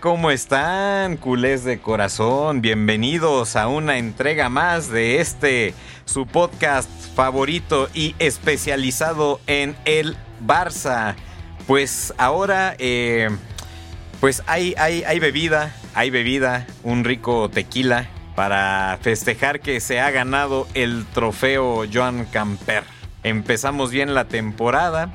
¿cómo 0.00 0.30
están, 0.30 1.16
culés 1.16 1.64
de 1.64 1.80
corazón? 1.80 2.62
Bienvenidos 2.62 3.56
a 3.56 3.68
una 3.68 3.98
entrega 3.98 4.48
más 4.48 4.88
de 4.88 5.20
este, 5.20 5.74
su 6.04 6.26
podcast 6.26 6.88
favorito 7.14 7.88
y 7.92 8.14
especializado 8.18 9.40
en 9.46 9.76
el 9.84 10.16
Barça. 10.46 11.14
Pues 11.66 12.14
ahora, 12.16 12.74
eh, 12.78 13.28
pues 14.20 14.42
hay, 14.46 14.74
hay, 14.78 15.04
hay 15.04 15.18
bebida, 15.18 15.74
hay 15.94 16.10
bebida, 16.10 16.66
un 16.84 17.04
rico 17.04 17.50
tequila 17.50 18.08
para 18.34 18.98
festejar 19.02 19.60
que 19.60 19.80
se 19.80 20.00
ha 20.00 20.10
ganado 20.10 20.66
el 20.74 21.04
trofeo 21.12 21.84
Joan 21.92 22.24
Camper. 22.26 22.84
Empezamos 23.24 23.90
bien 23.90 24.14
la 24.14 24.24
temporada, 24.24 25.12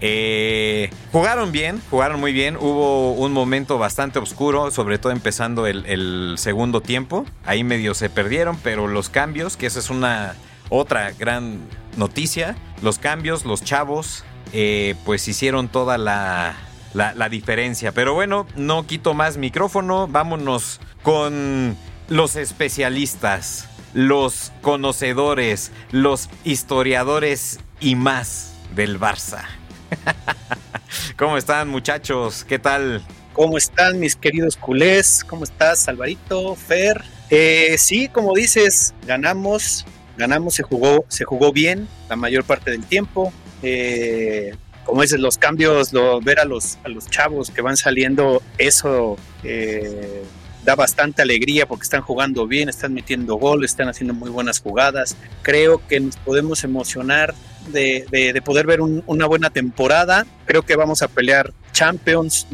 eh, 0.00 0.90
jugaron 1.12 1.52
bien, 1.52 1.80
jugaron 1.90 2.20
muy 2.20 2.32
bien. 2.32 2.56
Hubo 2.56 3.12
un 3.12 3.32
momento 3.32 3.78
bastante 3.78 4.18
oscuro, 4.18 4.70
sobre 4.70 4.98
todo 4.98 5.12
empezando 5.12 5.66
el, 5.66 6.34
segundo 6.38 6.80
tiempo. 6.80 7.26
Ahí 7.44 7.64
medio 7.64 7.94
se 7.94 8.08
perdieron, 8.10 8.56
pero 8.62 8.86
los 8.88 9.08
cambios, 9.08 9.56
que 9.56 9.66
esa 9.66 9.78
es 9.78 9.90
una 9.90 10.34
otra 10.68 11.12
gran 11.12 11.58
noticia, 11.96 12.56
los 12.82 12.98
cambios, 12.98 13.44
los 13.44 13.62
chavos, 13.62 14.24
eh, 14.52 14.94
pues 15.04 15.26
hicieron 15.28 15.68
toda 15.68 15.98
la, 15.98 16.56
la 16.94 17.28
diferencia. 17.28 17.92
Pero 17.92 18.14
bueno, 18.14 18.46
no 18.56 18.86
quito 18.86 19.14
más 19.14 19.36
micrófono, 19.36 20.08
vámonos 20.08 20.80
con 21.02 21.76
los 22.08 22.36
especialistas, 22.36 23.68
los 23.92 24.52
conocedores, 24.62 25.72
los 25.90 26.30
historiadores 26.44 27.60
y 27.80 27.96
más 27.96 28.54
del 28.74 28.98
Barça. 28.98 29.59
¿Cómo 31.16 31.36
están 31.36 31.68
muchachos? 31.68 32.44
¿Qué 32.44 32.58
tal? 32.58 33.02
¿Cómo 33.32 33.58
están 33.58 33.98
mis 33.98 34.16
queridos 34.16 34.56
culés? 34.56 35.24
¿Cómo 35.24 35.44
estás, 35.44 35.88
Alvarito, 35.88 36.54
Fer? 36.54 37.02
Eh, 37.30 37.76
sí, 37.78 38.08
como 38.08 38.34
dices, 38.34 38.94
ganamos, 39.06 39.86
ganamos, 40.16 40.54
se 40.54 40.62
jugó, 40.62 41.04
se 41.08 41.24
jugó 41.24 41.52
bien 41.52 41.88
la 42.08 42.16
mayor 42.16 42.44
parte 42.44 42.70
del 42.70 42.84
tiempo. 42.84 43.32
Eh, 43.62 44.54
como 44.84 45.02
dices, 45.02 45.20
los 45.20 45.38
cambios, 45.38 45.92
lo, 45.92 46.20
ver 46.20 46.40
a 46.40 46.44
los, 46.44 46.78
a 46.84 46.88
los 46.88 47.06
chavos 47.08 47.50
que 47.50 47.62
van 47.62 47.76
saliendo, 47.76 48.42
eso 48.58 49.16
eh, 49.44 50.24
da 50.64 50.74
bastante 50.74 51.22
alegría 51.22 51.66
porque 51.66 51.84
están 51.84 52.02
jugando 52.02 52.46
bien, 52.46 52.68
están 52.68 52.92
metiendo 52.92 53.36
gol, 53.36 53.64
están 53.64 53.88
haciendo 53.88 54.14
muy 54.14 54.30
buenas 54.30 54.58
jugadas. 54.60 55.16
Creo 55.42 55.80
que 55.86 56.00
nos 56.00 56.16
podemos 56.16 56.64
emocionar 56.64 57.34
de, 57.72 58.42
poder 58.44 58.66
ver 58.66 58.80
una 58.80 59.26
buena 59.26 59.50
temporada. 59.50 60.26
Creo 60.46 60.62
que 60.62 60.76
vamos 60.76 61.02
a 61.02 61.08
pelear 61.08 61.52
Champions. 61.72 62.46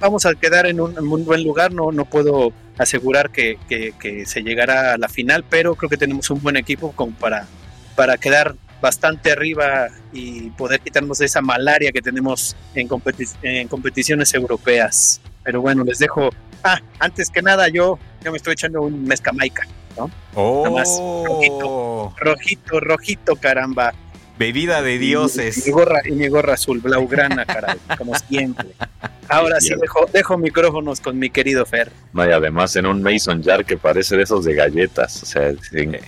Vamos 0.00 0.26
a 0.26 0.34
quedar 0.34 0.66
en 0.66 0.80
un, 0.80 1.24
buen 1.24 1.42
lugar. 1.42 1.72
No, 1.72 1.92
no 1.92 2.04
puedo 2.04 2.52
asegurar 2.78 3.30
que, 3.30 3.58
se 4.26 4.42
llegará 4.42 4.94
a 4.94 4.98
la 4.98 5.08
final, 5.08 5.44
pero 5.48 5.74
creo 5.74 5.90
que 5.90 5.96
tenemos 5.96 6.30
un 6.30 6.42
buen 6.42 6.56
equipo 6.56 6.92
como 6.92 7.12
para, 7.12 7.46
para 7.94 8.16
quedar 8.18 8.54
bastante 8.80 9.32
arriba 9.32 9.88
y 10.12 10.50
poder 10.50 10.80
quitarnos 10.80 11.18
de 11.18 11.26
esa 11.26 11.40
malaria 11.40 11.92
que 11.92 12.02
tenemos 12.02 12.56
en, 12.74 12.88
en 13.42 13.68
competiciones 13.68 14.34
europeas. 14.34 15.20
Pero 15.42 15.60
bueno, 15.60 15.84
les 15.84 15.98
dejo. 15.98 16.30
Ah, 16.62 16.80
antes 16.98 17.30
que 17.30 17.42
nada, 17.42 17.68
yo, 17.68 17.98
yo 18.22 18.32
me 18.32 18.36
estoy 18.38 18.54
echando 18.54 18.82
un 18.82 19.04
mezcamaica, 19.04 19.66
¿no? 19.96 20.10
Oh. 20.34 21.24
rojito, 21.24 22.14
rojito, 22.18 22.80
rojito, 22.80 23.36
caramba. 23.36 23.94
Bebida 24.38 24.82
de 24.82 24.98
dioses. 24.98 25.66
Y, 25.66 25.70
mi 25.70 25.72
gorra, 25.72 26.00
y 26.04 26.12
mi 26.12 26.28
gorra 26.28 26.54
azul, 26.54 26.80
blaugrana, 26.80 27.44
caray, 27.44 27.78
como 27.96 28.14
siempre. 28.18 28.68
Ahora 29.28 29.60
sí, 29.60 29.74
dejo, 29.80 30.06
dejo 30.12 30.38
micrófonos 30.38 31.00
con 31.00 31.18
mi 31.18 31.30
querido 31.30 31.66
Fer. 31.66 31.90
No, 32.12 32.26
y 32.26 32.32
además 32.32 32.76
en 32.76 32.86
un 32.86 33.02
Mason 33.02 33.42
Jar 33.42 33.64
que 33.64 33.76
parece 33.76 34.16
de 34.16 34.22
esos 34.22 34.44
de 34.44 34.54
galletas. 34.54 35.22
O 35.22 35.26
sea, 35.26 35.52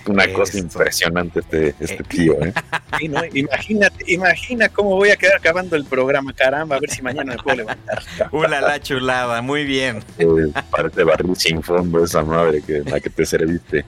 una 0.05 0.31
cosa 0.31 0.57
impresionante 0.57 1.39
este, 1.41 1.75
este 1.79 2.03
tío. 2.03 2.33
¿eh? 2.41 2.53
Sí, 2.97 3.07
¿no? 3.07 3.21
Imagínate, 3.33 4.05
imagina 4.07 4.69
cómo 4.69 4.95
voy 4.95 5.09
a 5.09 5.15
quedar 5.15 5.37
acabando 5.37 5.75
el 5.75 5.85
programa, 5.85 6.33
caramba, 6.33 6.77
a 6.77 6.79
ver 6.79 6.89
si 6.89 7.01
mañana 7.01 7.33
me 7.35 7.43
puedo 7.43 7.57
levantar. 7.57 8.03
Una 8.31 8.61
la 8.61 8.79
chulada, 8.79 9.41
muy 9.41 9.65
bien. 9.65 10.03
Eh, 10.17 10.25
parece 10.71 11.03
barril 11.03 11.35
sin 11.35 11.61
fondo 11.61 12.03
esa 12.03 12.23
madre 12.23 12.61
que, 12.61 12.83
la 12.85 12.99
que 12.99 13.09
te 13.09 13.25
serviste. 13.25 13.85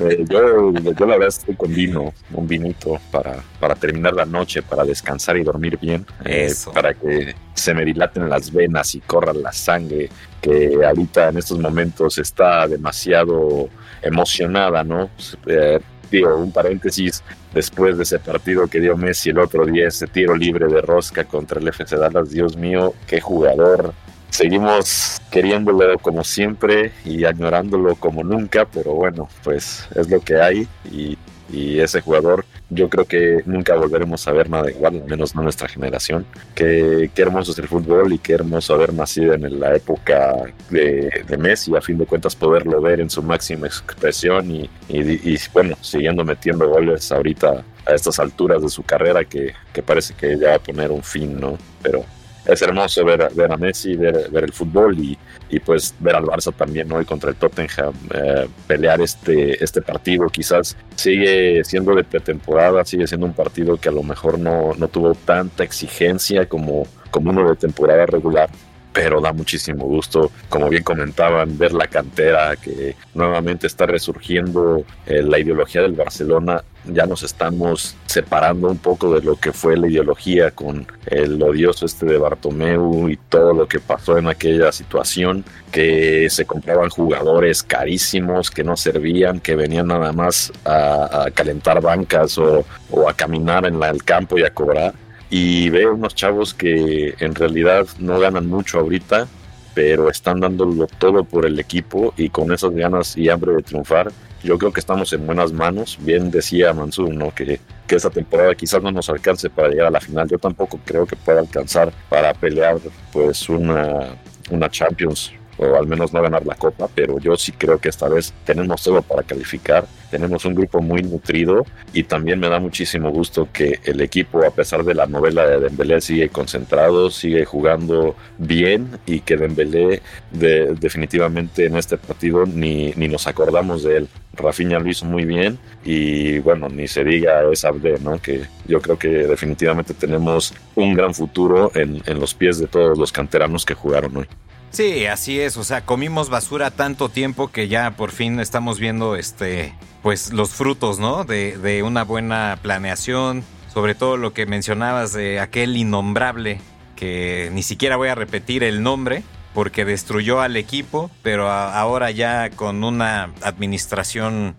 Eh, 0.00 0.24
yo, 0.28 0.72
yo, 0.72 1.06
la 1.06 1.14
verdad 1.14 1.28
estoy 1.28 1.54
con 1.54 1.72
vino, 1.72 2.14
un 2.32 2.48
vinito 2.48 2.98
para, 3.10 3.42
para 3.60 3.74
terminar 3.74 4.14
la 4.14 4.24
noche, 4.24 4.62
para 4.62 4.84
descansar 4.84 5.36
y 5.36 5.42
dormir 5.42 5.78
bien, 5.78 6.06
eh, 6.24 6.52
para 6.72 6.94
que 6.94 7.34
se 7.54 7.74
me 7.74 7.84
dilaten 7.84 8.28
las 8.28 8.52
venas 8.52 8.94
y 8.94 9.00
corra 9.00 9.32
la 9.32 9.52
sangre, 9.52 10.08
que 10.40 10.78
ahorita 10.84 11.28
en 11.28 11.38
estos 11.38 11.58
momentos 11.58 12.18
está 12.18 12.66
demasiado 12.66 13.68
emocionada, 14.00 14.82
¿no? 14.82 15.10
Eh, 15.46 15.78
digo, 16.10 16.36
un 16.36 16.52
paréntesis, 16.52 17.22
después 17.52 17.96
de 17.96 18.04
ese 18.04 18.18
partido 18.18 18.66
que 18.66 18.80
dio 18.80 18.96
Messi 18.96 19.30
el 19.30 19.38
otro 19.38 19.66
día, 19.66 19.88
ese 19.88 20.06
tiro 20.06 20.36
libre 20.36 20.66
de 20.66 20.80
rosca 20.80 21.24
contra 21.24 21.60
el 21.60 21.68
FC 21.68 21.96
Dallas, 21.96 22.30
Dios 22.30 22.56
mío, 22.56 22.94
qué 23.06 23.20
jugador, 23.20 23.94
seguimos 24.32 25.20
queriéndolo 25.30 25.98
como 25.98 26.24
siempre 26.24 26.92
y 27.04 27.24
añorándolo 27.24 27.94
como 27.96 28.24
nunca, 28.24 28.64
pero 28.64 28.94
bueno, 28.94 29.28
pues 29.44 29.86
es 29.94 30.08
lo 30.10 30.20
que 30.20 30.40
hay 30.40 30.66
y, 30.90 31.16
ese 31.54 32.00
jugador 32.00 32.46
yo 32.70 32.88
creo 32.88 33.04
que 33.04 33.42
nunca 33.44 33.74
volveremos 33.74 34.26
a 34.26 34.32
ver 34.32 34.48
nada 34.48 34.70
igual, 34.70 35.02
al 35.02 35.04
menos 35.04 35.34
no 35.34 35.42
nuestra 35.42 35.68
generación. 35.68 36.24
Qué, 36.54 37.10
qué 37.14 37.22
hermoso 37.22 37.52
es 37.52 37.58
el 37.58 37.68
fútbol 37.68 38.10
y 38.14 38.18
qué 38.18 38.32
hermoso 38.32 38.72
haber 38.72 38.94
nacido 38.94 39.34
en 39.34 39.60
la 39.60 39.76
época 39.76 40.32
de, 40.70 41.10
de 41.28 41.36
Messi, 41.36 41.76
a 41.76 41.82
fin 41.82 41.98
de 41.98 42.06
cuentas 42.06 42.34
poderlo 42.34 42.80
ver 42.80 43.00
en 43.00 43.10
su 43.10 43.22
máxima 43.22 43.66
expresión 43.66 44.50
y, 44.50 44.70
y, 44.88 45.36
bueno, 45.52 45.76
siguiendo 45.82 46.24
metiendo 46.24 46.66
goles 46.70 47.12
ahorita 47.12 47.62
a 47.84 47.92
estas 47.92 48.18
alturas 48.18 48.62
de 48.62 48.70
su 48.70 48.82
carrera 48.82 49.22
que, 49.26 49.52
que 49.74 49.82
parece 49.82 50.14
que 50.14 50.38
ya 50.38 50.50
va 50.50 50.54
a 50.54 50.58
poner 50.58 50.90
un 50.90 51.02
fin, 51.02 51.38
¿no? 51.38 51.58
Pero 51.82 52.02
es 52.46 52.62
hermoso 52.62 53.04
ver, 53.04 53.28
ver 53.34 53.52
a 53.52 53.56
Messi, 53.56 53.96
ver, 53.96 54.28
el 54.32 54.52
fútbol 54.52 54.98
y, 54.98 55.18
pues 55.60 55.94
ver 56.00 56.16
al 56.16 56.24
Barça 56.24 56.52
también 56.52 56.90
hoy 56.92 57.04
contra 57.04 57.30
el 57.30 57.36
Tottenham 57.36 57.92
eh, 58.14 58.48
pelear 58.66 59.00
este, 59.00 59.62
este 59.62 59.82
partido. 59.82 60.28
Quizás 60.28 60.76
sigue 60.96 61.62
siendo 61.64 61.94
de 61.94 62.04
pretemporada, 62.04 62.84
sigue 62.84 63.06
siendo 63.06 63.26
un 63.26 63.34
partido 63.34 63.76
que 63.76 63.88
a 63.88 63.92
lo 63.92 64.02
mejor 64.02 64.38
no, 64.38 64.72
no 64.76 64.88
tuvo 64.88 65.14
tanta 65.14 65.62
exigencia 65.62 66.48
como, 66.48 66.86
como 67.10 67.30
uno 67.30 67.48
de 67.48 67.56
temporada 67.56 68.06
regular, 68.06 68.50
pero 68.92 69.20
da 69.20 69.32
muchísimo 69.32 69.86
gusto, 69.86 70.30
como 70.48 70.68
bien 70.68 70.82
comentaban, 70.82 71.56
ver 71.56 71.72
la 71.72 71.86
cantera 71.86 72.56
que 72.56 72.96
nuevamente 73.14 73.66
está 73.66 73.86
resurgiendo 73.86 74.84
eh, 75.06 75.22
la 75.22 75.38
ideología 75.38 75.82
del 75.82 75.92
Barcelona. 75.92 76.62
Ya 76.84 77.06
nos 77.06 77.22
estamos 77.22 77.96
separando 78.06 78.68
un 78.68 78.78
poco 78.78 79.14
de 79.14 79.22
lo 79.22 79.36
que 79.36 79.52
fue 79.52 79.76
la 79.76 79.88
ideología 79.88 80.50
con 80.50 80.86
el 81.06 81.40
odioso 81.40 81.86
este 81.86 82.06
de 82.06 82.18
Bartomeu 82.18 83.08
y 83.08 83.16
todo 83.16 83.52
lo 83.52 83.68
que 83.68 83.78
pasó 83.78 84.18
en 84.18 84.26
aquella 84.26 84.72
situación, 84.72 85.44
que 85.70 86.28
se 86.28 86.44
compraban 86.44 86.90
jugadores 86.90 87.62
carísimos 87.62 88.50
que 88.50 88.64
no 88.64 88.76
servían, 88.76 89.38
que 89.38 89.54
venían 89.54 89.86
nada 89.86 90.12
más 90.12 90.52
a, 90.64 91.26
calentar 91.34 91.80
bancas 91.80 92.36
o, 92.38 92.64
a 93.08 93.14
caminar 93.14 93.64
en 93.66 93.80
el 93.82 94.02
campo 94.02 94.36
y 94.38 94.42
a 94.42 94.52
cobrar. 94.52 94.94
Y 95.30 95.70
veo 95.70 95.94
unos 95.94 96.14
chavos 96.14 96.52
que 96.52 97.14
en 97.18 97.34
realidad 97.34 97.86
no 97.98 98.18
ganan 98.18 98.48
mucho 98.48 98.80
ahorita, 98.80 99.28
pero 99.74 100.10
están 100.10 100.40
dándolo 100.40 100.86
todo 100.98 101.24
por 101.24 101.46
el 101.46 101.58
equipo 101.58 102.12
y 102.16 102.28
con 102.28 102.52
esas 102.52 102.72
ganas 102.72 103.16
y 103.16 103.28
hambre 103.28 103.52
de 103.52 103.62
triunfar, 103.62 104.12
yo 104.42 104.58
creo 104.58 104.72
que 104.72 104.80
estamos 104.80 105.12
en 105.12 105.26
buenas 105.26 105.52
manos. 105.52 105.98
Bien 106.00 106.30
decía 106.30 106.72
Mansur, 106.72 107.14
¿no? 107.14 107.34
Que, 107.34 107.60
que 107.86 107.96
esta 107.96 108.10
temporada 108.10 108.54
quizás 108.54 108.82
no 108.82 108.90
nos 108.90 109.08
alcance 109.08 109.50
para 109.50 109.68
llegar 109.68 109.86
a 109.86 109.90
la 109.90 110.00
final. 110.00 110.28
Yo 110.28 110.38
tampoco 110.38 110.80
creo 110.84 111.06
que 111.06 111.16
pueda 111.16 111.40
alcanzar 111.40 111.92
para 112.08 112.34
pelear 112.34 112.78
pues 113.12 113.48
una, 113.48 114.16
una 114.50 114.70
Champions 114.70 115.32
o 115.58 115.76
al 115.76 115.86
menos 115.86 116.12
no 116.12 116.22
ganar 116.22 116.46
la 116.46 116.54
copa, 116.54 116.88
pero 116.94 117.18
yo 117.18 117.36
sí 117.36 117.52
creo 117.52 117.78
que 117.78 117.88
esta 117.88 118.08
vez 118.08 118.32
tenemos 118.44 118.82
todo 118.82 119.02
para 119.02 119.22
calificar, 119.22 119.86
tenemos 120.10 120.44
un 120.44 120.54
grupo 120.54 120.80
muy 120.80 121.02
nutrido 121.02 121.64
y 121.92 122.04
también 122.04 122.38
me 122.40 122.48
da 122.48 122.58
muchísimo 122.60 123.10
gusto 123.10 123.48
que 123.52 123.80
el 123.84 124.00
equipo, 124.00 124.44
a 124.44 124.50
pesar 124.50 124.84
de 124.84 124.94
la 124.94 125.06
novela 125.06 125.46
de 125.46 125.60
Dembélé, 125.60 126.00
sigue 126.00 126.28
concentrado, 126.28 127.10
sigue 127.10 127.44
jugando 127.44 128.14
bien 128.38 128.98
y 129.06 129.20
que 129.20 129.36
Dembélé 129.36 130.02
de, 130.30 130.74
definitivamente 130.78 131.66
en 131.66 131.76
este 131.76 131.96
partido 131.96 132.44
ni, 132.46 132.92
ni 132.96 133.08
nos 133.08 133.26
acordamos 133.26 133.82
de 133.82 133.98
él. 133.98 134.08
Rafinha 134.34 134.78
lo 134.78 134.88
hizo 134.88 135.04
muy 135.04 135.24
bien 135.24 135.58
y 135.84 136.38
bueno, 136.38 136.68
ni 136.68 136.88
se 136.88 137.04
diga 137.04 137.42
esa 137.52 137.68
Abde, 137.68 137.98
¿no? 138.00 138.20
Que 138.20 138.42
yo 138.66 138.80
creo 138.80 138.98
que 138.98 139.08
definitivamente 139.08 139.94
tenemos 139.94 140.54
un 140.74 140.94
gran 140.94 141.14
futuro 141.14 141.70
en, 141.74 142.02
en 142.06 142.18
los 142.18 142.34
pies 142.34 142.58
de 142.58 142.66
todos 142.66 142.98
los 142.98 143.12
canteranos 143.12 143.64
que 143.64 143.74
jugaron 143.74 144.16
hoy. 144.16 144.26
Sí, 144.72 145.04
así 145.06 145.38
es. 145.38 145.58
O 145.58 145.64
sea, 145.64 145.84
comimos 145.84 146.30
basura 146.30 146.70
tanto 146.70 147.10
tiempo 147.10 147.52
que 147.52 147.68
ya 147.68 147.90
por 147.92 148.10
fin 148.10 148.40
estamos 148.40 148.80
viendo 148.80 149.16
este, 149.16 149.74
pues 150.02 150.32
los 150.32 150.50
frutos, 150.50 150.98
¿no? 150.98 151.24
De, 151.24 151.58
de 151.58 151.82
una 151.82 152.04
buena 152.04 152.58
planeación. 152.62 153.44
Sobre 153.72 153.94
todo 153.94 154.16
lo 154.16 154.32
que 154.34 154.44
mencionabas 154.46 155.12
de 155.12 155.40
aquel 155.40 155.76
innombrable 155.76 156.60
que 156.96 157.50
ni 157.52 157.62
siquiera 157.62 157.96
voy 157.96 158.08
a 158.08 158.14
repetir 158.14 158.64
el 158.64 158.82
nombre 158.82 159.22
porque 159.54 159.84
destruyó 159.84 160.40
al 160.40 160.56
equipo, 160.56 161.10
pero 161.22 161.50
ahora 161.50 162.10
ya 162.10 162.50
con 162.50 162.84
una 162.84 163.30
administración 163.42 164.56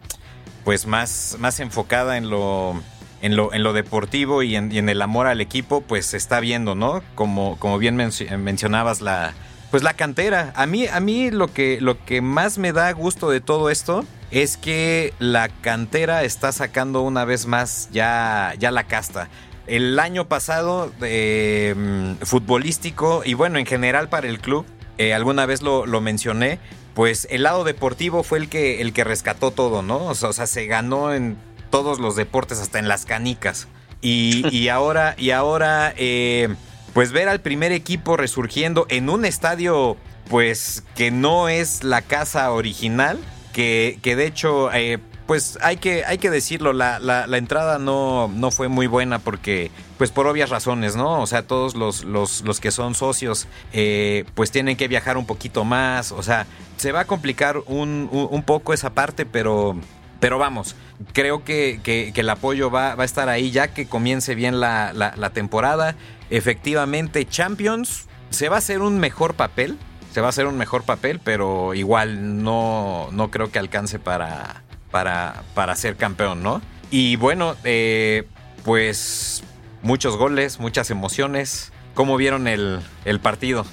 pues 0.64 0.86
más, 0.86 1.38
más 1.40 1.60
enfocada 1.60 2.18
en 2.18 2.30
lo, 2.30 2.82
en 3.22 3.36
lo, 3.36 3.54
en 3.54 3.64
lo 3.64 3.74
deportivo 3.74 4.44
y 4.44 4.56
en, 4.56 4.90
el 4.90 5.02
amor 5.02 5.28
al 5.28 5.42
equipo, 5.42 5.82
pues 5.82 6.06
se 6.08 6.18
está 6.18 6.40
viendo, 6.40 6.76
¿no? 6.76 7.02
Como, 7.16 7.58
como 7.60 7.78
bien 7.80 7.96
mencionabas 7.96 9.02
la, 9.02 9.34
pues 9.74 9.82
la 9.82 9.96
cantera. 9.96 10.54
A 10.56 10.68
mí, 10.68 10.86
a 10.86 11.00
mí 11.00 11.32
lo 11.32 11.52
que, 11.52 11.82
lo 11.82 12.06
que 12.06 12.22
más 12.22 12.60
me 12.60 12.74
da 12.74 12.92
gusto 12.92 13.32
de 13.32 13.42
todo 13.42 13.72
esto 13.72 14.06
es 14.30 14.56
que 14.56 15.16
la 15.18 15.50
cantera 15.50 16.24
está 16.24 16.52
sacando 16.52 17.02
una 17.02 17.26
vez 17.26 17.48
más 17.48 17.90
ya, 17.92 18.54
ya 18.60 18.70
la 18.70 18.84
casta. 18.84 19.30
El 19.66 19.98
año 19.98 20.28
pasado, 20.28 20.94
mm, 21.00 22.24
futbolístico 22.24 23.24
y 23.26 23.34
bueno, 23.34 23.58
en 23.58 23.66
general 23.66 24.10
para 24.10 24.28
el 24.28 24.40
club, 24.40 24.64
eh, 25.00 25.16
alguna 25.16 25.48
vez 25.48 25.64
lo, 25.64 25.88
mencioné, 26.02 26.60
pues 26.94 27.28
el 27.32 27.42
lado 27.42 27.64
deportivo 27.64 28.22
fue 28.22 28.38
el 28.38 28.50
que, 28.50 28.80
el 28.80 28.94
que 28.94 29.04
rescató 29.04 29.50
todo, 29.50 29.82
¿no? 29.82 30.06
O 30.06 30.14
sea, 30.14 30.46
se 30.46 30.68
ganó 30.68 31.16
en 31.16 31.36
todos 31.72 31.98
los 31.98 32.16
deportes, 32.16 32.60
hasta 32.60 32.78
en 32.78 32.88
las 32.88 33.08
canicas. 33.08 33.68
Y, 34.02 34.68
ahora, 34.68 35.16
y 35.18 35.32
ahora 35.32 35.96
eh, 35.98 36.54
pues 36.94 37.12
ver 37.12 37.28
al 37.28 37.42
primer 37.42 37.72
equipo 37.72 38.18
resurgiendo 38.18 38.86
en 38.90 39.10
un 39.10 39.26
estadio, 39.26 39.98
pues 40.30 40.84
que 40.96 41.12
no 41.12 41.50
es 41.50 41.84
la 41.84 42.02
casa 42.02 42.52
original, 42.52 43.20
que, 43.52 44.00
de 44.04 44.26
hecho, 44.26 44.72
eh, 44.74 45.00
pues 45.26 45.58
hay 45.62 45.78
que, 45.78 46.04
hay 46.06 46.18
que 46.18 46.30
decirlo, 46.30 46.74
la, 46.74 47.00
la, 47.00 47.38
entrada 47.38 47.80
no, 47.80 48.28
no, 48.28 48.52
fue 48.52 48.68
muy 48.68 48.88
buena 48.88 49.20
porque, 49.20 49.72
pues 49.98 50.12
por 50.12 50.28
obvias 50.28 50.50
razones, 50.50 50.96
¿no? 50.96 51.22
O 51.22 51.28
sea, 51.28 51.48
todos 51.48 51.76
los, 51.76 52.04
los, 52.04 52.60
que 52.60 52.72
son 52.72 52.96
socios, 52.96 53.48
eh, 53.72 54.26
pues 54.36 54.52
tienen 54.52 54.76
que 54.76 54.88
viajar 54.88 55.18
un 55.18 55.26
poquito 55.26 55.64
más, 55.64 56.12
o 56.12 56.24
sea, 56.24 56.46
se 56.78 56.92
va 56.92 57.02
a 57.02 57.06
complicar 57.06 57.58
un, 57.68 58.10
un, 58.12 58.44
poco 58.44 58.74
esa 58.74 58.94
parte, 58.94 59.26
pero... 59.26 59.78
Pero 60.24 60.38
vamos, 60.38 60.78
creo 61.12 61.44
que, 61.44 61.82
que, 61.84 62.14
el 62.16 62.30
apoyo 62.30 62.72
va, 62.72 62.96
va, 62.96 63.04
a 63.04 63.06
estar 63.06 63.28
ahí 63.28 63.52
ya 63.52 63.74
que 63.74 63.88
comience 63.88 64.36
bien 64.36 64.62
la, 64.62 64.94
la 64.94 65.30
temporada. 65.32 65.96
Efectivamente, 66.30 67.26
Champions 67.26 68.08
se 68.30 68.48
va 68.48 68.56
a 68.56 68.60
hacer 68.60 68.82
un 68.82 69.00
mejor 69.00 69.34
papel 69.34 69.78
se 70.14 70.22
va 70.22 70.28
a 70.28 70.30
hacer 70.30 70.46
un 70.46 70.58
mejor 70.60 70.84
papel, 70.84 71.20
pero 71.24 71.74
igual 71.74 72.44
no, 72.44 73.10
no 73.12 73.32
creo 73.32 73.52
que 73.52 73.58
alcance 73.58 73.98
para, 73.98 74.62
para, 74.92 75.42
para 75.56 75.76
ser 75.76 75.96
campeón, 75.96 76.44
¿no? 76.44 76.62
Y 76.92 77.16
bueno, 77.16 77.56
eh, 77.64 78.28
pues 78.64 79.44
muchos 79.82 80.16
goles, 80.16 80.60
muchas 80.60 80.92
emociones. 80.92 81.74
¿Cómo 81.96 82.16
vieron 82.16 82.48
el, 82.48 82.84
partido? 83.24 83.66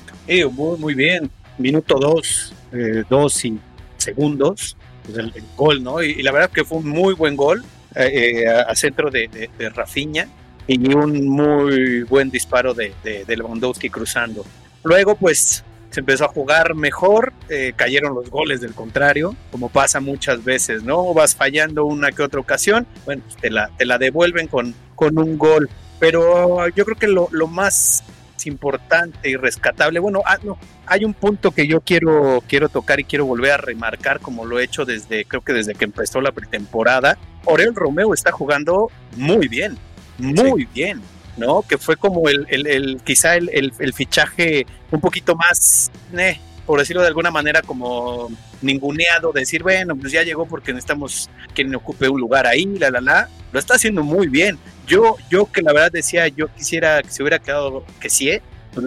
muy, 0.53 0.79
muy 0.79 0.95
bien. 0.95 1.31
Minuto 1.59 1.99
dos, 1.99 2.55
eh, 2.73 3.05
dos 3.11 3.45
y 3.45 3.61
segundos, 3.99 4.79
pues 5.05 5.19
el, 5.19 5.33
gol, 5.57 5.83
¿no? 5.83 6.03
Y, 6.03 6.23
la 6.23 6.33
verdad 6.33 6.51
que 6.51 6.65
fue 6.65 6.79
un 6.79 6.89
muy 6.89 7.15
buen 7.15 7.37
gol 7.37 7.65
eh, 7.95 8.47
a, 8.47 8.75
centro 8.75 9.11
de, 9.11 9.29
de, 9.29 9.51
de 9.59 10.27
y 10.67 10.95
un 10.95 11.29
muy 11.29 12.03
buen 12.05 12.31
disparo 12.31 12.75
de, 12.75 12.95
de 13.03 13.37
Lewandowski 13.37 13.91
cruzando. 13.91 14.45
Luego, 14.85 15.17
pues 15.17 15.65
se 15.91 16.01
empezó 16.01 16.25
a 16.25 16.29
jugar 16.29 16.75
mejor, 16.75 17.33
eh, 17.49 17.73
cayeron 17.75 18.15
los 18.15 18.31
goles 18.31 18.61
del 18.61 18.75
contrario, 18.75 19.35
como 19.51 19.69
pasa 19.69 20.01
muchas 20.01 20.45
veces, 20.45 20.85
¿no? 20.85 21.13
Vas 21.13 21.35
fallando 21.35 21.85
una 21.85 22.13
que 22.13 22.23
otra 22.23 22.41
ocasión, 22.41 22.87
bueno, 23.05 23.23
te 23.41 23.51
la, 23.51 23.71
te 23.77 23.85
la 23.85 23.99
devuelven 23.99 24.47
con, 24.47 24.75
con 24.95 25.19
un 25.19 25.37
gol. 25.37 25.69
Pero 25.99 26.69
yo 26.69 26.85
creo 26.85 26.97
que 26.97 27.09
lo, 27.09 27.29
lo 27.33 27.47
más 27.47 28.05
importante 28.47 29.31
y 29.31 29.37
rescatable, 29.37 29.99
bueno, 30.01 30.23
ah, 30.27 30.39
no, 30.43 30.59
hay 30.87 31.05
un 31.05 31.15
punto 31.15 31.51
que 31.51 31.67
yo 31.67 31.81
quiero, 31.81 32.43
quiero 32.49 32.69
tocar 32.69 33.01
y 33.01 33.05
quiero 33.05 33.27
volver 33.27 33.53
a 33.53 33.57
remarcar, 33.57 34.21
como 34.21 34.45
lo 34.45 34.59
he 34.59 34.65
hecho 34.65 34.85
desde, 34.85 35.25
creo 35.25 35.43
que 35.43 35.53
desde 35.53 35.75
que 35.75 35.85
empezó 35.85 36.21
la 36.21 36.33
pretemporada. 36.33 37.19
Orel 37.45 37.75
Romeo 37.75 38.13
está 38.15 38.33
jugando 38.33 38.91
muy 39.17 39.49
bien, 39.49 39.79
muy 40.19 40.67
bien. 40.75 41.01
¿no? 41.37 41.63
Que 41.63 41.79
fue 41.79 41.97
como 41.97 42.29
el, 42.29 42.47
el, 42.51 43.01
quizá 43.03 43.37
el, 43.37 43.73
el, 43.79 43.93
fichaje 43.95 44.67
un 44.91 45.01
poquito 45.01 45.35
más, 45.37 45.91
eh, 46.19 46.39
por 46.67 46.79
decirlo 46.79 47.01
de 47.03 47.09
alguna 47.09 47.31
manera, 47.31 47.63
como 47.63 48.31
ninguneado, 48.63 49.33
decir, 49.33 49.63
bueno, 49.63 49.97
pues 49.97 50.13
ya 50.13 50.23
llegó 50.23 50.47
porque 50.47 50.73
necesitamos 50.73 51.31
quien 51.55 51.75
ocupe 51.75 52.09
un 52.09 52.21
lugar 52.21 52.47
ahí, 52.47 52.67
la, 52.79 52.91
la, 52.91 53.01
la. 53.01 53.29
Lo 53.53 53.59
está 53.59 53.75
haciendo 53.75 54.03
muy 54.03 54.29
bien. 54.29 54.59
Yo, 54.91 55.17
yo 55.31 55.47
que 55.51 55.63
la 55.63 55.73
verdad 55.73 55.93
decía, 55.93 56.29
yo 56.29 56.49
quisiera 56.49 57.03
que 57.03 57.11
se 57.11 57.23
hubiera 57.23 57.39
quedado, 57.39 57.85
que 58.01 58.11
sí, 58.11 58.31
¿eh? 58.31 58.43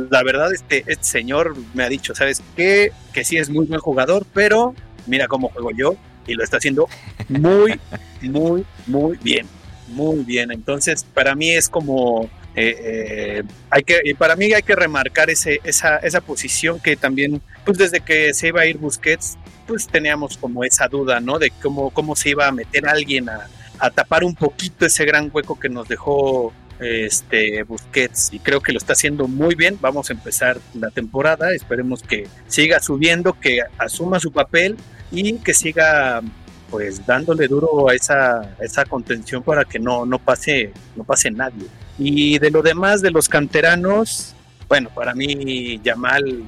la 0.10 0.24
verdad, 0.24 0.54
este, 0.54 0.84
este 0.88 1.04
señor 1.04 1.56
me 1.74 1.84
ha 1.84 1.90
dicho, 1.90 2.16
¿sabes 2.16 2.42
qué? 2.56 2.92
Que 3.14 3.24
sí 3.24 3.38
es 3.38 3.50
muy 3.50 3.66
buen 3.66 3.80
jugador, 3.80 4.26
pero 4.34 4.76
mira 5.08 5.28
cómo 5.28 5.50
juego 5.50 5.72
yo 5.72 5.96
y 6.28 6.34
lo 6.34 6.44
está 6.44 6.58
haciendo 6.58 6.88
muy, 7.30 7.80
muy, 8.22 8.66
muy 8.88 9.18
bien. 9.22 9.48
Muy 9.90 10.24
bien. 10.24 10.52
Entonces, 10.52 11.04
para 11.04 11.36
mí 11.36 11.52
es 11.52 11.70
como 11.70 12.30
eh, 12.56 12.78
eh, 12.80 13.44
hay 13.70 13.84
que, 13.84 14.16
para 14.18 14.36
mí 14.36 14.54
hay 14.54 14.62
que 14.62 14.76
remarcar 14.76 15.30
ese, 15.30 15.60
esa, 15.64 15.98
esa 15.98 16.22
posición 16.22 16.80
que 16.80 16.96
también, 16.96 17.42
pues 17.66 17.78
desde 17.78 18.00
que 18.00 18.34
se 18.34 18.48
iba 18.48 18.62
a 18.62 18.66
ir 18.66 18.78
Busquets, 18.78 19.38
pues 19.68 19.88
teníamos 19.88 20.38
como 20.38 20.64
esa 20.64 20.88
duda, 20.88 21.20
¿no? 21.20 21.40
De 21.40 21.52
cómo, 21.62 21.90
cómo 21.90 22.16
se 22.16 22.30
iba 22.30 22.48
a 22.48 22.52
meter 22.52 22.88
alguien 22.88 23.30
a, 23.30 23.48
a 23.80 23.90
tapar 23.90 24.24
un 24.24 24.36
poquito 24.36 24.86
ese 24.86 25.06
gran 25.06 25.30
hueco 25.34 25.60
que 25.60 25.70
nos 25.70 25.88
dejó 25.88 26.54
este 26.80 27.64
Busquets 27.64 28.34
y 28.34 28.40
creo 28.40 28.62
que 28.62 28.72
lo 28.72 28.78
está 28.78 28.94
haciendo 28.94 29.28
muy 29.28 29.56
bien. 29.56 29.78
Vamos 29.82 30.10
a 30.10 30.14
empezar 30.14 30.58
la 30.74 30.90
temporada, 30.90 31.54
esperemos 31.54 32.04
que 32.04 32.28
siga 32.48 32.80
subiendo, 32.80 33.40
que 33.40 33.62
asuma 33.78 34.20
su 34.20 34.32
papel 34.32 34.78
y 35.12 35.34
que 35.40 35.54
siga 35.54 36.22
pues 36.70 37.06
dándole 37.06 37.48
duro 37.48 37.90
a 37.90 37.94
esa, 37.94 38.56
esa 38.60 38.84
contención 38.86 39.44
para 39.44 39.64
que 39.64 39.78
no, 39.78 40.06
no 40.06 40.18
pase 40.18 40.74
no 40.96 41.04
pase 41.04 41.30
nadie. 41.30 41.68
Y 42.00 42.40
de 42.40 42.50
lo 42.50 42.64
demás, 42.64 43.02
de 43.02 43.12
los 43.12 43.30
canteranos, 43.30 44.34
bueno, 44.68 44.90
para 44.90 45.14
mí 45.14 45.80
Yamal, 45.84 46.44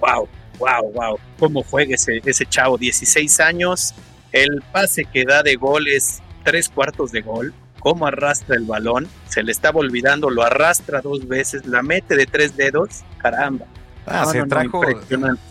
wow, 0.00 0.28
wow, 0.58 0.92
wow, 0.92 1.18
cómo 1.38 1.62
juega 1.62 1.94
ese, 1.94 2.20
ese 2.24 2.46
chavo, 2.46 2.76
16 2.76 3.38
años, 3.38 3.94
el 4.32 4.60
pase 4.72 5.04
que 5.04 5.24
da 5.24 5.44
de 5.44 5.54
gol 5.54 5.86
es 5.86 6.20
tres 6.42 6.68
cuartos 6.68 7.12
de 7.12 7.22
gol, 7.22 7.54
cómo 7.80 8.06
arrastra 8.06 8.56
el 8.56 8.64
balón, 8.64 9.08
se 9.28 9.42
le 9.42 9.52
estaba 9.52 9.80
olvidando, 9.80 10.30
lo 10.30 10.42
arrastra 10.42 11.00
dos 11.00 11.26
veces, 11.26 11.66
la 11.66 11.82
mete 11.82 12.16
de 12.16 12.26
tres 12.26 12.56
dedos, 12.56 13.02
caramba. 13.18 13.66
Ah, 14.06 14.26
se, 14.26 14.42
trajo, 14.44 14.82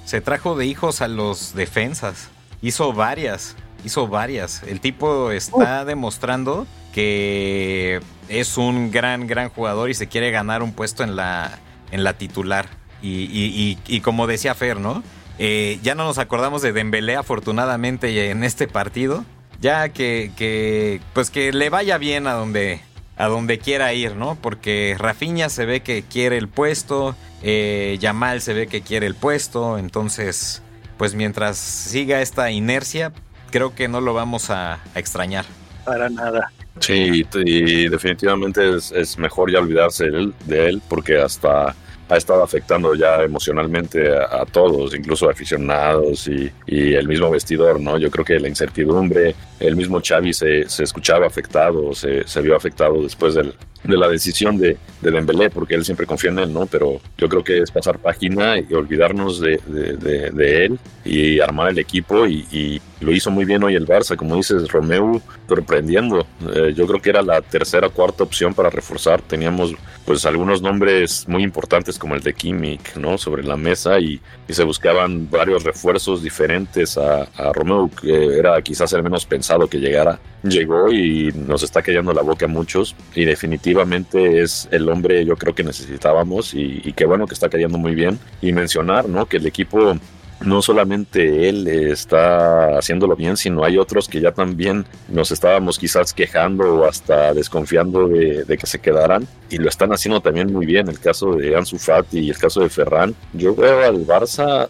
se 0.06 0.22
trajo 0.22 0.56
de 0.56 0.66
hijos 0.66 1.02
a 1.02 1.08
los 1.08 1.54
defensas, 1.54 2.30
hizo 2.62 2.94
varias, 2.94 3.56
hizo 3.86 4.08
varias. 4.08 4.64
El 4.64 4.80
tipo 4.82 5.32
está 5.32 5.86
demostrando 5.86 6.68
que 6.94 8.02
es 8.28 8.58
un 8.58 8.92
gran, 8.92 9.28
gran 9.28 9.50
jugador 9.50 9.90
y 9.90 9.94
se 9.94 10.08
quiere 10.08 10.32
ganar 10.32 10.64
un 10.64 10.74
puesto 10.74 11.04
en 11.04 11.16
la, 11.16 11.60
en 11.92 12.04
la 12.04 12.14
titular. 12.14 12.68
Y, 13.02 14.02
como 14.04 14.28
decía 14.28 14.56
Fer, 14.56 14.80
¿no? 14.80 15.04
Eh, 15.38 15.80
ya 15.82 15.96
no 15.96 16.04
nos 16.04 16.18
acordamos 16.18 16.62
de 16.62 16.74
Dembélé 16.74 17.16
afortunadamente 17.16 18.30
en 18.30 18.44
este 18.44 18.68
partido. 18.68 19.24
Ya 19.62 19.90
que, 19.90 20.32
que, 20.38 21.02
pues 21.14 21.30
que 21.30 21.52
le 21.52 21.70
vaya 21.70 21.98
bien 21.98 22.28
a 22.28 22.34
donde, 22.34 22.82
a 23.18 23.28
donde 23.28 23.60
quiera 23.60 23.94
ir, 23.94 24.16
¿no? 24.16 24.38
Porque 24.42 24.96
Rafinha 24.98 25.50
se 25.50 25.66
ve 25.66 25.82
que 25.82 26.04
quiere 26.04 26.38
el 26.38 26.48
puesto, 26.48 27.16
eh, 27.44 27.98
Yamal 28.00 28.42
se 28.42 28.54
ve 28.54 28.68
que 28.68 28.82
quiere 28.82 29.06
el 29.06 29.16
puesto, 29.16 29.78
entonces, 29.78 30.62
pues 30.98 31.16
mientras 31.16 31.58
siga 31.58 32.22
esta 32.22 32.52
inercia, 32.52 33.12
creo 33.52 33.76
que 33.76 33.88
no 33.88 34.00
lo 34.00 34.14
vamos 34.14 34.50
a, 34.50 34.76
a 34.76 35.00
extrañar. 35.00 35.46
Para 35.84 36.10
nada. 36.10 36.52
Sí, 36.80 37.26
y 37.46 37.90
definitivamente 37.90 38.76
es, 38.76 39.18
mejor 39.18 39.52
ya 39.52 39.60
olvidarse 39.60 40.06
de 40.06 40.18
él, 40.18 40.34
de 40.46 40.70
él, 40.70 40.82
porque 40.88 41.20
hasta 41.20 41.76
ha 42.10 42.18
estado 42.18 42.44
afectando 42.44 42.96
ya 42.96 43.24
emocionalmente 43.24 44.12
a, 44.12 44.44
todos, 44.46 44.96
incluso 44.96 45.30
a 45.30 45.32
aficionados 45.32 46.28
y, 46.28 46.52
y, 46.66 46.94
el 46.96 47.08
mismo 47.08 47.30
vestidor, 47.30 47.80
¿no? 47.80 47.98
Yo 48.00 48.10
creo 48.10 48.26
que 48.26 48.40
la 48.40 48.48
incertidumbre, 48.48 49.36
el 49.60 49.76
mismo 49.76 50.02
Xavi 50.04 50.34
se, 50.34 50.68
se 50.68 50.84
escuchaba 50.84 51.28
afectado, 51.28 51.94
se, 51.94 52.28
se 52.28 52.42
vio 52.42 52.56
afectado 52.56 53.02
después 53.04 53.36
del, 53.36 53.54
de 53.84 53.98
la 53.98 54.08
decisión 54.08 54.58
de, 54.58 54.78
de 55.02 55.12
Dembélé, 55.12 55.50
porque 55.50 55.76
él 55.76 55.86
siempre 55.86 56.06
confía 56.06 56.32
en 56.32 56.40
él, 56.40 56.54
¿no? 56.54 56.66
Pero 56.66 57.00
yo 57.18 57.30
creo 57.30 57.44
que 57.44 57.60
es 57.60 57.72
pasar 57.72 58.00
página 58.00 58.58
y 58.60 58.74
olvidarnos 58.74 59.40
de, 59.40 59.60
de, 59.68 60.32
de 60.32 60.66
él 60.66 60.80
y 61.06 61.40
armar 61.40 61.70
el 61.70 61.80
equipo 61.80 62.28
y, 62.28 62.46
y, 62.52 62.82
lo 63.00 63.14
hizo 63.14 63.32
muy 63.32 63.46
bien 63.46 63.64
hoy 63.64 63.76
el 63.76 63.88
Barça, 63.88 64.18
como 64.18 64.36
dices, 64.36 64.68
Romeo 64.68 65.22
sorprendiendo. 65.48 66.28
Eh, 66.54 66.74
yo 66.76 66.86
creo 66.86 67.02
que 67.02 67.10
era 67.12 67.22
la 67.22 67.42
tercera 67.42 67.88
o 67.88 67.92
cuarta 67.92 68.26
opción 68.26 68.54
para 68.54 68.70
reforzar. 68.70 69.22
Teníamos 69.22 69.74
pues 70.04 70.26
algunos 70.26 70.62
nombres 70.62 71.26
muy 71.26 71.44
importantes 71.44 71.98
como 71.98 72.16
el 72.16 72.22
de 72.22 72.34
Kimmich, 72.34 72.98
¿no? 72.98 73.18
Sobre 73.18 73.44
la 73.44 73.56
mesa 73.56 74.02
y, 74.02 74.20
y 74.50 74.54
se 74.54 74.66
buscaban 74.66 75.30
varios 75.32 75.64
refuerzos 75.64 76.22
diferentes 76.22 76.98
a, 76.98 77.22
a 77.38 77.54
Romeo, 77.54 77.90
que 78.02 78.38
era 78.38 78.62
quizás 78.62 78.92
el 78.92 79.02
menos 79.02 79.26
pensado 79.26 79.70
que 79.70 79.78
llegara. 79.78 80.20
Llegó 80.44 80.92
y 80.92 81.32
nos 81.34 81.64
está 81.64 81.82
callando 81.82 82.12
la 82.12 82.22
boca 82.22 82.48
a 82.48 82.50
muchos 82.50 82.98
y 83.16 83.24
definitivamente 83.24 83.69
definitivamente 83.70 84.42
es 84.42 84.68
el 84.72 84.90
hombre 84.90 85.26
yo 85.26 85.36
creo 85.36 85.54
que 85.54 85.64
necesitábamos 85.64 86.54
y, 86.54 86.82
y 86.84 86.94
qué 86.94 87.06
bueno 87.06 87.28
que 87.28 87.34
está 87.34 87.50
cayendo 87.50 87.78
muy 87.78 87.96
bien. 87.96 88.20
Y 88.42 88.52
mencionar, 88.52 89.08
¿no? 89.08 89.26
Que 89.26 89.38
el 89.38 89.46
equipo 89.46 89.96
no 90.42 90.62
solamente 90.62 91.50
él 91.50 91.68
está 91.68 92.78
haciéndolo 92.78 93.16
bien, 93.16 93.36
sino 93.36 93.64
hay 93.64 93.78
otros 93.78 94.08
que 94.08 94.22
ya 94.22 94.32
también 94.32 94.86
nos 95.10 95.32
estábamos 95.32 95.78
quizás 95.78 96.14
quejando 96.14 96.76
o 96.76 96.86
hasta 96.86 97.34
desconfiando 97.34 98.08
de, 98.08 98.58
que 98.58 98.66
se 98.66 98.80
quedaran 98.80 99.28
y 99.50 99.58
lo 99.58 99.68
están 99.68 99.92
haciendo 99.92 100.22
también 100.22 100.52
muy 100.52 100.66
bien. 100.66 100.88
El 100.88 101.00
caso 101.00 101.34
de 101.34 101.56
Ansu 101.56 101.78
Fati 101.78 102.20
y 102.20 102.30
el 102.30 102.38
caso 102.38 102.62
de 102.62 102.70
Ferran. 102.70 103.14
Yo 103.34 103.54
veo 103.54 103.84
al 103.84 104.06
Barça, 104.06 104.70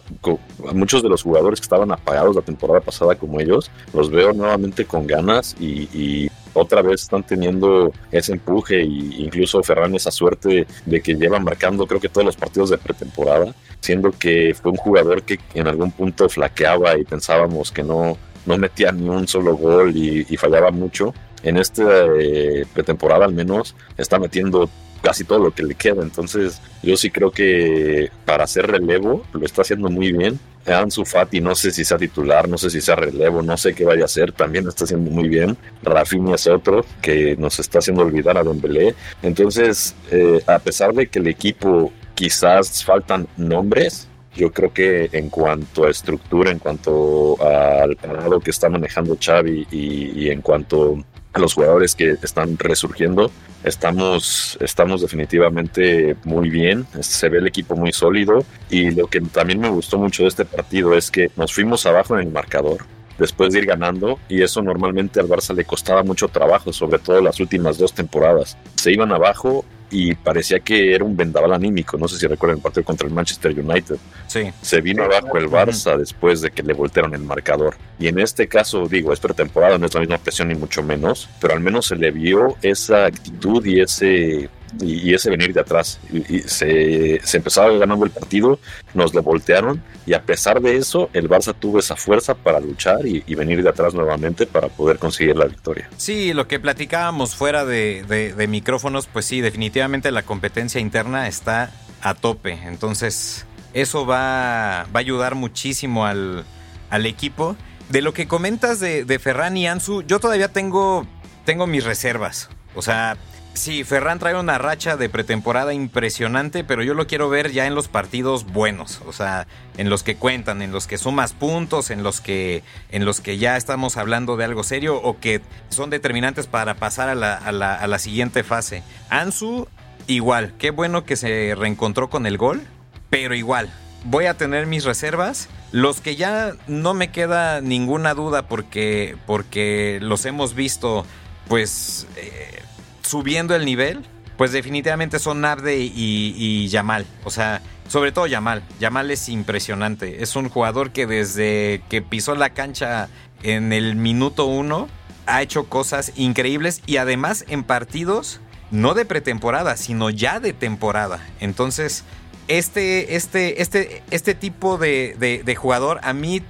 muchos 0.74 1.02
de 1.02 1.08
los 1.08 1.22
jugadores 1.22 1.60
que 1.60 1.64
estaban 1.64 1.92
apagados 1.92 2.34
la 2.34 2.42
temporada 2.42 2.80
pasada 2.80 3.14
como 3.14 3.40
ellos, 3.40 3.70
los 3.94 4.10
veo 4.10 4.32
nuevamente 4.32 4.84
con 4.84 5.06
ganas 5.06 5.56
y 5.60 6.28
otra 6.54 6.82
vez 6.82 7.02
están 7.02 7.22
teniendo 7.22 7.92
ese 8.10 8.32
empuje 8.32 8.80
e 8.80 8.84
incluso 8.84 9.62
Ferran 9.62 9.94
esa 9.94 10.10
suerte 10.10 10.66
de 10.86 11.00
que 11.00 11.14
lleva 11.14 11.38
marcando 11.38 11.86
creo 11.86 12.00
que 12.00 12.08
todos 12.08 12.24
los 12.24 12.36
partidos 12.36 12.70
de 12.70 12.78
pretemporada, 12.78 13.54
siendo 13.80 14.10
que 14.12 14.54
fue 14.60 14.70
un 14.70 14.76
jugador 14.76 15.22
que 15.22 15.38
en 15.54 15.66
algún 15.66 15.92
punto 15.92 16.28
flaqueaba 16.28 16.98
y 16.98 17.04
pensábamos 17.04 17.70
que 17.70 17.82
no, 17.82 18.16
no 18.46 18.58
metía 18.58 18.92
ni 18.92 19.08
un 19.08 19.26
solo 19.28 19.56
gol 19.56 19.96
y, 19.96 20.24
fallaba 20.36 20.70
mucho. 20.70 21.14
En 21.42 21.56
esta 21.56 21.82
eh, 22.18 22.66
pretemporada 22.74 23.24
al 23.24 23.32
menos 23.32 23.74
está 23.96 24.18
metiendo 24.18 24.68
casi 25.02 25.24
todo 25.24 25.38
lo 25.38 25.50
que 25.50 25.62
le 25.62 25.74
queda. 25.74 26.02
Entonces, 26.02 26.60
yo 26.82 26.96
sí 26.96 27.10
creo 27.10 27.30
que 27.30 28.10
para 28.24 28.44
hacer 28.44 28.66
relevo 28.66 29.24
lo 29.32 29.44
está 29.44 29.62
haciendo 29.62 29.90
muy 29.90 30.12
bien. 30.12 30.38
Ansu 30.66 31.04
Fati, 31.04 31.40
no 31.40 31.54
sé 31.54 31.70
si 31.70 31.84
sea 31.84 31.96
titular, 31.96 32.48
no 32.48 32.58
sé 32.58 32.70
si 32.70 32.80
sea 32.80 32.94
relevo, 32.94 33.42
no 33.42 33.56
sé 33.56 33.74
qué 33.74 33.84
vaya 33.84 34.02
a 34.02 34.04
hacer, 34.04 34.32
también 34.32 34.68
está 34.68 34.84
haciendo 34.84 35.10
muy 35.10 35.28
bien. 35.28 35.56
Rafinha 35.82 36.34
es 36.34 36.46
otro 36.46 36.84
que 37.00 37.34
nos 37.36 37.58
está 37.58 37.78
haciendo 37.78 38.02
olvidar 38.02 38.36
a 38.36 38.44
Dembélé. 38.44 38.94
Entonces, 39.22 39.94
eh, 40.10 40.42
a 40.46 40.58
pesar 40.58 40.92
de 40.92 41.06
que 41.06 41.18
el 41.18 41.28
equipo 41.28 41.92
quizás 42.14 42.84
faltan 42.84 43.26
nombres, 43.36 44.06
yo 44.36 44.52
creo 44.52 44.72
que 44.72 45.08
en 45.12 45.28
cuanto 45.30 45.84
a 45.84 45.90
estructura, 45.90 46.50
en 46.50 46.58
cuanto 46.58 47.36
al 47.42 47.96
parado 47.96 48.38
que 48.40 48.50
está 48.50 48.68
manejando 48.68 49.16
Xavi 49.20 49.66
y, 49.70 50.24
y 50.24 50.30
en 50.30 50.40
cuanto 50.40 51.02
a 51.32 51.38
los 51.38 51.54
jugadores 51.54 51.94
que 51.94 52.16
están 52.22 52.58
resurgiendo. 52.58 53.30
Estamos, 53.62 54.58
estamos 54.60 55.02
definitivamente 55.02 56.16
muy 56.24 56.48
bien, 56.48 56.86
se 57.00 57.28
ve 57.28 57.38
el 57.38 57.46
equipo 57.46 57.76
muy 57.76 57.92
sólido 57.92 58.44
y 58.70 58.90
lo 58.90 59.06
que 59.06 59.20
también 59.20 59.60
me 59.60 59.68
gustó 59.68 59.98
mucho 59.98 60.22
de 60.22 60.30
este 60.30 60.44
partido 60.44 60.94
es 60.94 61.10
que 61.10 61.30
nos 61.36 61.52
fuimos 61.52 61.84
abajo 61.86 62.18
en 62.18 62.26
el 62.26 62.32
marcador 62.32 62.78
después 63.18 63.52
de 63.52 63.58
ir 63.58 63.66
ganando 63.66 64.18
y 64.28 64.42
eso 64.42 64.62
normalmente 64.62 65.20
al 65.20 65.28
Barça 65.28 65.54
le 65.54 65.66
costaba 65.66 66.02
mucho 66.02 66.28
trabajo, 66.28 66.72
sobre 66.72 66.98
todo 66.98 67.20
las 67.20 67.38
últimas 67.38 67.76
dos 67.76 67.92
temporadas. 67.92 68.56
Se 68.76 68.92
iban 68.92 69.12
abajo 69.12 69.64
y 69.90 70.14
parecía 70.14 70.60
que 70.60 70.94
era 70.94 71.04
un 71.04 71.16
vendaval 71.16 71.52
anímico. 71.52 71.98
No 71.98 72.08
sé 72.08 72.18
si 72.18 72.26
recuerdan 72.26 72.58
el 72.58 72.62
partido 72.62 72.84
contra 72.84 73.06
el 73.06 73.14
Manchester 73.14 73.58
United. 73.58 73.96
Sí. 74.26 74.50
Se 74.60 74.80
vino 74.80 75.04
abajo 75.04 75.36
el 75.36 75.48
Barça 75.48 75.96
después 75.96 76.40
de 76.40 76.50
que 76.50 76.62
le 76.62 76.72
voltearon 76.72 77.14
el 77.14 77.22
marcador. 77.22 77.76
Y 77.98 78.08
en 78.08 78.18
este 78.18 78.46
caso, 78.48 78.86
digo, 78.86 79.12
es 79.12 79.20
pretemporada, 79.20 79.78
no 79.78 79.86
es 79.86 79.94
la 79.94 80.00
misma 80.00 80.18
presión 80.18 80.48
ni 80.48 80.54
mucho 80.54 80.82
menos, 80.82 81.28
pero 81.40 81.54
al 81.54 81.60
menos 81.60 81.86
se 81.86 81.96
le 81.96 82.10
vio 82.10 82.56
esa 82.62 83.06
actitud 83.06 83.64
y 83.66 83.80
ese 83.80 84.48
y, 84.80 85.14
ese 85.14 85.30
venir 85.30 85.52
de 85.52 85.60
atrás. 85.60 85.98
Se, 86.46 87.20
se, 87.22 87.36
empezaba 87.36 87.70
ganando 87.76 88.04
el 88.04 88.10
partido, 88.10 88.58
nos 88.94 89.14
lo 89.14 89.22
voltearon 89.22 89.82
y 90.06 90.14
a 90.14 90.22
pesar 90.22 90.60
de 90.60 90.76
eso, 90.76 91.10
el 91.12 91.28
Barça 91.28 91.54
tuvo 91.58 91.78
esa 91.78 91.96
fuerza 91.96 92.34
para 92.34 92.58
luchar 92.60 93.06
y, 93.06 93.22
venir 93.34 93.62
de 93.62 93.68
atrás 93.68 93.94
nuevamente 93.94 94.46
para 94.46 94.68
poder 94.68 94.98
conseguir 94.98 95.36
la 95.36 95.46
victoria. 95.46 95.88
Sí, 95.96 96.32
lo 96.32 96.48
que 96.48 96.58
platicábamos 96.58 97.34
fuera 97.34 97.64
de, 97.64 98.02
de, 98.36 98.46
micrófonos, 98.48 99.06
pues 99.06 99.24
sí, 99.24 99.40
definitivamente 99.40 100.10
la 100.10 100.22
competencia 100.22 100.80
interna 100.80 101.28
está 101.28 101.72
a 102.02 102.14
tope. 102.14 102.58
Entonces, 102.64 103.46
eso 103.72 104.04
va, 104.04 104.86
va 104.94 104.94
a 104.94 104.98
ayudar 104.98 105.36
muchísimo 105.36 106.06
al, 106.06 106.44
al 106.90 107.06
equipo. 107.06 107.56
De 107.88 108.02
lo 108.02 108.12
que 108.12 108.26
comentas 108.28 108.80
de, 108.80 109.04
de 109.04 109.18
Ferran 109.18 109.56
y 109.56 109.66
Ansu, 109.66 110.02
yo 110.02 110.20
todavía 110.20 110.48
tengo, 110.48 111.06
tengo 111.44 111.66
mis 111.66 111.84
reservas. 111.84 112.50
O 112.74 112.82
sea, 112.82 113.16
Sí, 113.54 113.82
Ferran 113.84 114.18
trae 114.18 114.38
una 114.38 114.58
racha 114.58 114.96
de 114.96 115.08
pretemporada 115.08 115.74
impresionante, 115.74 116.62
pero 116.62 116.82
yo 116.82 116.94
lo 116.94 117.06
quiero 117.06 117.28
ver 117.28 117.50
ya 117.50 117.66
en 117.66 117.74
los 117.74 117.88
partidos 117.88 118.46
buenos, 118.46 119.02
o 119.06 119.12
sea, 119.12 119.46
en 119.76 119.90
los 119.90 120.02
que 120.02 120.16
cuentan, 120.16 120.62
en 120.62 120.72
los 120.72 120.86
que 120.86 120.98
sumas 120.98 121.32
puntos, 121.32 121.90
en 121.90 122.02
los 122.02 122.20
que, 122.20 122.62
en 122.90 123.04
los 123.04 123.20
que 123.20 123.38
ya 123.38 123.56
estamos 123.56 123.96
hablando 123.96 124.36
de 124.36 124.44
algo 124.44 124.62
serio 124.62 124.96
o 124.96 125.18
que 125.18 125.42
son 125.68 125.90
determinantes 125.90 126.46
para 126.46 126.76
pasar 126.76 127.08
a 127.08 127.14
la, 127.14 127.34
a 127.34 127.52
la, 127.52 127.98
siguiente 127.98 128.44
fase. 128.44 128.82
Ansu, 129.10 129.68
igual, 130.06 130.54
qué 130.58 130.70
bueno 130.70 131.04
que 131.04 131.16
se 131.16 131.54
reencontró 131.56 132.08
con 132.08 132.26
el 132.26 132.38
gol, 132.38 132.62
pero 133.10 133.34
igual, 133.34 133.70
voy 134.04 134.26
a 134.26 134.34
tener 134.34 134.66
mis 134.66 134.84
reservas. 134.84 135.48
Los 135.72 136.00
que 136.00 136.16
ya 136.16 136.52
no 136.66 136.94
me 136.94 137.10
queda 137.10 137.60
ninguna 137.60 138.14
duda 138.14 138.48
porque, 138.48 139.16
porque 139.26 139.98
los 140.00 140.24
hemos 140.24 140.54
visto, 140.54 141.04
pues... 141.48 142.06
Eh, 142.16 142.62
subiendo 143.10 143.56
el 143.56 143.64
nivel, 143.64 144.04
pues 144.36 144.52
definitivamente 144.52 145.18
son 145.18 145.40
Nabde 145.40 145.78
y, 145.78 146.68
Yamal. 146.68 147.04
O 147.24 147.30
sea, 147.30 147.60
sobre 147.88 148.12
todo 148.12 148.28
Yamal. 148.28 148.62
Yamal 148.78 149.10
es 149.10 149.28
impresionante. 149.28 150.22
Es 150.22 150.36
un 150.36 150.48
jugador 150.48 150.92
que 150.92 151.06
desde 151.06 151.82
que 151.88 152.02
pisó 152.02 152.36
la 152.36 152.50
cancha 152.50 153.08
en 153.42 153.72
el 153.72 153.96
minuto 153.96 154.46
uno 154.46 154.88
ha 155.26 155.42
hecho 155.42 155.64
cosas 155.64 156.12
increíbles 156.14 156.82
y 156.86 156.98
además 156.98 157.44
en 157.48 157.64
partidos 157.64 158.40
no 158.70 158.94
de 158.94 159.04
pretemporada, 159.04 159.76
sino 159.76 160.08
ya 160.08 160.38
de 160.38 160.52
temporada. 160.52 161.20
Entonces, 161.40 162.04
este, 162.46 163.16
este, 163.16 163.60
este, 163.60 164.04
este 164.12 164.34
tipo 164.34 164.78
de, 164.78 165.42
de, 165.44 165.54
jugador 165.56 165.98
a 166.04 166.12
mí 166.12 166.42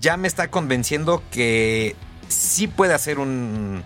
ya 0.00 0.16
me 0.16 0.26
está 0.26 0.48
convenciendo 0.50 1.22
que 1.30 1.94
sí 2.26 2.66
puede 2.66 2.94
hacer 2.94 3.20
un, 3.20 3.84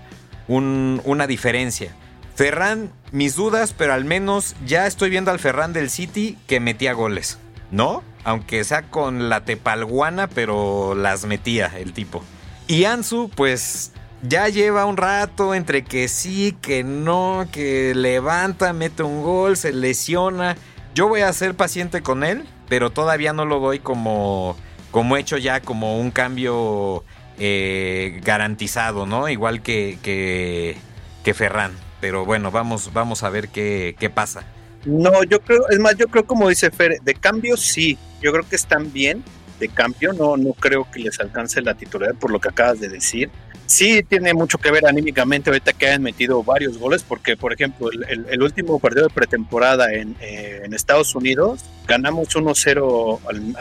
una 0.48 1.26
diferencia. 1.26 1.94
Ferran, 2.34 2.90
mis 3.10 3.36
dudas, 3.36 3.74
pero 3.76 3.92
al 3.92 4.04
menos 4.04 4.56
ya 4.66 4.86
estoy 4.86 5.10
viendo 5.10 5.30
al 5.30 5.38
Ferran 5.38 5.72
del 5.72 5.90
City 5.90 6.38
que 6.46 6.60
metía 6.60 6.92
goles. 6.92 7.38
¿No? 7.70 8.02
Aunque 8.24 8.64
sea 8.64 8.82
con 8.82 9.28
la 9.28 9.44
tepalguana, 9.44 10.28
pero 10.28 10.94
las 10.94 11.24
metía 11.24 11.72
el 11.78 11.92
tipo. 11.92 12.22
Y 12.68 12.84
Ansu, 12.84 13.30
pues 13.34 13.92
ya 14.22 14.48
lleva 14.48 14.84
un 14.84 14.96
rato 14.96 15.54
entre 15.54 15.84
que 15.84 16.08
sí, 16.08 16.56
que 16.60 16.84
no, 16.84 17.46
que 17.50 17.94
levanta, 17.94 18.72
mete 18.72 19.02
un 19.02 19.22
gol, 19.22 19.56
se 19.56 19.72
lesiona. 19.72 20.56
Yo 20.94 21.08
voy 21.08 21.22
a 21.22 21.32
ser 21.32 21.54
paciente 21.54 22.02
con 22.02 22.24
él, 22.24 22.46
pero 22.68 22.90
todavía 22.90 23.32
no 23.32 23.46
lo 23.46 23.58
doy 23.58 23.78
como, 23.78 24.56
como 24.90 25.16
hecho 25.16 25.38
ya, 25.38 25.60
como 25.60 25.98
un 25.98 26.10
cambio 26.10 27.04
eh, 27.38 28.20
garantizado, 28.22 29.06
¿no? 29.06 29.28
Igual 29.28 29.62
que, 29.62 29.98
que, 30.02 30.76
que 31.24 31.34
Ferran 31.34 31.72
pero 32.02 32.24
bueno, 32.24 32.50
vamos, 32.50 32.92
vamos 32.92 33.22
a 33.22 33.30
ver 33.30 33.48
qué, 33.48 33.94
qué 33.96 34.10
pasa. 34.10 34.42
No, 34.84 35.22
yo 35.22 35.40
creo, 35.40 35.68
es 35.70 35.78
más, 35.78 35.96
yo 35.96 36.08
creo 36.08 36.26
como 36.26 36.48
dice 36.48 36.72
Fer, 36.72 37.00
de 37.00 37.14
cambio 37.14 37.56
sí, 37.56 37.96
yo 38.20 38.32
creo 38.32 38.42
que 38.46 38.56
están 38.56 38.92
bien, 38.92 39.22
de 39.60 39.68
cambio 39.68 40.12
no, 40.12 40.36
no 40.36 40.52
creo 40.54 40.84
que 40.90 40.98
les 40.98 41.20
alcance 41.20 41.62
la 41.62 41.74
titularidad 41.74 42.18
por 42.18 42.32
lo 42.32 42.40
que 42.40 42.48
acabas 42.48 42.80
de 42.80 42.88
decir. 42.88 43.30
Sí 43.66 44.02
tiene 44.02 44.34
mucho 44.34 44.58
que 44.58 44.72
ver 44.72 44.84
anímicamente 44.84 45.50
ahorita 45.50 45.74
que 45.74 45.86
hayan 45.86 46.02
metido 46.02 46.42
varios 46.42 46.76
goles, 46.76 47.04
porque 47.04 47.36
por 47.36 47.52
ejemplo 47.52 47.88
el, 47.92 48.42
último 48.42 48.80
partido 48.80 49.06
de 49.06 49.14
pretemporada 49.14 49.94
en, 49.94 50.16
eh, 50.20 50.62
en 50.64 50.74
Estados 50.74 51.14
Unidos, 51.14 51.64
ganamos 51.86 52.30
1-0 52.30 53.20
al, 53.28 53.56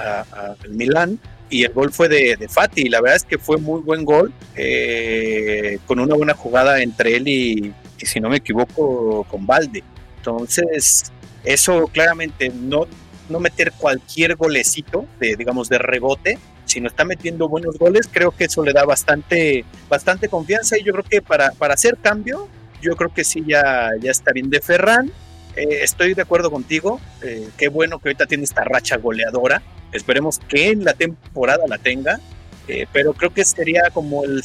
al 0.66 0.70
Milán 0.72 1.20
y 1.52 1.64
el 1.64 1.74
gol 1.74 1.92
fue 1.92 2.10
de, 2.10 2.38
de, 2.38 2.48
Fati. 2.48 2.90
La 2.90 3.02
verdad 3.02 3.18
es 3.18 3.24
que 3.24 3.38
fue 3.38 3.58
muy 3.58 3.82
buen 3.82 4.04
gol, 4.04 4.34
eh, 4.56 5.78
con 5.86 6.00
una 6.00 6.16
buena 6.16 6.34
jugada 6.34 6.82
entre 6.82 7.18
él 7.18 7.28
y, 7.28 7.74
si 8.06 8.20
no 8.20 8.30
me 8.30 8.38
equivoco, 8.38 9.26
con 9.30 9.46
Valde. 9.46 9.84
Entonces, 10.18 11.12
eso 11.44 11.88
claramente 11.88 12.50
no, 12.50 12.86
no 13.30 13.40
meter 13.40 13.72
cualquier 13.72 14.36
golecito 14.36 15.06
de, 15.20 15.36
digamos, 15.36 15.70
de 15.70 15.78
rebote, 15.78 16.38
sino 16.66 16.88
está 16.88 17.04
metiendo 17.04 17.50
buenos 17.50 17.78
goles, 17.78 18.08
creo 18.12 18.32
que 18.32 18.46
eso 18.46 18.64
le 18.64 18.72
da 18.72 18.86
bastante, 18.86 19.66
bastante 19.90 20.30
confianza 20.30 20.78
y 20.78 20.84
yo 20.84 20.94
creo 20.94 21.04
que 21.04 21.22
para, 21.22 21.52
para 21.52 21.74
hacer 21.74 21.98
cambio, 21.98 22.48
yo 22.82 22.96
creo 22.96 23.14
que 23.14 23.24
sí 23.24 23.44
ya, 23.46 23.90
ya 24.00 24.12
está 24.12 24.32
bien 24.32 24.50
de 24.50 24.62
Ferran. 24.62 25.12
Eh, 25.56 25.80
estoy 25.82 26.14
de 26.14 26.22
acuerdo 26.22 26.50
contigo, 26.50 27.02
eh, 27.22 27.50
qué 27.58 27.68
bueno 27.68 28.00
que 28.00 28.10
ahorita 28.10 28.26
tiene 28.26 28.46
esta 28.46 28.64
racha 28.64 28.96
goleadora, 28.98 29.62
esperemos 29.92 30.40
que 30.40 30.70
en 30.70 30.86
la 30.86 30.94
temporada 30.94 31.66
la 31.68 31.78
tenga, 31.78 32.22
eh, 32.70 32.88
pero 32.94 33.14
creo 33.14 33.34
que 33.34 33.44
sería 33.44 33.90
como 33.94 34.24
el 34.24 34.42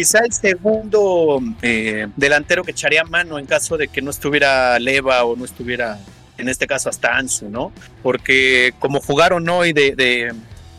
quizá 0.00 0.20
el 0.20 0.32
segundo 0.32 1.42
eh, 1.60 2.06
delantero 2.16 2.64
que 2.64 2.70
echaría 2.70 3.04
mano 3.04 3.38
en 3.38 3.44
caso 3.44 3.76
de 3.76 3.86
que 3.86 4.00
no 4.00 4.10
estuviera 4.10 4.78
Leva 4.78 5.24
o 5.24 5.36
no 5.36 5.44
estuviera, 5.44 5.98
en 6.38 6.48
este 6.48 6.66
caso, 6.66 6.88
hasta 6.88 7.18
Ansu, 7.18 7.50
¿no? 7.50 7.70
Porque 8.02 8.72
como 8.78 9.02
jugaron 9.02 9.46
hoy 9.50 9.74
de, 9.74 9.94
de, 9.94 10.32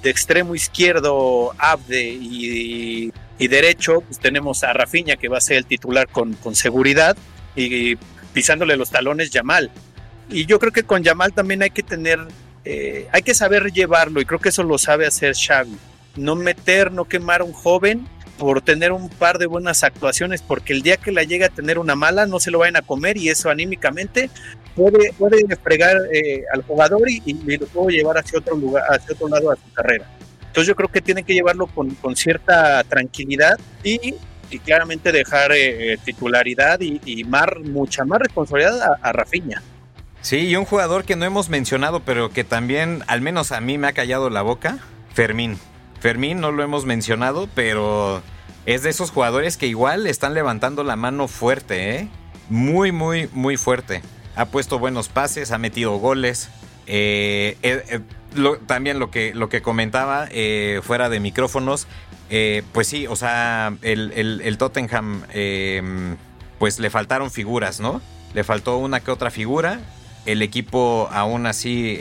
extremo 0.09 0.55
izquierdo, 0.55 1.53
Abde 1.59 2.01
y, 2.01 3.11
derecho, 3.37 4.01
pues 4.01 4.17
tenemos 4.17 4.63
a 4.63 4.73
Rafinha 4.73 5.17
que 5.17 5.27
va 5.27 5.37
a 5.37 5.41
ser 5.41 5.57
el 5.57 5.67
titular 5.67 6.07
con, 6.07 6.33
con 6.33 6.55
seguridad 6.55 7.15
y 7.55 7.97
pisándole 8.33 8.75
los 8.75 8.89
talones 8.89 9.29
Yamal. 9.29 9.69
Y 10.31 10.47
yo 10.47 10.57
creo 10.57 10.71
que 10.71 10.81
con 10.81 11.03
Yamal 11.03 11.31
también 11.31 11.61
hay 11.61 11.69
que 11.69 11.83
tener, 11.83 12.19
eh, 12.65 13.07
hay 13.11 13.21
que 13.21 13.35
saber 13.35 13.71
llevarlo 13.71 14.19
y 14.19 14.25
creo 14.25 14.39
que 14.39 14.49
eso 14.49 14.63
lo 14.63 14.79
sabe 14.79 15.05
hacer 15.05 15.35
Xavi. 15.35 15.77
No 16.15 16.35
meter, 16.35 16.91
no 16.91 17.05
quemar 17.05 17.41
a 17.41 17.43
un 17.43 17.53
joven 17.53 18.07
por 18.41 18.59
tener 18.63 18.91
un 18.91 19.07
par 19.07 19.37
de 19.37 19.45
buenas 19.45 19.83
actuaciones, 19.83 20.41
porque 20.41 20.73
el 20.73 20.81
día 20.81 20.97
que 20.97 21.11
la 21.11 21.21
llegue 21.21 21.45
a 21.45 21.49
tener 21.49 21.77
una 21.77 21.93
mala 21.93 22.25
no 22.25 22.39
se 22.39 22.49
lo 22.49 22.57
vayan 22.57 22.75
a 22.75 22.81
comer 22.81 23.15
y 23.15 23.29
eso 23.29 23.51
anímicamente 23.51 24.31
puede, 24.75 25.13
puede 25.13 25.55
fregar 25.57 25.95
eh, 26.11 26.41
al 26.51 26.63
jugador 26.63 27.07
y, 27.07 27.21
lo 27.33 27.67
puede 27.67 27.97
llevar 27.97 28.17
hacia 28.17 28.39
otro 28.39 28.55
lugar, 28.55 28.83
hacia 28.89 29.13
otro 29.13 29.29
lado 29.29 29.51
de 29.51 29.57
su 29.57 29.73
carrera. 29.75 30.09
Entonces 30.39 30.67
yo 30.67 30.75
creo 30.75 30.89
que 30.89 31.01
tienen 31.01 31.23
que 31.23 31.35
llevarlo 31.35 31.67
con, 31.67 31.91
con 31.91 32.15
cierta 32.15 32.83
tranquilidad 32.85 33.59
y, 33.83 34.15
y 34.49 34.57
claramente 34.57 35.11
dejar 35.11 35.51
eh, 35.51 35.99
titularidad 36.03 36.79
y, 36.81 37.23
mar, 37.25 37.59
mucha 37.59 38.05
más 38.05 38.21
responsabilidad 38.21 38.81
a, 38.81 39.07
a 39.07 39.11
Rafinha. 39.11 39.61
Sí, 40.21 40.47
y 40.47 40.55
un 40.55 40.65
jugador 40.65 41.03
que 41.03 41.15
no 41.15 41.25
hemos 41.25 41.49
mencionado, 41.49 41.99
pero 41.99 42.31
que 42.31 42.43
también, 42.43 43.03
al 43.05 43.21
menos 43.21 43.51
a 43.51 43.61
mí, 43.61 43.77
me 43.77 43.85
ha 43.85 43.93
callado 43.93 44.31
la 44.31 44.41
boca, 44.41 44.79
Fermín. 45.13 45.59
Fermín 45.99 46.41
no 46.41 46.51
lo 46.51 46.63
hemos 46.63 46.85
mencionado, 46.85 47.47
pero 47.53 48.23
es 48.65 48.83
de 48.83 48.89
esos 48.89 49.11
jugadores 49.11 49.57
que 49.57 49.67
igual 49.67 50.07
están 50.07 50.33
levantando 50.33 50.83
la 50.83 50.95
mano 50.95 51.27
fuerte, 51.27 51.95
¿eh? 51.95 52.07
Muy, 52.49 52.91
muy, 52.91 53.29
muy 53.33 53.57
fuerte. 53.57 54.01
Ha 54.35 54.45
puesto 54.45 54.79
buenos 54.79 55.09
pases, 55.09 55.51
ha 55.51 55.57
metido 55.57 55.97
goles. 55.97 56.49
Eh, 56.87 57.57
eh, 57.61 58.01
también 58.67 58.99
lo 58.99 59.11
que, 59.11 59.33
lo 59.33 59.49
que 59.49 59.61
comentaba 59.61 60.27
fuera 60.83 61.09
de 61.09 61.19
micrófonos, 61.19 61.87
pues 62.71 62.87
sí, 62.87 63.07
o 63.07 63.15
sea, 63.15 63.73
el, 63.81 64.41
el 64.43 64.57
Tottenham, 64.57 65.23
pues 66.59 66.79
le 66.79 66.89
faltaron 66.89 67.31
figuras, 67.31 67.79
¿no? 67.79 68.01
Le 68.33 68.43
faltó 68.43 68.77
una 68.77 68.99
que 68.99 69.11
otra 69.11 69.31
figura. 69.31 69.79
El 70.25 70.41
equipo 70.41 71.09
aún 71.11 71.45
así 71.45 71.99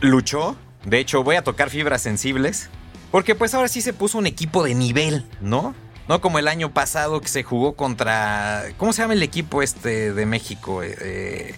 luchó, 0.00 0.56
de 0.84 0.98
hecho, 0.98 1.22
voy 1.22 1.36
a 1.36 1.42
tocar 1.42 1.70
fibras 1.70 2.02
sensibles. 2.02 2.70
Porque 3.10 3.34
pues 3.34 3.54
ahora 3.54 3.68
sí 3.68 3.80
se 3.80 3.92
puso 3.92 4.18
un 4.18 4.26
equipo 4.26 4.64
de 4.64 4.74
nivel, 4.74 5.24
¿no? 5.40 5.74
No 6.08 6.20
como 6.20 6.38
el 6.38 6.48
año 6.48 6.72
pasado 6.72 7.20
que 7.20 7.28
se 7.28 7.42
jugó 7.42 7.74
contra... 7.74 8.64
¿Cómo 8.76 8.92
se 8.92 9.02
llama 9.02 9.14
el 9.14 9.22
equipo 9.22 9.62
este 9.62 10.12
de 10.12 10.26
México? 10.26 10.82
Eh, 10.82 10.96
eh, 11.00 11.54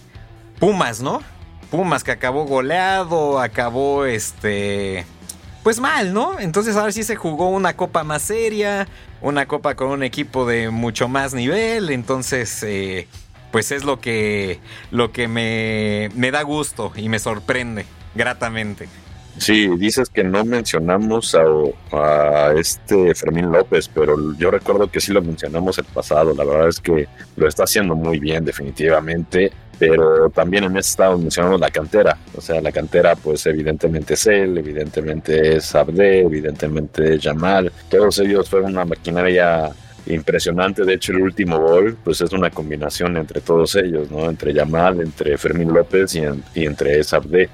Pumas, 0.59 1.01
¿no? 1.01 1.21
Pumas 1.69 2.03
que 2.03 2.11
acabó 2.11 2.45
goleado, 2.45 3.39
acabó 3.39 4.05
este... 4.05 5.05
Pues 5.63 5.79
mal, 5.79 6.13
¿no? 6.13 6.39
Entonces 6.39 6.75
ahora 6.75 6.91
sí 6.91 7.03
se 7.03 7.15
jugó 7.15 7.49
una 7.49 7.75
copa 7.77 8.03
más 8.03 8.23
seria, 8.23 8.87
una 9.21 9.45
copa 9.45 9.75
con 9.75 9.89
un 9.89 10.03
equipo 10.03 10.45
de 10.45 10.69
mucho 10.69 11.07
más 11.07 11.33
nivel, 11.33 11.89
entonces... 11.89 12.63
Eh, 12.63 13.07
pues 13.51 13.71
es 13.71 13.83
lo 13.83 13.99
que, 13.99 14.59
lo 14.91 15.11
que 15.11 15.27
me, 15.27 16.09
me 16.15 16.31
da 16.31 16.41
gusto 16.41 16.93
y 16.95 17.09
me 17.09 17.19
sorprende 17.19 17.85
gratamente. 18.15 18.87
Sí, 19.41 19.67
dices 19.75 20.07
que 20.07 20.23
no 20.23 20.45
mencionamos 20.45 21.35
a, 21.35 22.53
este 22.55 23.15
Fermín 23.15 23.51
López, 23.51 23.89
pero 23.91 24.15
yo 24.37 24.51
recuerdo 24.51 24.91
que 24.91 25.01
sí 25.01 25.11
lo 25.11 25.23
mencionamos 25.23 25.79
el 25.79 25.85
pasado. 25.85 26.35
La 26.35 26.43
verdad 26.43 26.67
es 26.67 26.79
que 26.79 27.07
lo 27.35 27.47
está 27.47 27.63
haciendo 27.63 27.95
muy 27.95 28.19
bien, 28.19 28.45
definitivamente. 28.45 29.51
Pero 29.79 30.29
también 30.29 30.65
en 30.65 30.77
este 30.77 30.91
estado 30.91 31.17
mencionamos 31.17 31.59
la 31.59 31.71
cantera. 31.71 32.19
O 32.37 32.41
sea, 32.41 32.61
la 32.61 32.71
cantera, 32.71 33.15
pues 33.15 33.43
evidentemente 33.47 34.13
es 34.13 34.27
él, 34.27 34.59
evidentemente 34.59 35.55
es 35.55 35.73
Abde, 35.73 36.19
evidentemente 36.19 37.15
es 37.15 37.23
Yamal. 37.23 37.71
Todos 37.89 38.19
ellos 38.19 38.47
fueron 38.47 38.73
una 38.73 38.85
maquinaria 38.85 39.71
impresionante. 40.05 40.85
De 40.85 40.93
hecho, 40.93 41.13
el 41.13 41.23
último 41.23 41.57
gol, 41.57 41.97
pues 42.03 42.21
es 42.21 42.31
una 42.31 42.51
combinación 42.51 43.17
entre 43.17 43.41
todos 43.41 43.75
ellos, 43.75 44.11
¿no? 44.11 44.29
Entre 44.29 44.53
Yamal, 44.53 45.01
entre 45.01 45.35
Fermín 45.39 45.73
López 45.73 46.13
y, 46.13 46.21
y 46.53 46.67
entre 46.67 47.03
Sabde 47.03 47.49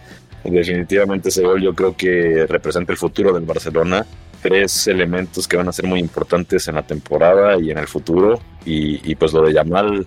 definitivamente 0.52 1.30
ese 1.30 1.44
gol 1.44 1.62
yo 1.62 1.74
creo 1.74 1.96
que 1.96 2.46
representa 2.48 2.92
el 2.92 2.98
futuro 2.98 3.34
del 3.34 3.46
Barcelona. 3.46 4.06
Tres 4.42 4.88
elementos 4.88 5.48
que 5.48 5.58
van 5.58 5.68
a 5.68 5.72
ser 5.72 5.86
muy 5.86 6.00
importantes 6.00 6.68
en 6.68 6.76
la 6.76 6.84
temporada 6.84 7.60
y 7.60 7.72
en 7.72 7.78
el 7.78 7.88
futuro. 7.88 8.40
Y, 8.66 9.16
pues 9.16 9.34
lo 9.34 9.42
de 9.42 9.54
Yamal 9.54 10.06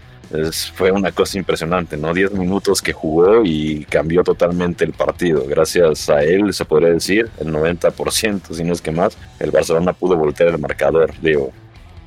fue 0.75 0.93
una 0.93 1.11
cosa 1.13 1.39
impresionante, 1.39 1.97
¿no? 1.97 2.15
Diez 2.15 2.31
minutos 2.33 2.81
que 2.81 2.93
jugó 2.93 3.43
y 3.45 3.85
cambió 3.87 4.23
totalmente 4.23 4.85
el 4.85 4.93
partido. 4.93 5.45
Gracias 5.47 6.09
a 6.09 6.23
él, 6.23 6.53
se 6.53 6.65
podría 6.65 6.91
decir, 6.91 7.29
el 7.41 7.53
90%, 7.53 8.53
si 8.53 8.63
no 8.63 8.73
es 8.73 8.81
que 8.81 8.93
más, 8.93 9.19
el 9.41 9.51
Barcelona 9.51 9.93
pudo 9.93 10.17
voltear 10.17 10.51
el 10.51 10.59
marcador. 10.59 11.13
Digo, 11.21 11.53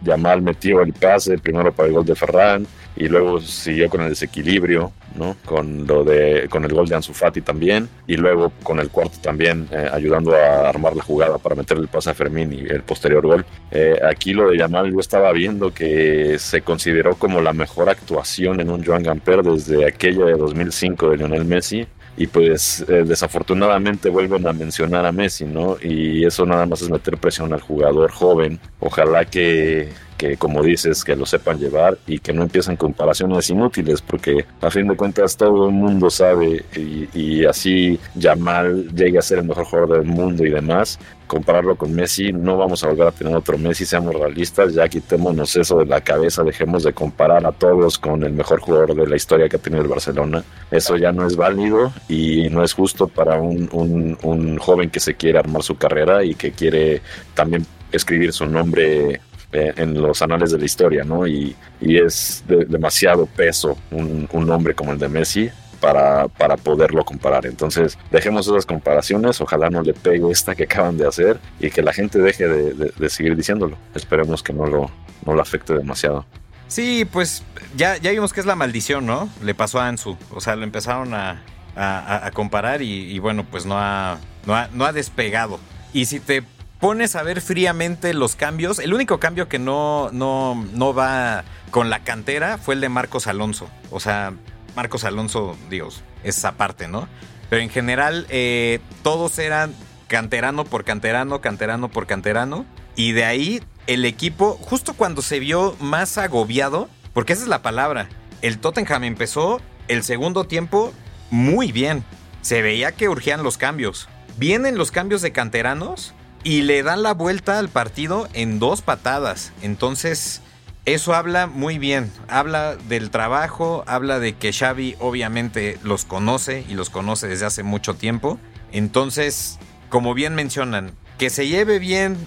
Yamal 0.04 0.42
metió 0.42 0.82
el 0.82 0.94
pase 0.94 1.38
primero 1.38 1.74
para 1.74 1.90
el 1.90 1.96
gol 1.96 2.06
de 2.06 2.16
Ferran 2.16 2.66
y 2.96 3.08
luego 3.08 3.42
siguió 3.42 3.90
con 3.90 4.02
el 4.02 4.10
desequilibrio, 4.10 4.92
¿no? 5.16 5.36
Con 5.46 5.88
lo 5.88 6.04
de 6.04 6.48
con 6.50 6.64
el 6.64 6.74
gol 6.74 6.88
de 6.88 6.96
Ansu 6.96 7.14
Fati 7.14 7.42
también 7.42 7.90
y 8.08 8.18
luego 8.18 8.52
con 8.64 8.80
el 8.80 8.90
cuarto 8.90 9.18
también 9.22 9.68
eh, 9.72 9.90
ayudando 9.92 10.36
a 10.36 10.70
armar 10.70 10.96
la 10.96 11.04
jugada 11.04 11.38
para 11.38 11.56
meter 11.56 11.78
el 11.78 11.88
pase 11.88 12.12
a 12.12 12.14
Fermín 12.14 12.54
y 12.54 12.60
el 12.60 12.84
posterior 12.84 13.26
gol. 13.26 13.46
Eh, 13.72 14.00
aquí 14.08 14.34
lo 14.34 14.50
de 14.50 14.58
Yamal 14.58 14.92
yo 14.92 15.00
estaba 15.00 15.32
viendo 15.32 15.74
que 15.74 16.38
se 16.40 16.62
consideró 16.62 17.16
como 17.16 17.42
la 17.42 17.54
mejor 17.54 17.90
actuación 17.90 18.60
en 18.60 18.70
un 18.70 18.84
Joan 18.84 19.04
Gamper 19.04 19.44
desde 19.44 19.86
aquella 19.88 20.26
de 20.26 20.34
2005 20.34 21.10
de 21.10 21.18
Lionel 21.18 21.46
Messi 21.46 21.88
y 22.16 22.28
pues 22.28 22.86
eh, 22.88 23.04
desafortunadamente 23.06 24.10
vuelven 24.10 24.46
a 24.48 24.54
mencionar 24.54 25.06
a 25.06 25.12
Messi, 25.12 25.46
¿no? 25.46 25.78
Y 25.82 26.26
eso 26.26 26.46
nada 26.46 26.66
más 26.66 26.82
es 26.82 26.90
meter 26.90 27.18
presión 27.18 27.54
al 27.54 27.62
jugador 27.62 28.12
joven. 28.12 28.60
Ojalá 28.80 29.26
que, 29.26 29.90
que 30.24 30.38
como 30.38 30.64
dices, 30.64 31.04
que 31.04 31.16
lo 31.16 31.26
sepan 31.26 31.60
llevar 31.60 31.98
y 32.08 32.20
que 32.20 32.34
no 32.34 32.44
empiecen 32.44 32.78
comparaciones 32.78 33.50
inútiles, 33.50 34.02
porque 34.02 34.46
a 34.62 34.70
fin 34.70 34.88
de 34.88 34.96
cuentas 34.96 35.36
todo 35.36 35.68
el 35.68 35.74
mundo 35.74 36.10
sabe 36.10 36.64
y, 36.76 37.10
y 37.14 37.46
así 37.46 38.00
Yamal 38.16 38.90
llegue 38.96 39.20
a 39.20 39.22
ser 39.22 39.40
el 39.40 39.46
mejor 39.46 39.66
jugador 39.66 39.98
del 40.00 40.06
mundo 40.06 40.46
y 40.46 40.50
demás, 40.50 41.00
compararlo 41.28 41.76
con 41.76 41.94
Messi, 41.94 42.32
no 42.32 42.58
vamos 42.58 42.84
a 42.84 42.90
volver 42.90 43.08
a 43.08 43.12
tener 43.12 43.36
otro 43.36 43.58
Messi, 43.58 43.86
seamos 43.86 44.14
realistas, 44.14 44.74
ya 44.74 44.88
quitémonos 44.88 45.56
eso 45.56 45.80
de 45.80 45.86
la 45.86 46.00
cabeza, 46.02 46.44
dejemos 46.44 46.84
de 46.84 46.94
comparar 46.94 47.46
a 47.46 47.52
todos 47.52 47.98
con 47.98 48.24
el 48.24 48.34
mejor 48.34 48.60
jugador 48.62 48.96
de 48.96 49.08
la 49.08 49.16
historia 49.16 49.50
que 49.50 49.56
ha 49.56 49.60
tenido 49.60 49.82
el 49.82 49.90
Barcelona. 49.90 50.44
Eso 50.70 50.96
ya 50.96 51.12
no 51.12 51.26
es 51.26 51.36
válido 51.36 51.92
y 52.08 52.50
no 52.50 52.64
es 52.64 52.74
justo 52.74 53.08
para 53.08 53.42
un, 53.42 53.68
un, 53.72 54.58
joven 54.58 54.90
que 54.90 55.00
se 55.00 55.16
quiere 55.16 55.40
armar 55.40 55.64
su 55.64 55.76
carrera 55.76 56.24
y 56.24 56.36
que 56.36 56.52
quiere 56.52 57.02
también 57.34 57.66
escribir 57.92 58.32
su 58.32 58.46
nombre 58.46 59.20
eh, 59.54 59.74
en 59.78 60.02
los 60.02 60.22
anales 60.22 60.52
de 60.52 60.60
la 60.60 60.66
historia, 60.66 61.04
¿no? 61.04 61.26
Y, 61.28 61.56
y 61.80 61.98
es 61.98 62.44
de, 62.48 62.66
demasiado 62.66 63.26
peso 63.26 63.78
un, 63.92 64.28
un 64.32 64.46
nombre 64.46 64.74
como 64.74 64.92
el 64.92 65.00
de 65.00 65.08
Messi 65.08 65.50
para, 65.84 66.30
para 66.30 66.56
poderlo 66.56 67.04
comparar. 67.04 67.46
Entonces, 67.46 67.98
dejemos 68.10 68.48
esas 68.48 68.66
comparaciones, 68.66 69.42
ojalá 69.42 69.70
no 69.70 69.82
le 69.82 69.94
pegue 69.94 70.32
esta 70.32 70.56
que 70.56 70.64
acaban 70.64 70.98
de 70.98 71.06
hacer 71.06 71.42
y 71.60 71.70
que 71.70 71.82
la 71.82 71.92
gente 71.92 72.20
deje 72.20 72.48
de, 72.48 73.10
seguir 73.10 73.36
diciéndolo. 73.36 73.78
Esperemos 73.94 74.42
que 74.42 74.54
no 74.54 74.66
lo, 74.66 74.90
no 75.26 75.34
lo 75.34 75.42
afecte 75.42 75.74
demasiado. 75.74 76.26
Sí, 76.70 77.04
pues 77.04 77.44
ya, 77.76 77.98
ya 77.98 78.12
vimos 78.12 78.32
que 78.32 78.40
es 78.40 78.46
la 78.46 78.56
maldición, 78.56 79.06
¿no? 79.06 79.28
Le 79.44 79.54
pasó 79.54 79.82
a 79.82 79.90
Ansu. 79.90 80.18
O 80.32 80.40
sea, 80.40 80.56
lo 80.56 80.64
empezaron 80.64 81.14
a, 81.14 81.44
a, 81.76 82.32
comparar 82.34 82.82
y, 82.82 83.20
bueno, 83.20 83.46
pues 83.52 83.66
no 83.66 83.78
ha, 83.78 84.20
no 84.48 84.56
ha, 84.56 84.70
no 84.74 84.86
ha 84.86 84.94
despegado. 84.94 85.60
Y 85.92 86.06
si 86.06 86.22
te 86.22 86.44
pones 86.84 87.16
a 87.16 87.24
ver 87.24 87.40
fríamente 87.40 88.14
los 88.14 88.36
cambios, 88.36 88.78
el 88.80 88.94
único 88.94 89.18
cambio 89.18 89.48
que 89.48 89.58
no, 89.58 90.10
no, 90.12 90.68
no 90.74 90.94
va 90.94 91.46
con 91.72 91.90
la 91.90 92.04
cantera 92.04 92.58
fue 92.58 92.76
el 92.76 92.82
de 92.82 92.90
Marcos 92.90 93.26
Alonso. 93.28 93.70
O 93.90 94.02
sea, 94.02 94.34
Marcos 94.76 95.06
Alonso, 95.06 95.56
Dios, 95.70 96.04
es 96.26 96.44
aparte, 96.44 96.90
¿no? 96.90 97.08
Pero 97.50 97.62
en 97.62 97.70
general, 97.70 98.28
eh, 98.28 98.82
todos 99.02 99.40
eran 99.40 99.74
canterano 100.10 100.66
por 100.66 100.84
canterano, 100.84 101.40
canterano 101.40 101.88
por 101.88 102.06
canterano. 102.06 102.66
Y 102.98 103.14
de 103.14 103.24
ahí 103.24 103.64
el 103.88 104.04
equipo, 104.04 104.60
justo 104.60 104.94
cuando 104.94 105.22
se 105.22 105.40
vio 105.40 105.78
más 105.80 106.18
agobiado, 106.18 106.90
porque 107.14 107.32
esa 107.32 107.44
es 107.44 107.48
la 107.48 107.62
palabra, 107.62 108.10
el 108.42 108.60
Tottenham 108.60 109.06
empezó 109.06 109.62
el 109.88 110.04
segundo 110.04 110.44
tiempo 110.44 110.94
muy 111.32 111.72
bien. 111.72 112.04
Se 112.42 112.62
veía 112.62 112.92
que 112.92 113.08
urgían 113.08 113.42
los 113.42 113.58
cambios. 113.58 114.10
Vienen 114.36 114.78
los 114.78 114.92
cambios 114.92 115.22
de 115.22 115.32
canteranos 115.32 116.14
y 116.44 116.62
le 116.62 116.84
dan 116.84 117.04
la 117.04 117.14
vuelta 117.14 117.60
al 117.60 117.70
partido 117.70 118.28
en 118.34 118.60
dos 118.60 118.82
patadas. 118.82 119.52
Entonces, 119.62 120.42
eso 120.86 121.14
habla 121.14 121.48
muy 121.48 121.78
bien, 121.78 122.12
habla 122.28 122.76
del 122.76 123.10
trabajo, 123.10 123.84
habla 123.88 124.20
de 124.20 124.36
que 124.36 124.52
Xavi 124.52 124.96
obviamente 125.00 125.80
los 125.84 126.04
conoce 126.04 126.66
y 126.68 126.74
los 126.74 126.90
conoce 126.90 127.28
desde 127.28 127.46
hace 127.46 127.64
mucho 127.64 127.94
tiempo. 127.94 128.38
Entonces, 128.74 129.60
como 129.90 130.14
bien 130.14 130.36
mencionan, 130.36 130.92
que 131.18 131.30
se 131.30 131.48
lleve 131.48 131.80
bien 131.80 132.18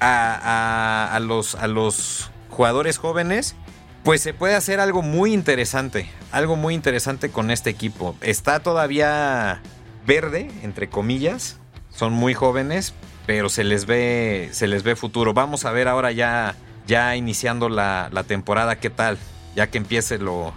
a, 0.00 1.18
los, 1.20 1.54
a 1.56 1.66
los 1.66 2.30
jugadores 2.48 2.96
jóvenes, 2.96 3.56
pues 4.04 4.22
se 4.22 4.32
puede 4.32 4.54
hacer 4.54 4.80
algo 4.80 5.02
muy 5.02 5.34
interesante, 5.34 6.08
algo 6.32 6.56
muy 6.56 6.74
interesante 6.74 7.30
con 7.30 7.50
este 7.50 7.68
equipo. 7.68 8.16
Está 8.22 8.60
todavía 8.60 9.60
verde, 10.06 10.50
entre 10.62 10.88
comillas, 10.88 11.58
son 11.90 12.14
muy 12.14 12.32
jóvenes, 12.32 12.94
pero 13.28 13.50
se 13.50 13.62
les 13.62 13.84
ve, 13.84 14.48
se 14.52 14.66
les 14.66 14.82
ve 14.82 14.96
futuro. 14.96 15.34
Vamos 15.34 15.66
a 15.66 15.70
ver 15.70 15.86
ahora 15.86 16.12
ya 16.12 16.56
ya 16.86 17.14
iniciando 17.14 17.68
la, 17.68 18.24
temporada, 18.26 18.80
¿qué 18.80 18.88
tal? 18.88 19.18
Ya 19.54 19.66
que 19.66 19.76
empiece 19.76 20.16
lo, 20.16 20.54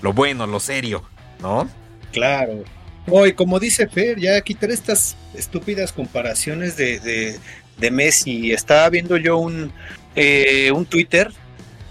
lo 0.00 0.14
bueno, 0.14 0.46
lo 0.46 0.58
serio, 0.58 1.04
¿no? 1.42 1.68
Claro. 2.12 2.64
Hoy, 3.08 3.34
como 3.34 3.60
dice 3.60 3.88
Fer, 3.88 4.18
ya 4.18 4.40
quitar 4.40 4.70
estas 4.70 5.18
estúpidas 5.34 5.92
comparaciones 5.92 6.78
de, 6.78 7.38
de, 7.78 7.90
Messi. 7.90 8.52
Estaba 8.52 8.88
viendo 8.88 9.18
yo 9.18 9.36
un, 9.36 9.70
eh, 10.16 10.72
un 10.72 10.86
Twitter, 10.86 11.30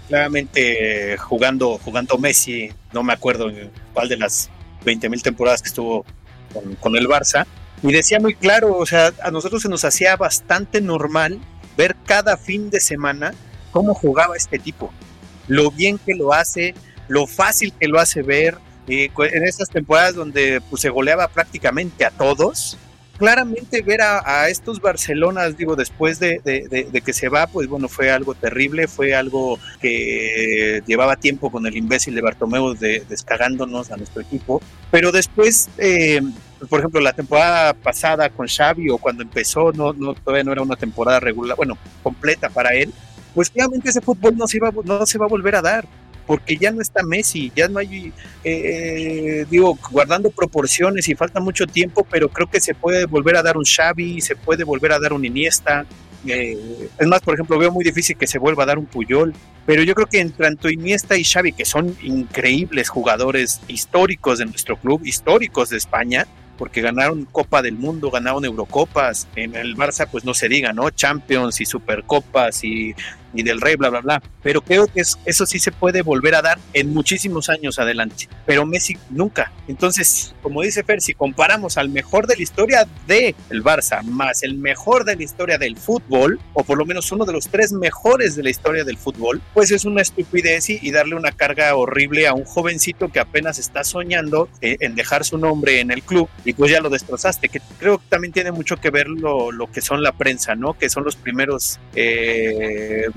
claramente 0.08 1.16
jugando, 1.16 1.78
jugando 1.78 2.18
Messi, 2.18 2.72
no 2.92 3.04
me 3.04 3.12
acuerdo 3.12 3.52
cuál 3.92 4.08
de 4.08 4.16
las 4.16 4.50
20 4.84 5.08
mil 5.10 5.22
temporadas 5.22 5.62
que 5.62 5.68
estuvo 5.68 6.04
con, 6.52 6.74
con 6.74 6.96
el 6.96 7.06
Barça, 7.06 7.46
y 7.84 7.92
decía 7.92 8.18
muy 8.18 8.34
claro, 8.34 8.78
o 8.78 8.86
sea, 8.86 9.12
a 9.22 9.30
nosotros 9.30 9.60
se 9.60 9.68
nos 9.68 9.84
hacía 9.84 10.16
bastante 10.16 10.80
normal 10.80 11.38
ver 11.76 11.94
cada 12.06 12.38
fin 12.38 12.70
de 12.70 12.80
semana 12.80 13.34
cómo 13.72 13.92
jugaba 13.92 14.38
este 14.38 14.58
tipo, 14.58 14.90
lo 15.48 15.70
bien 15.70 15.98
que 15.98 16.14
lo 16.14 16.32
hace, 16.32 16.74
lo 17.08 17.26
fácil 17.26 17.74
que 17.78 17.86
lo 17.86 18.00
hace 18.00 18.22
ver, 18.22 18.56
eh, 18.88 19.10
en 19.18 19.44
estas 19.44 19.68
temporadas 19.68 20.14
donde 20.14 20.62
pues, 20.70 20.80
se 20.80 20.88
goleaba 20.88 21.28
prácticamente 21.28 22.06
a 22.06 22.10
todos, 22.10 22.78
claramente 23.18 23.82
ver 23.82 24.00
a, 24.00 24.48
estos 24.48 24.80
Barcelonas, 24.80 25.58
digo, 25.58 25.76
después 25.76 26.18
de, 26.18 26.40
que 27.04 27.12
se 27.12 27.28
va, 27.28 27.46
pues 27.46 27.68
bueno, 27.68 27.88
fue 27.88 28.10
algo 28.10 28.34
terrible, 28.34 28.88
fue 28.88 29.14
algo 29.14 29.58
que 29.82 30.82
llevaba 30.86 31.16
tiempo 31.16 31.50
con 31.50 31.66
el 31.66 31.76
imbécil 31.76 32.14
de 32.14 32.22
Bartomeu 32.22 32.74
descagándonos 32.74 33.90
a 33.90 33.98
nuestro 33.98 34.22
equipo, 34.22 34.62
pero 34.90 35.12
después, 35.12 35.68
eh, 35.76 36.22
por 36.68 36.80
ejemplo, 36.80 37.00
la 37.00 37.12
temporada 37.12 37.74
pasada 37.74 38.28
con 38.28 38.46
Xavi 38.46 38.90
o 38.90 38.98
cuando 38.98 39.22
empezó, 39.22 39.72
no, 39.72 39.92
no, 39.92 40.14
todavía 40.14 40.44
no 40.44 40.52
era 40.52 40.62
una 40.62 40.76
temporada 40.76 41.20
regular, 41.20 41.56
bueno, 41.56 41.76
completa 42.02 42.48
para 42.48 42.74
él, 42.74 42.92
pues 43.34 43.50
claramente 43.50 43.90
ese 43.90 44.00
fútbol 44.00 44.36
no 44.36 44.46
se, 44.46 44.58
iba, 44.58 44.70
no 44.84 45.06
se 45.06 45.18
va 45.18 45.26
a 45.26 45.28
volver 45.28 45.56
a 45.56 45.62
dar 45.62 45.86
porque 46.26 46.56
ya 46.56 46.70
no 46.70 46.80
está 46.80 47.02
Messi, 47.02 47.52
ya 47.54 47.68
no 47.68 47.78
hay, 47.78 48.12
eh, 48.44 49.44
digo, 49.50 49.78
guardando 49.90 50.30
proporciones 50.30 51.08
y 51.08 51.14
falta 51.14 51.40
mucho 51.40 51.66
tiempo, 51.66 52.06
pero 52.10 52.28
creo 52.28 52.48
que 52.48 52.60
se 52.60 52.74
puede 52.74 53.06
volver 53.06 53.36
a 53.36 53.42
dar 53.42 53.56
un 53.56 53.64
Xavi, 53.64 54.20
se 54.20 54.36
puede 54.36 54.64
volver 54.64 54.92
a 54.92 54.98
dar 54.98 55.12
un 55.12 55.24
Iniesta. 55.24 55.84
Eh, 56.26 56.88
es 56.98 57.06
más, 57.06 57.20
por 57.20 57.34
ejemplo, 57.34 57.58
veo 57.58 57.70
muy 57.70 57.84
difícil 57.84 58.16
que 58.16 58.26
se 58.26 58.38
vuelva 58.38 58.62
a 58.62 58.66
dar 58.66 58.78
un 58.78 58.86
Puyol, 58.86 59.34
pero 59.66 59.82
yo 59.82 59.94
creo 59.94 60.06
que 60.06 60.20
en 60.20 60.30
tanto 60.30 60.70
Iniesta 60.70 61.16
y 61.16 61.24
Xavi, 61.24 61.52
que 61.52 61.66
son 61.66 61.96
increíbles 62.02 62.88
jugadores 62.88 63.60
históricos 63.68 64.38
de 64.38 64.46
nuestro 64.46 64.76
club, 64.76 65.02
históricos 65.04 65.70
de 65.70 65.76
España, 65.76 66.26
porque 66.56 66.80
ganaron 66.80 67.24
Copa 67.26 67.62
del 67.62 67.74
Mundo, 67.74 68.10
ganaron 68.10 68.44
Eurocopas, 68.44 69.28
en 69.36 69.54
el 69.54 69.76
Barça 69.76 70.08
pues 70.10 70.24
no 70.24 70.34
se 70.34 70.48
diga, 70.48 70.72
¿no? 70.72 70.90
Champions 70.90 71.60
y 71.60 71.64
Supercopas 71.64 72.64
y 72.64 72.94
y 73.34 73.42
del 73.42 73.60
rey, 73.60 73.76
bla, 73.76 73.90
bla, 73.90 74.00
bla. 74.00 74.22
Pero 74.42 74.62
creo 74.62 74.86
que 74.86 75.00
eso 75.00 75.46
sí 75.46 75.58
se 75.58 75.72
puede 75.72 76.02
volver 76.02 76.34
a 76.34 76.42
dar 76.42 76.58
en 76.72 76.92
muchísimos 76.92 77.48
años 77.48 77.78
adelante. 77.78 78.28
Pero 78.46 78.66
Messi 78.66 78.96
nunca. 79.10 79.52
Entonces, 79.68 80.34
como 80.42 80.62
dice 80.62 80.84
Fer, 80.84 81.00
si 81.00 81.14
comparamos 81.14 81.78
al 81.78 81.88
mejor 81.88 82.26
de 82.26 82.36
la 82.36 82.42
historia 82.42 82.88
del 83.06 83.34
el 83.50 83.64
Barça 83.64 84.02
más 84.02 84.42
el 84.42 84.54
mejor 84.54 85.04
de 85.04 85.16
la 85.16 85.22
historia 85.22 85.58
del 85.58 85.76
fútbol, 85.76 86.38
o 86.52 86.64
por 86.64 86.78
lo 86.78 86.84
menos 86.84 87.10
uno 87.12 87.24
de 87.24 87.32
los 87.32 87.48
tres 87.48 87.72
mejores 87.72 88.36
de 88.36 88.42
la 88.42 88.50
historia 88.50 88.84
del 88.84 88.98
fútbol, 88.98 89.40
pues 89.52 89.70
es 89.70 89.84
una 89.84 90.02
estupidez 90.02 90.70
y, 90.70 90.94
darle 90.94 91.16
una 91.16 91.32
carga 91.32 91.74
horrible 91.74 92.28
a 92.28 92.34
un 92.34 92.44
jovencito 92.44 93.08
que 93.08 93.18
apenas 93.18 93.58
está 93.58 93.82
soñando 93.82 94.48
eh, 94.60 94.76
en 94.78 94.94
dejar 94.94 95.24
su 95.24 95.38
nombre 95.38 95.80
en 95.80 95.90
el 95.90 96.04
club 96.04 96.28
y 96.44 96.52
pues 96.52 96.70
ya 96.70 96.80
lo 96.80 96.88
destrozaste, 96.88 97.48
que 97.48 97.60
creo 97.80 97.98
que 97.98 98.04
también 98.08 98.32
tiene 98.32 98.52
mucho 98.52 98.76
que 98.76 98.90
ver 98.90 99.08
lo, 99.08 99.50
lo 99.50 99.70
que 99.72 99.80
son 99.80 100.04
la 100.04 100.12
prensa, 100.12 100.54
¿no? 100.54 100.74
Que 100.74 100.88
son 100.88 101.02
los 101.02 101.16
primeros 101.16 101.80
eh, 101.96 103.08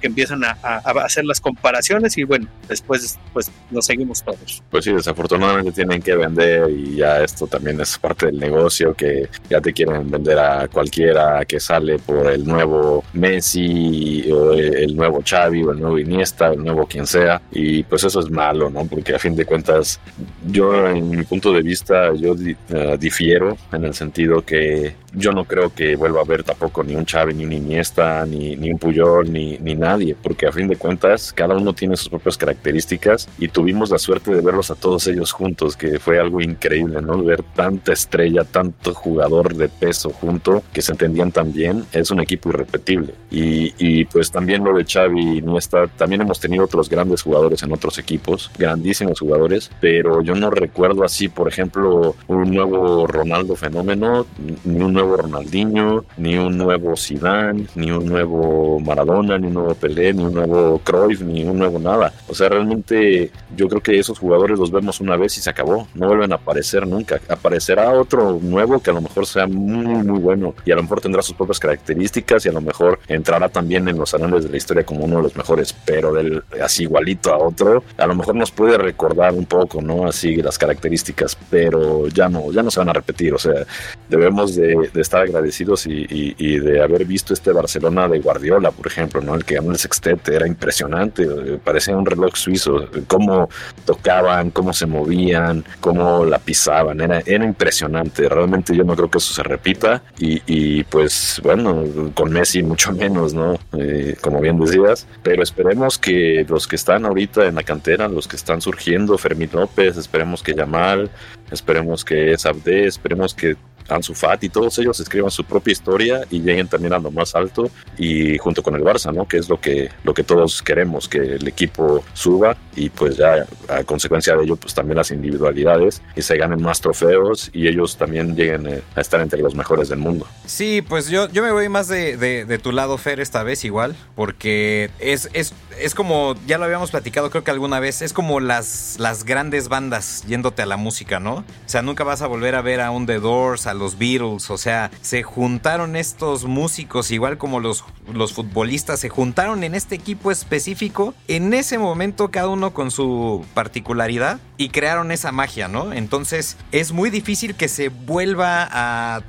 que 0.00 0.06
empiezan 0.06 0.44
a, 0.44 0.56
hacer 1.04 1.24
las 1.24 1.40
comparaciones 1.40 2.16
y 2.18 2.24
bueno, 2.24 2.46
después 2.68 3.18
pues 3.32 3.50
nos 3.70 3.86
seguimos 3.86 4.22
todos. 4.22 4.62
Pues 4.70 4.84
sí, 4.84 4.92
desafortunadamente 4.92 5.72
tienen 5.72 6.02
que 6.02 6.14
vender 6.16 6.70
y 6.70 6.96
ya 6.96 7.22
esto 7.22 7.46
también 7.46 7.80
es 7.80 7.98
parte 7.98 8.26
del 8.26 8.38
negocio 8.38 8.94
que 8.94 9.28
ya 9.48 9.60
te 9.60 9.72
quieren 9.72 10.10
vender 10.10 10.38
a 10.38 10.68
cualquiera 10.68 11.44
que 11.44 11.60
sale 11.60 11.98
por 11.98 12.26
el 12.26 12.44
nuevo 12.46 13.04
Messi 13.12 14.30
o 14.30 14.52
el 14.52 14.96
nuevo 14.96 15.22
Xavi 15.24 15.62
o 15.62 15.72
el 15.72 15.80
nuevo 15.80 15.98
Iniesta, 15.98 16.48
el 16.48 16.62
nuevo 16.62 16.86
quien 16.86 17.06
sea 17.06 17.40
y 17.50 17.82
pues 17.84 18.04
eso 18.04 18.20
es 18.20 18.30
malo, 18.30 18.70
¿no? 18.70 18.84
Porque 18.86 19.14
a 19.14 19.18
fin 19.18 19.36
de 19.36 19.44
cuentas 19.44 20.00
yo 20.46 20.86
en 20.88 21.10
mi 21.10 21.22
punto 21.24 21.52
de 21.52 21.62
vista 21.62 22.14
yo 22.14 22.34
eh, 22.68 22.96
difiero 22.98 23.56
en 23.72 23.84
el 23.84 23.94
sentido 23.94 24.42
que 24.42 24.94
yo 25.16 25.32
no 25.32 25.44
creo 25.44 25.72
que 25.74 25.96
vuelva 25.96 26.20
a 26.20 26.24
haber 26.24 26.44
tampoco 26.44 26.84
ni 26.84 26.94
un 26.94 27.04
Xavi, 27.04 27.34
ni 27.34 27.44
un 27.44 27.52
Iniesta, 27.52 28.24
ni, 28.26 28.54
ni 28.56 28.70
un 28.70 28.78
Puyol, 28.78 29.32
ni, 29.32 29.58
ni 29.58 29.74
nadie, 29.74 30.14
porque 30.22 30.46
a 30.46 30.52
fin 30.52 30.68
de 30.68 30.76
cuentas 30.76 31.32
cada 31.32 31.56
uno 31.56 31.72
tiene 31.72 31.96
sus 31.96 32.08
propias 32.08 32.36
características 32.36 33.28
y 33.38 33.48
tuvimos 33.48 33.90
la 33.90 33.98
suerte 33.98 34.34
de 34.34 34.42
verlos 34.42 34.70
a 34.70 34.74
todos 34.74 35.06
ellos 35.06 35.32
juntos, 35.32 35.76
que 35.76 35.98
fue 35.98 36.20
algo 36.20 36.40
increíble, 36.40 37.00
¿no? 37.00 37.22
Ver 37.22 37.42
tanta 37.42 37.92
estrella, 37.92 38.44
tanto 38.44 38.94
jugador 38.94 39.54
de 39.54 39.68
peso 39.68 40.10
junto, 40.10 40.62
que 40.72 40.82
se 40.82 40.92
entendían 40.92 41.32
tan 41.32 41.52
bien, 41.52 41.84
es 41.92 42.10
un 42.10 42.20
equipo 42.20 42.50
irrepetible. 42.50 43.14
Y, 43.30 43.74
y 43.78 44.04
pues 44.04 44.30
también 44.30 44.64
lo 44.64 44.76
de 44.76 44.84
Xavi 44.84 45.20
y 45.20 45.38
Iniesta, 45.38 45.86
también 45.86 46.20
hemos 46.20 46.40
tenido 46.40 46.64
otros 46.64 46.90
grandes 46.90 47.22
jugadores 47.22 47.62
en 47.62 47.72
otros 47.72 47.98
equipos, 47.98 48.50
grandísimos 48.58 49.20
jugadores, 49.20 49.70
pero 49.80 50.22
yo 50.22 50.34
no 50.34 50.50
recuerdo 50.50 51.04
así, 51.04 51.28
por 51.28 51.48
ejemplo, 51.48 52.14
un 52.26 52.54
nuevo 52.54 53.06
Ronaldo 53.06 53.56
fenómeno, 53.56 54.26
ni 54.64 54.82
un 54.82 54.92
nuevo 54.92 55.05
Ronaldinho, 55.14 56.06
ni 56.16 56.38
un 56.38 56.56
nuevo 56.56 56.96
Zidane, 56.96 57.66
ni 57.74 57.90
un 57.90 58.06
nuevo 58.06 58.80
Maradona, 58.80 59.36
ni 59.36 59.48
un 59.48 59.54
nuevo 59.54 59.74
Pelé, 59.74 60.14
ni 60.14 60.24
un 60.24 60.32
nuevo 60.32 60.80
Cruyff, 60.82 61.20
ni 61.20 61.44
un 61.44 61.58
nuevo 61.58 61.78
nada. 61.78 62.14
O 62.28 62.34
sea, 62.34 62.48
realmente 62.48 63.30
yo 63.54 63.68
creo 63.68 63.82
que 63.82 63.98
esos 63.98 64.18
jugadores 64.18 64.58
los 64.58 64.70
vemos 64.70 65.00
una 65.00 65.16
vez 65.16 65.36
y 65.36 65.42
se 65.42 65.50
acabó. 65.50 65.86
No 65.94 66.06
vuelven 66.06 66.32
a 66.32 66.36
aparecer 66.36 66.86
nunca. 66.86 67.20
Aparecerá 67.28 67.90
otro 67.90 68.38
nuevo 68.40 68.80
que 68.80 68.90
a 68.90 68.94
lo 68.94 69.02
mejor 69.02 69.26
sea 69.26 69.46
muy, 69.46 70.02
muy 70.02 70.18
bueno 70.18 70.54
y 70.64 70.72
a 70.72 70.76
lo 70.76 70.82
mejor 70.82 71.02
tendrá 71.02 71.20
sus 71.20 71.36
propias 71.36 71.60
características 71.60 72.46
y 72.46 72.48
a 72.48 72.52
lo 72.52 72.60
mejor 72.60 73.00
entrará 73.08 73.48
también 73.48 73.88
en 73.88 73.98
los 73.98 74.14
anales 74.14 74.44
de 74.44 74.50
la 74.50 74.56
historia 74.56 74.86
como 74.86 75.04
uno 75.04 75.18
de 75.18 75.24
los 75.24 75.36
mejores, 75.36 75.74
pero 75.84 76.12
del, 76.12 76.42
así 76.62 76.84
igualito 76.84 77.32
a 77.32 77.38
otro, 77.38 77.82
a 77.96 78.06
lo 78.06 78.14
mejor 78.14 78.34
nos 78.34 78.50
puede 78.50 78.78
recordar 78.78 79.34
un 79.34 79.44
poco, 79.44 79.82
¿no? 79.82 80.06
Así 80.06 80.36
las 80.36 80.58
características, 80.58 81.36
pero 81.50 82.08
ya 82.08 82.28
no, 82.28 82.52
ya 82.52 82.62
no 82.62 82.70
se 82.70 82.80
van 82.80 82.88
a 82.88 82.92
repetir. 82.92 83.34
O 83.34 83.38
sea, 83.38 83.66
debemos 84.08 84.54
de, 84.54 84.95
de 84.96 85.02
estar 85.02 85.22
agradecidos 85.22 85.86
y, 85.86 86.58
de 86.58 86.82
haber 86.82 87.04
visto 87.04 87.34
este 87.34 87.52
Barcelona 87.52 88.08
de 88.08 88.18
Guardiola, 88.18 88.70
por 88.70 88.86
ejemplo, 88.86 89.20
¿no? 89.20 89.34
El 89.34 89.44
que 89.44 89.56
ganó 89.56 89.72
el 89.72 89.78
sextete 89.78 90.34
era 90.34 90.46
impresionante, 90.46 91.22
eh, 91.22 91.58
parecía 91.62 91.96
un 91.96 92.06
reloj 92.06 92.34
suizo, 92.34 92.88
cómo 93.06 93.48
tocaban, 93.84 94.50
cómo 94.50 94.72
se 94.72 94.86
movían, 94.86 95.64
cómo 95.80 96.24
la 96.24 96.38
pisaban, 96.38 97.00
era, 97.00 97.22
era 97.26 97.44
impresionante, 97.44 98.28
realmente 98.28 98.74
yo 98.74 98.84
no 98.84 98.96
creo 98.96 99.10
que 99.10 99.18
eso 99.18 99.34
se 99.34 99.42
repita 99.42 100.02
y, 100.18 100.82
pues 100.84 101.40
bueno, 101.44 101.84
con 102.14 102.32
Messi 102.32 102.62
mucho 102.62 102.92
menos, 102.92 103.34
¿no? 103.34 103.58
Eh, 103.78 104.16
como 104.20 104.40
bien 104.40 104.58
decías, 104.58 105.06
pero 105.22 105.42
esperemos 105.42 105.98
que 105.98 106.46
los 106.48 106.66
que 106.66 106.76
están 106.76 107.04
ahorita 107.04 107.46
en 107.46 107.56
la 107.56 107.62
cantera, 107.62 108.08
los 108.08 108.26
que 108.26 108.36
están 108.36 108.60
surgiendo, 108.60 109.18
Fermín 109.18 109.50
López, 109.52 109.96
esperemos 109.96 110.42
que 110.42 110.54
Yamal, 110.54 111.10
esperemos 111.50 112.04
que 112.04 112.34
Abde, 112.46 112.86
esperemos 112.86 113.34
que 113.34 113.56
Ansu 113.88 114.14
Fati, 114.14 114.48
todos 114.48 114.78
ellos 114.78 114.98
escriban 115.00 115.30
su 115.30 115.44
propia 115.44 115.72
historia 115.72 116.20
y 116.30 116.40
lleguen 116.40 116.68
también 116.68 116.92
a 116.92 116.98
lo 116.98 117.10
más 117.10 117.34
alto 117.34 117.70
y 117.98 118.38
junto 118.38 118.62
con 118.62 118.74
el 118.74 118.82
Barça, 118.82 119.14
¿no? 119.14 119.26
Que 119.26 119.38
es 119.38 119.48
lo 119.48 119.60
que, 119.60 119.90
lo 120.04 120.14
que 120.14 120.22
todos 120.22 120.62
queremos, 120.62 121.08
que 121.08 121.18
el 121.18 121.46
equipo 121.48 122.04
suba 122.14 122.56
y 122.74 122.90
pues 122.90 123.16
ya 123.16 123.46
a 123.68 123.84
consecuencia 123.84 124.36
de 124.36 124.44
ello 124.44 124.56
pues 124.56 124.74
también 124.74 124.96
las 124.96 125.10
individualidades 125.10 126.02
y 126.14 126.22
se 126.22 126.36
ganen 126.36 126.62
más 126.62 126.80
trofeos 126.80 127.50
y 127.52 127.68
ellos 127.68 127.96
también 127.96 128.36
lleguen 128.36 128.66
eh, 128.66 128.82
a 128.94 129.00
estar 129.00 129.20
entre 129.20 129.40
los 129.40 129.54
mejores 129.54 129.88
del 129.88 129.98
mundo. 129.98 130.26
Sí, 130.46 130.82
pues 130.82 131.08
yo, 131.08 131.28
yo 131.28 131.42
me 131.42 131.52
voy 131.52 131.68
más 131.68 131.88
de, 131.88 132.16
de, 132.16 132.58
tu 132.58 132.72
lado, 132.72 132.96
Fer, 132.98 133.20
esta 133.20 133.42
vez 133.42 133.64
igual, 133.64 133.96
porque 134.14 134.90
es, 134.98 135.28
es, 135.32 135.54
es 135.78 135.94
como, 135.94 136.34
ya 136.46 136.58
lo 136.58 136.64
habíamos 136.64 136.90
platicado 136.90 137.30
creo 137.30 137.44
que 137.44 137.50
alguna 137.50 137.80
vez, 137.80 138.02
es 138.02 138.12
como 138.12 138.40
las, 138.40 138.96
las 138.98 139.24
grandes 139.24 139.68
bandas 139.68 140.24
yéndote 140.26 140.62
a 140.62 140.66
la 140.66 140.76
música, 140.76 141.20
¿no? 141.20 141.36
O 141.36 141.44
sea, 141.66 141.82
nunca 141.82 142.04
vas 142.04 142.22
a 142.22 142.26
volver 142.26 142.54
a 142.54 142.62
ver 142.62 142.80
a 142.80 142.90
un 142.90 143.06
The 143.06 143.20
Doors, 143.20 143.66
a 143.66 143.74
los 143.76 143.98
Beatles, 143.98 144.50
o 144.50 144.58
sea, 144.58 144.90
se 145.00 145.22
juntaron 145.22 145.96
estos 145.96 146.44
músicos, 146.44 147.10
igual 147.10 147.38
como 147.38 147.60
los, 147.60 147.84
los 148.12 148.32
futbolistas, 148.32 149.00
se 149.00 149.08
juntaron 149.08 149.64
en 149.64 149.74
este 149.74 149.94
equipo 149.94 150.30
específico, 150.30 151.14
en 151.28 151.54
ese 151.54 151.78
momento 151.78 152.30
cada 152.30 152.48
uno 152.48 152.72
con 152.72 152.90
su 152.90 153.44
particularidad 153.54 154.40
y 154.56 154.70
crearon 154.70 155.12
esa 155.12 155.32
magia, 155.32 155.68
¿no? 155.68 155.92
Entonces 155.92 156.56
es 156.72 156.92
muy 156.92 157.10
difícil 157.10 157.54
que 157.54 157.68
se 157.68 157.88
vuelva 157.88 158.68
a, 158.70 159.22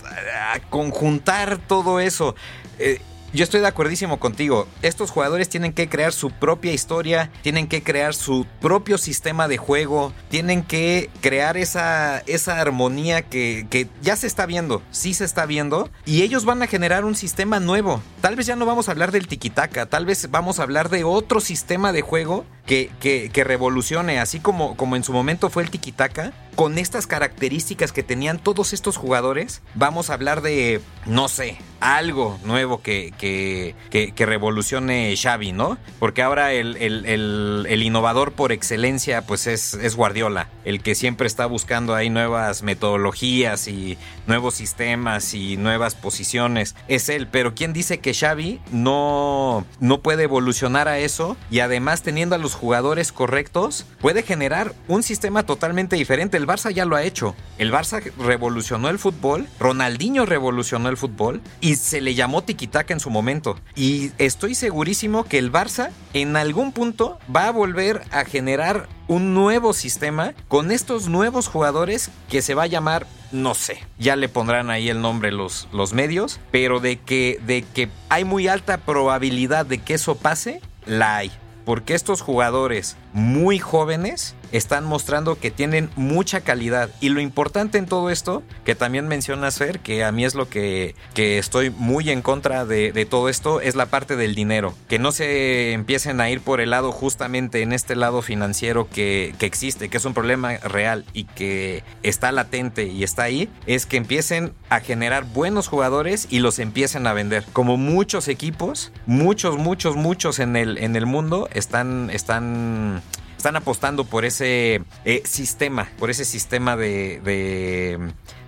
conjuntar 0.69 1.57
todo 1.57 1.99
eso. 1.99 2.35
Eh, 2.79 2.99
yo 3.33 3.43
estoy 3.43 3.61
de 3.61 3.67
acuerdísimo 3.67 4.19
contigo. 4.19 4.67
Estos 4.81 5.11
jugadores 5.11 5.49
tienen 5.49 5.73
que 5.73 5.89
crear 5.89 6.13
su 6.13 6.31
propia 6.31 6.73
historia, 6.73 7.31
tienen 7.41 7.67
que 7.67 7.83
crear 7.83 8.13
su 8.13 8.45
propio 8.61 8.97
sistema 8.97 9.47
de 9.47 9.57
juego, 9.57 10.13
tienen 10.29 10.63
que 10.63 11.09
crear 11.21 11.57
esa, 11.57 12.19
esa 12.27 12.59
armonía 12.59 13.21
que, 13.21 13.67
que 13.69 13.87
ya 14.01 14.15
se 14.15 14.27
está 14.27 14.45
viendo, 14.45 14.81
sí 14.91 15.13
se 15.13 15.25
está 15.25 15.45
viendo, 15.45 15.89
y 16.05 16.21
ellos 16.21 16.45
van 16.45 16.61
a 16.61 16.67
generar 16.67 17.05
un 17.05 17.15
sistema 17.15 17.59
nuevo. 17.59 18.01
Tal 18.21 18.35
vez 18.35 18.45
ya 18.45 18.55
no 18.55 18.65
vamos 18.65 18.87
a 18.87 18.91
hablar 18.91 19.11
del 19.11 19.27
tiquitaca, 19.27 19.85
tal 19.85 20.05
vez 20.05 20.29
vamos 20.31 20.59
a 20.59 20.63
hablar 20.63 20.89
de 20.89 21.03
otro 21.03 21.39
sistema 21.39 21.91
de 21.91 22.01
juego 22.01 22.45
que, 22.67 22.91
que, 22.99 23.31
que 23.33 23.43
revolucione, 23.43 24.19
así 24.19 24.39
como, 24.39 24.77
como 24.77 24.95
en 24.95 25.03
su 25.03 25.13
momento 25.13 25.49
fue 25.49 25.63
el 25.63 25.71
tiki-taka, 25.71 26.33
con 26.57 26.79
estas 26.79 27.05
características 27.05 27.91
que 27.91 28.01
tenían 28.01 28.39
todos 28.39 28.73
estos 28.73 28.97
jugadores, 28.97 29.61
vamos 29.75 30.09
a 30.09 30.15
hablar 30.15 30.41
de, 30.41 30.81
no 31.05 31.27
sé, 31.27 31.59
algo 31.79 32.39
nuevo 32.43 32.81
que, 32.81 33.13
que, 33.19 33.75
que, 33.91 34.25
revolucione 34.25 35.15
Xavi, 35.15 35.51
¿no? 35.51 35.77
Porque 35.99 36.23
ahora 36.23 36.53
el, 36.53 36.75
el, 36.77 37.83
innovador 37.83 38.31
por 38.31 38.51
excelencia, 38.51 39.21
pues 39.21 39.45
es, 39.45 39.75
es, 39.75 39.95
Guardiola, 39.95 40.49
el 40.65 40.81
que 40.81 40.95
siempre 40.95 41.27
está 41.27 41.45
buscando 41.45 41.93
ahí 41.93 42.09
nuevas 42.09 42.63
metodologías 42.63 43.67
y 43.67 43.99
nuevos 44.25 44.55
sistemas 44.55 45.35
y 45.35 45.57
nuevas 45.57 45.93
posiciones. 45.93 46.75
Es 46.87 47.07
él, 47.09 47.27
pero 47.27 47.53
¿quién 47.53 47.71
dice 47.71 47.99
que 47.99 48.15
Xavi 48.15 48.59
no, 48.71 49.63
no 49.79 50.01
puede 50.01 50.23
evolucionar 50.23 50.87
a 50.87 50.97
eso 50.97 51.37
y 51.51 51.59
además 51.59 52.01
teniendo 52.01 52.33
a 52.33 52.39
los 52.39 52.55
jugadores 52.57 53.11
correctos, 53.11 53.85
puede 54.01 54.23
generar 54.23 54.73
un 54.87 55.03
sistema 55.03 55.43
totalmente 55.43 55.95
diferente? 55.95 56.37
Barça 56.47 56.71
ya 56.71 56.85
lo 56.85 56.95
ha 56.95 57.03
hecho. 57.03 57.35
El 57.59 57.71
Barça 57.71 58.01
revolucionó 58.17 58.89
el 58.89 58.97
fútbol, 58.97 59.47
Ronaldinho 59.59 60.25
revolucionó 60.25 60.89
el 60.89 60.97
fútbol 60.97 61.41
y 61.61 61.75
se 61.75 62.01
le 62.01 62.15
llamó 62.15 62.43
tiquitaca 62.43 62.93
en 62.93 62.99
su 62.99 63.09
momento. 63.09 63.59
Y 63.75 64.11
estoy 64.17 64.55
segurísimo 64.55 65.25
que 65.25 65.37
el 65.37 65.51
Barça 65.51 65.91
en 66.13 66.35
algún 66.37 66.71
punto 66.71 67.19
va 67.33 67.47
a 67.47 67.51
volver 67.51 68.01
a 68.11 68.25
generar 68.25 68.87
un 69.07 69.33
nuevo 69.33 69.73
sistema 69.73 70.33
con 70.47 70.71
estos 70.71 71.07
nuevos 71.07 71.47
jugadores 71.47 72.09
que 72.29 72.41
se 72.41 72.55
va 72.55 72.63
a 72.63 72.67
llamar 72.67 73.05
no 73.33 73.55
sé, 73.55 73.79
ya 73.99 74.15
le 74.15 74.29
pondrán 74.29 74.69
ahí 74.69 74.87
el 74.87 75.01
nombre 75.01 75.33
los, 75.33 75.67
los 75.73 75.91
medios, 75.91 76.39
pero 76.49 76.79
de 76.79 76.97
que, 76.97 77.41
de 77.45 77.61
que 77.61 77.89
hay 78.07 78.23
muy 78.23 78.47
alta 78.47 78.77
probabilidad 78.77 79.65
de 79.65 79.79
que 79.79 79.95
eso 79.95 80.15
pase, 80.15 80.61
la 80.85 81.17
hay 81.17 81.31
porque 81.67 81.95
estos 81.95 82.21
jugadores 82.21 82.95
muy 83.13 83.59
jóvenes 83.59 84.35
están 84.51 84.85
mostrando 84.85 85.39
que 85.39 85.51
tienen 85.51 85.89
mucha 85.95 86.41
calidad. 86.41 86.89
Y 87.01 87.09
lo 87.09 87.19
importante 87.19 87.77
en 87.77 87.85
todo 87.85 88.09
esto, 88.09 88.43
que 88.63 88.75
también 88.75 89.07
mencionas, 89.07 89.57
Fer, 89.57 89.79
que 89.79 90.03
a 90.03 90.11
mí 90.11 90.25
es 90.25 90.35
lo 90.35 90.49
que, 90.49 90.95
que 91.13 91.37
estoy 91.37 91.69
muy 91.69 92.09
en 92.09 92.21
contra 92.21 92.65
de, 92.65 93.07
todo 93.09 93.29
esto, 93.29 93.61
es 93.61 93.75
la 93.75 93.87
parte 93.87 94.15
del 94.15 94.35
dinero. 94.35 94.73
Que 94.87 94.99
no 94.99 95.11
se 95.11 95.73
empiecen 95.73 96.21
a 96.21 96.29
ir 96.29 96.41
por 96.41 96.61
el 96.61 96.71
lado 96.71 96.91
justamente 96.91 97.61
en 97.61 97.73
este 97.73 97.95
lado 97.95 98.21
financiero 98.21 98.87
que, 98.89 99.33
que 99.37 99.45
existe, 99.45 99.89
que 99.89 99.97
es 99.97 100.05
un 100.05 100.13
problema 100.13 100.57
real 100.57 101.05
y 101.13 101.25
que 101.25 101.83
está 102.03 102.31
latente 102.31 102.85
y 102.85 103.03
está 103.03 103.23
ahí, 103.23 103.49
es 103.65 103.85
que 103.85 103.97
empiecen 103.97 104.53
a 104.69 104.79
generar 104.79 105.25
buenos 105.25 105.67
jugadores 105.67 106.27
y 106.29 106.39
los 106.39 106.59
empiecen 106.59 107.07
a 107.07 107.13
vender. 107.13 107.45
Como 107.53 107.77
muchos 107.77 108.27
equipos, 108.27 108.91
muchos, 109.05 109.57
muchos, 109.57 109.95
muchos 109.95 110.39
en 110.39 110.55
el, 110.55 110.77
en 110.77 110.95
el 110.95 111.05
mundo 111.05 111.47
están, 111.53 112.09
están 112.11 113.01
están 113.37 113.55
apostando 113.55 114.03
por 114.03 114.25
ese 114.25 114.81
eh, 115.05 115.21
sistema, 115.25 115.89
por 115.99 116.09
ese 116.09 116.25
sistema 116.25 116.75
de, 116.75 117.21
de, 117.21 117.99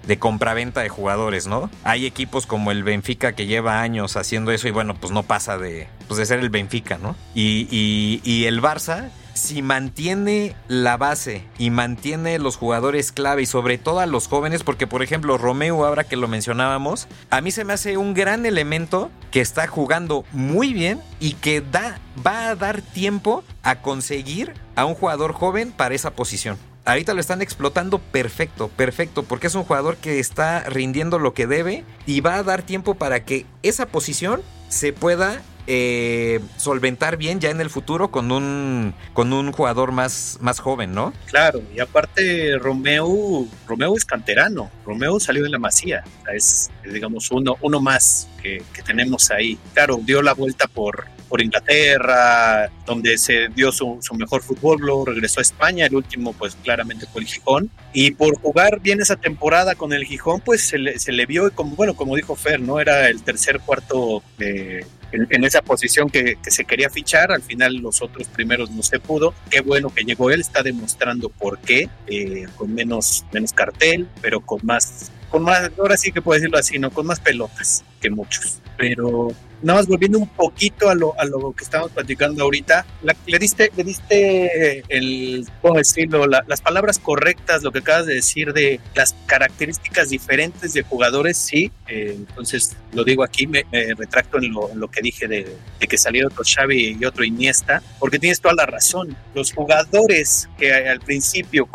de 0.05 0.19
compraventa 0.19 0.81
de 0.81 0.89
jugadores, 0.89 1.47
¿no? 1.47 1.69
Hay 1.83 2.05
equipos 2.05 2.45
como 2.45 2.71
el 2.71 2.83
Benfica 2.83 3.33
que 3.33 3.45
lleva 3.45 3.81
años 3.81 4.17
haciendo 4.17 4.51
eso 4.51 4.67
y 4.67 4.71
bueno, 4.71 4.95
pues 4.95 5.13
no 5.13 5.23
pasa 5.23 5.57
de, 5.57 5.87
pues 6.07 6.17
de 6.17 6.25
ser 6.25 6.39
el 6.39 6.49
Benfica, 6.49 6.97
¿no? 6.97 7.15
Y, 7.35 7.67
y, 7.71 8.21
y 8.23 8.45
el 8.45 8.61
Barça 8.61 9.09
si 9.33 9.61
mantiene 9.61 10.55
la 10.67 10.97
base 10.97 11.43
y 11.57 11.69
mantiene 11.69 12.39
los 12.39 12.57
jugadores 12.57 13.11
clave 13.11 13.43
y 13.43 13.45
sobre 13.45 13.77
todo 13.77 13.99
a 13.99 14.05
los 14.05 14.27
jóvenes, 14.27 14.63
porque 14.63 14.87
por 14.87 15.03
ejemplo 15.03 15.37
Romeo, 15.37 15.85
ahora 15.85 16.03
que 16.03 16.15
lo 16.15 16.27
mencionábamos, 16.27 17.07
a 17.29 17.41
mí 17.41 17.51
se 17.51 17.65
me 17.65 17.73
hace 17.73 17.97
un 17.97 18.13
gran 18.13 18.45
elemento 18.45 19.11
que 19.31 19.41
está 19.41 19.67
jugando 19.67 20.25
muy 20.31 20.73
bien 20.73 21.01
y 21.19 21.33
que 21.33 21.61
da, 21.61 21.99
va 22.25 22.49
a 22.49 22.55
dar 22.55 22.81
tiempo 22.81 23.43
a 23.63 23.81
conseguir 23.81 24.53
a 24.75 24.85
un 24.85 24.95
jugador 24.95 25.33
joven 25.33 25.71
para 25.71 25.95
esa 25.95 26.11
posición. 26.11 26.57
Ahorita 26.85 27.13
lo 27.13 27.19
están 27.19 27.41
explotando 27.41 27.99
perfecto, 27.99 28.69
perfecto, 28.69 29.23
porque 29.23 29.47
es 29.47 29.55
un 29.55 29.63
jugador 29.63 29.97
que 29.97 30.19
está 30.19 30.63
rindiendo 30.63 31.19
lo 31.19 31.33
que 31.33 31.45
debe 31.45 31.83
y 32.07 32.21
va 32.21 32.35
a 32.35 32.43
dar 32.43 32.63
tiempo 32.63 32.95
para 32.95 33.23
que 33.25 33.45
esa 33.61 33.85
posición 33.85 34.41
se 34.69 34.93
pueda 34.93 35.41
eh, 35.71 36.39
solventar 36.57 37.15
bien 37.15 37.39
ya 37.39 37.51
en 37.51 37.61
el 37.61 37.69
futuro 37.69 38.09
con 38.09 38.31
un 38.31 38.95
con 39.13 39.31
un 39.33 39.51
jugador 39.51 39.91
más, 39.91 40.39
más 40.41 40.59
joven, 40.59 40.95
¿no? 40.95 41.13
Claro, 41.27 41.61
y 41.75 41.79
aparte 41.79 42.57
Romeo, 42.57 43.45
Romeo 43.67 43.95
es 43.95 44.03
canterano, 44.03 44.71
Romeo 44.83 45.19
salió 45.19 45.43
de 45.43 45.49
la 45.49 45.59
Masía, 45.59 46.03
es, 46.33 46.71
digamos 46.91 47.29
uno, 47.29 47.55
uno 47.61 47.79
más 47.79 48.27
que, 48.41 48.63
tenemos 48.83 49.29
ahí. 49.29 49.59
Claro, 49.75 49.99
dio 50.01 50.23
la 50.23 50.33
vuelta 50.33 50.65
por, 50.65 51.05
por 51.27 51.39
Inglaterra, 51.39 52.71
donde 52.87 53.19
se 53.19 53.49
dio 53.49 53.71
su, 53.71 53.99
mejor 54.17 54.41
fútbol, 54.41 54.79
luego 54.79 55.05
regresó 55.05 55.39
a 55.39 55.43
España, 55.43 55.85
el 55.85 55.93
último 55.93 56.33
pues 56.33 56.57
claramente 56.63 57.05
fue 57.05 57.21
el 57.21 57.27
Gijón, 57.27 57.69
y 57.93 58.09
por 58.09 58.39
jugar 58.41 58.79
bien 58.79 59.01
esa 59.01 59.17
temporada 59.17 59.75
con 59.75 59.93
el 59.93 60.05
Gijón 60.05 60.41
pues 60.41 60.63
se 60.63 60.79
le, 60.79 60.97
se 60.97 61.11
le 61.11 61.27
vio, 61.27 61.53
como, 61.53 61.75
bueno, 61.75 61.95
como 61.95 62.15
dijo 62.15 62.35
Fer, 62.35 62.59
¿no? 62.59 62.79
Era 62.79 63.07
el 63.07 63.21
tercer, 63.21 63.59
cuarto 63.59 64.23
eh, 64.39 64.83
en, 65.11 65.43
esa 65.43 65.61
posición 65.61 66.09
que, 66.09 66.37
se 66.43 66.65
quería 66.65 66.89
fichar. 66.89 67.31
Al 67.31 67.41
final 67.41 67.75
los 67.75 68.01
otros 68.01 68.27
primeros 68.27 68.71
no 68.71 68.83
se 68.83 68.99
pudo. 68.99 69.33
Qué 69.49 69.61
bueno 69.61 69.89
que 69.93 70.03
llegó 70.03 70.31
él, 70.31 70.41
está 70.41 70.63
demostrando 70.63 71.29
por 71.29 71.59
qué, 71.59 71.89
eh, 72.07 72.47
con 72.55 72.73
menos, 72.73 73.25
menos 73.31 73.53
cartel, 73.53 74.07
pero 74.21 74.41
con 74.41 74.59
más, 74.63 75.11
con 75.29 75.43
más, 75.43 75.71
ahora 75.77 75.97
sí 75.97 76.11
que 76.11 76.21
puedo 76.21 76.39
decirlo 76.39 76.57
así, 76.57 76.79
¿no? 76.79 76.91
Con 76.91 77.05
más 77.05 77.19
pelotas 77.19 77.83
que 78.01 78.09
muchos. 78.09 78.59
Pero 78.77 79.29
nada 79.61 79.79
más 79.79 79.87
volviendo 79.87 80.19
un 80.19 80.27
poquito 80.27 80.89
a 80.89 80.95
lo, 80.95 81.19
a 81.19 81.25
lo 81.25 81.51
que 81.53 81.63
estamos 81.63 81.91
platicando 81.91 82.43
ahorita, 82.43 82.85
le 83.25 83.39
diste, 83.39 83.71
le 83.75 83.83
diste 83.83 84.83
el, 84.89 85.47
¿cómo 85.61 85.75
decirlo? 85.75 86.25
las 86.27 86.61
palabras 86.61 86.99
correctas, 86.99 87.63
lo 87.63 87.71
que 87.71 87.79
acabas 87.79 88.05
de 88.05 88.15
decir 88.15 88.53
de 88.53 88.79
las 88.95 89.15
características 89.25 90.09
diferentes 90.09 90.73
de 90.73 90.83
jugadores, 90.83 91.37
sí. 91.37 91.71
Eh, 91.87 92.15
entonces, 92.17 92.75
lo 92.93 93.03
digo 93.03 93.23
aquí, 93.23 93.47
me, 93.47 93.65
retracto 93.97 94.37
en 94.37 94.51
lo, 94.51 94.69
en 94.71 94.79
lo, 94.79 94.89
que 94.89 95.01
dije 95.01 95.27
de, 95.27 95.55
de, 95.79 95.87
que 95.87 95.97
salieron 95.97 96.31
otro 96.31 96.43
Xavi 96.45 96.97
y 96.99 97.05
otro 97.05 97.23
Iniesta, 97.23 97.81
porque 97.99 98.19
tienes 98.19 98.39
toda 98.41 98.53
la 98.53 98.65
razón. 98.65 99.15
Los 99.33 99.53
jugadores 99.53 100.49
que 100.57 100.73
al 100.73 100.99
principio 100.99 101.67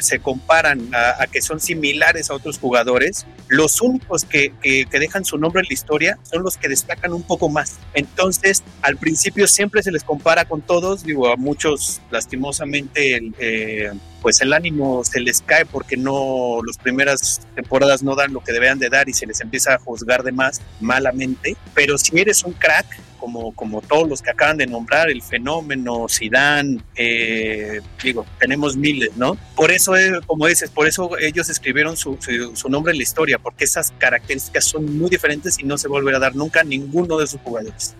se 0.00 0.18
comparan 0.18 0.88
a, 0.92 1.26
que 1.26 1.40
son 1.40 1.60
similares 1.60 2.30
a 2.30 2.34
otros 2.34 2.58
jugadores, 2.58 3.26
los 3.48 3.80
únicos 3.80 4.24
que, 4.24 4.52
que, 4.60 4.86
que 4.86 4.98
dejan 4.98 5.24
su 5.24 5.38
nombre 5.38 5.60
en 5.60 5.68
la 5.68 5.74
historia 5.74 6.18
son 6.22 6.42
los 6.42 6.56
que 6.56 6.68
destacan 6.68 7.12
un 7.16 7.22
poco 7.22 7.48
más. 7.48 7.78
Entonces, 7.94 8.62
al 8.82 8.96
principio 8.96 9.46
siempre 9.48 9.82
se 9.82 9.90
les 9.90 10.04
compara 10.04 10.44
con 10.44 10.60
todos, 10.60 11.02
digo, 11.02 11.28
a 11.28 11.36
muchos 11.36 12.00
lastimosamente 12.10 13.32
eh, 13.38 13.92
pues 14.22 14.40
el 14.40 14.52
ánimo 14.52 15.04
se 15.04 15.20
les 15.20 15.40
cae 15.40 15.66
porque 15.66 15.96
no, 15.96 16.58
las 16.66 16.78
primeras 16.78 17.40
temporadas 17.54 18.02
no 18.02 18.14
dan 18.14 18.32
lo 18.32 18.40
que 18.40 18.52
deberían 18.52 18.78
de 18.78 18.88
dar 18.88 19.08
y 19.08 19.12
se 19.12 19.26
les 19.26 19.40
empieza 19.40 19.74
a 19.74 19.78
juzgar 19.78 20.22
de 20.22 20.32
más 20.32 20.60
malamente, 20.80 21.56
pero 21.74 21.96
si 21.98 22.18
eres 22.18 22.42
un 22.44 22.52
crack, 22.52 22.86
como, 23.16 23.54
como 23.54 23.80
todos 23.82 24.08
los 24.08 24.22
que 24.22 24.30
acaban 24.30 24.56
de 24.56 24.66
nombrar, 24.66 25.10
el 25.10 25.22
fenómeno, 25.22 26.06
Zidane, 26.08 26.80
eh, 26.94 27.80
digo, 28.02 28.26
tenemos 28.38 28.76
miles, 28.76 29.16
¿no? 29.16 29.36
Por 29.54 29.70
eso, 29.70 29.96
eh, 29.96 30.20
como 30.26 30.46
dices, 30.46 30.70
por 30.70 30.86
eso 30.86 31.16
ellos 31.18 31.48
escribieron 31.48 31.96
su, 31.96 32.18
su, 32.54 32.68
nombre 32.68 32.92
en 32.92 32.98
la 32.98 33.02
historia, 33.02 33.38
porque 33.38 33.64
esas 33.64 33.92
características 33.98 34.64
son 34.64 34.98
muy 34.98 35.10
diferentes 35.10 35.58
y 35.58 35.64
no 35.64 35.78
se 35.78 35.88
volverá 35.88 36.18
a 36.18 36.20
dar 36.20 36.36
nunca 36.36 36.60
a 36.60 36.64
ninguno 36.64 37.18
de 37.18 37.26
sus 37.26 37.40
jugadores. 37.40 37.94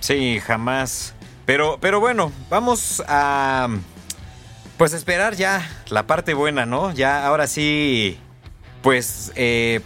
Sí, 0.00 0.40
jamás. 0.40 1.14
Pero, 1.46 1.78
pero 1.80 2.00
bueno, 2.00 2.30
vamos 2.50 3.02
a 3.08 3.68
pues 4.76 4.92
esperar 4.92 5.34
ya 5.34 5.68
la 5.90 6.06
parte 6.06 6.34
buena, 6.34 6.64
¿no? 6.64 6.92
Ya 6.92 7.26
ahora 7.26 7.46
sí, 7.46 8.18
pues 8.82 9.32
eh, 9.34 9.80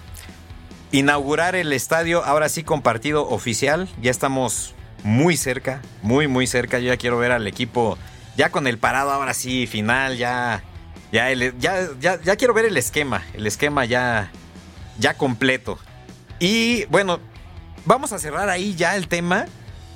inaugurar 0.93 1.57
el 1.57 1.73
estadio, 1.73 2.25
ahora 2.25 2.49
sí 2.49 2.63
con 2.63 2.83
partido 2.83 3.29
oficial. 3.29 3.89
Ya 4.01 4.11
estamos 4.11 4.75
muy 5.03 5.37
cerca, 5.37 5.83
muy, 6.03 6.29
muy 6.29 6.47
cerca. 6.47 6.79
Yo 6.79 6.87
ya 6.89 6.97
quiero 6.97 7.19
ver 7.19 7.33
al 7.33 7.47
equipo 7.47 7.99
ya 8.37 8.51
con 8.51 8.67
el 8.67 8.79
parado, 8.79 9.11
ahora 9.11 9.35
sí, 9.35 9.67
final, 9.67 10.17
ya, 10.17 10.63
ya, 11.11 11.33
ya, 11.33 12.21
ya, 12.23 12.37
quiero 12.37 12.55
ver 12.55 12.65
el 12.65 12.77
esquema, 12.77 13.23
el 13.35 13.47
esquema 13.47 13.85
ya, 13.85 14.31
ya 14.99 15.15
completo. 15.15 15.79
Y 16.39 16.87
bueno, 16.87 17.21
vamos 17.85 18.13
a 18.13 18.19
cerrar 18.19 18.49
ahí 18.49 18.75
ya 18.75 18.97
el 18.97 19.09
tema, 19.09 19.47